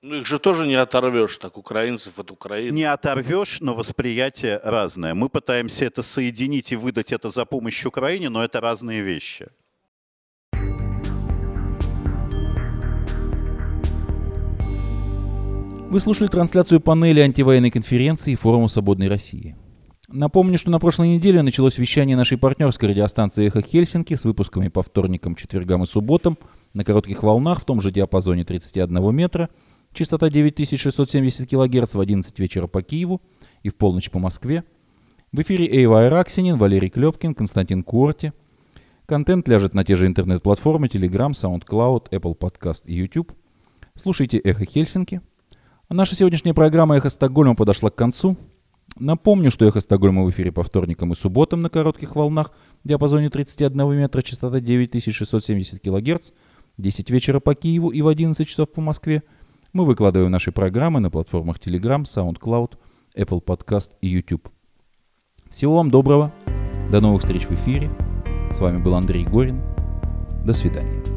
Ну 0.03 0.17
их 0.17 0.27
же 0.27 0.39
тоже 0.39 0.67
не 0.67 0.75
оторвешь, 0.75 1.39
так 1.39 1.57
украинцев 1.57 2.19
от 2.19 2.31
Украины. 2.31 2.75
Не 2.75 2.85
оторвешь, 2.85 3.63
но 3.63 3.73
восприятие 3.73 4.61
разное. 4.63 5.15
Мы 5.15 5.31
пытаемся 5.31 5.87
это 5.87 6.03
соединить 6.03 6.73
и 6.73 6.77
выдать 6.77 7.11
это 7.11 7.31
за 7.31 7.47
помощь 7.47 7.87
Украине, 7.87 8.29
но 8.29 8.45
это 8.45 8.61
разные 8.61 9.01
вещи. 9.01 9.49
Вы 15.95 16.01
слушали 16.01 16.27
трансляцию 16.27 16.81
панели 16.81 17.21
антивоенной 17.21 17.71
конференции 17.71 18.35
Форума 18.35 18.67
Свободной 18.67 19.07
России. 19.07 19.55
Напомню, 20.09 20.59
что 20.59 20.73
на 20.73 20.81
прошлой 20.81 21.07
неделе 21.11 21.41
началось 21.41 21.79
вещание 21.79 22.17
нашей 22.17 22.37
партнерской 22.37 22.89
радиостанции 22.89 23.47
«Эхо 23.47 23.63
Хельсинки» 23.63 24.15
с 24.15 24.25
выпусками 24.25 24.67
по 24.67 24.83
вторникам, 24.83 25.37
четвергам 25.37 25.85
и 25.85 25.87
субботам 25.87 26.37
на 26.73 26.83
коротких 26.83 27.23
волнах 27.23 27.61
в 27.61 27.65
том 27.65 27.81
же 27.81 27.93
диапазоне 27.93 28.45
31 28.45 29.15
метра, 29.15 29.51
частота 29.93 30.31
9670 30.31 31.49
кГц 31.49 31.95
в 31.95 32.01
11 32.01 32.39
вечера 32.41 32.67
по 32.67 32.83
Киеву 32.83 33.23
и 33.63 33.69
в 33.69 33.77
полночь 33.77 34.11
по 34.11 34.19
Москве. 34.19 34.65
В 35.31 35.41
эфире 35.43 35.69
Эйва 35.69 36.01
Айраксинин, 36.01 36.59
Валерий 36.59 36.91
Клепкин, 36.91 37.37
Константин 37.37 37.85
Куорти. 37.85 38.33
Контент 39.07 39.47
ляжет 39.47 39.75
на 39.75 39.85
те 39.85 39.95
же 39.95 40.09
интернет-платформы 40.09 40.89
Telegram, 40.89 41.31
SoundCloud, 41.31 42.11
Apple 42.11 42.37
Podcast 42.37 42.83
и 42.87 42.97
YouTube. 42.97 43.33
Слушайте 43.95 44.39
«Эхо 44.39 44.65
Хельсинки», 44.65 45.21
наша 45.95 46.15
сегодняшняя 46.17 46.55
программа 46.55 46.97
«Эхо 46.97 47.09
Стокгольма» 47.09 47.55
подошла 47.55 47.91
к 47.91 47.95
концу. 47.95 48.37
Напомню, 48.99 49.51
что 49.51 49.65
«Эхо 49.65 49.81
Стокгольма» 49.81 50.25
в 50.25 50.31
эфире 50.31 50.53
по 50.53 50.63
вторникам 50.63 51.13
и 51.13 51.15
субботам 51.15 51.61
на 51.61 51.71
коротких 51.71 52.17
волнах 52.17 52.53
в 52.83 52.89
диапазоне 52.89 53.31
31 53.31 53.97
метра, 53.97 54.23
частота 54.23 54.61
9670 54.61 55.81
кГц, 55.81 56.31
10 56.79 57.11
вечера 57.11 57.41
по 57.41 57.55
Киеву 57.55 57.91
и 57.91 58.03
в 58.03 58.09
11 58.09 58.47
часов 58.47 58.71
по 58.73 58.81
Москве. 58.81 59.23
Мы 59.73 59.85
выкладываем 59.85 60.31
наши 60.31 60.53
программы 60.53 61.01
на 61.01 61.11
платформах 61.11 61.59
Telegram, 61.59 62.03
SoundCloud, 62.03 62.73
Apple 63.17 63.43
Podcast 63.43 63.93
и 64.01 64.09
YouTube. 64.09 64.49
Всего 65.51 65.77
вам 65.77 65.91
доброго. 65.91 66.33
До 66.91 67.01
новых 67.01 67.23
встреч 67.23 67.45
в 67.45 67.53
эфире. 67.53 67.91
С 68.53 68.59
вами 68.59 68.79
был 68.79 68.95
Андрей 68.95 69.25
Горин. 69.25 69.63
До 70.45 70.53
свидания. 70.53 71.14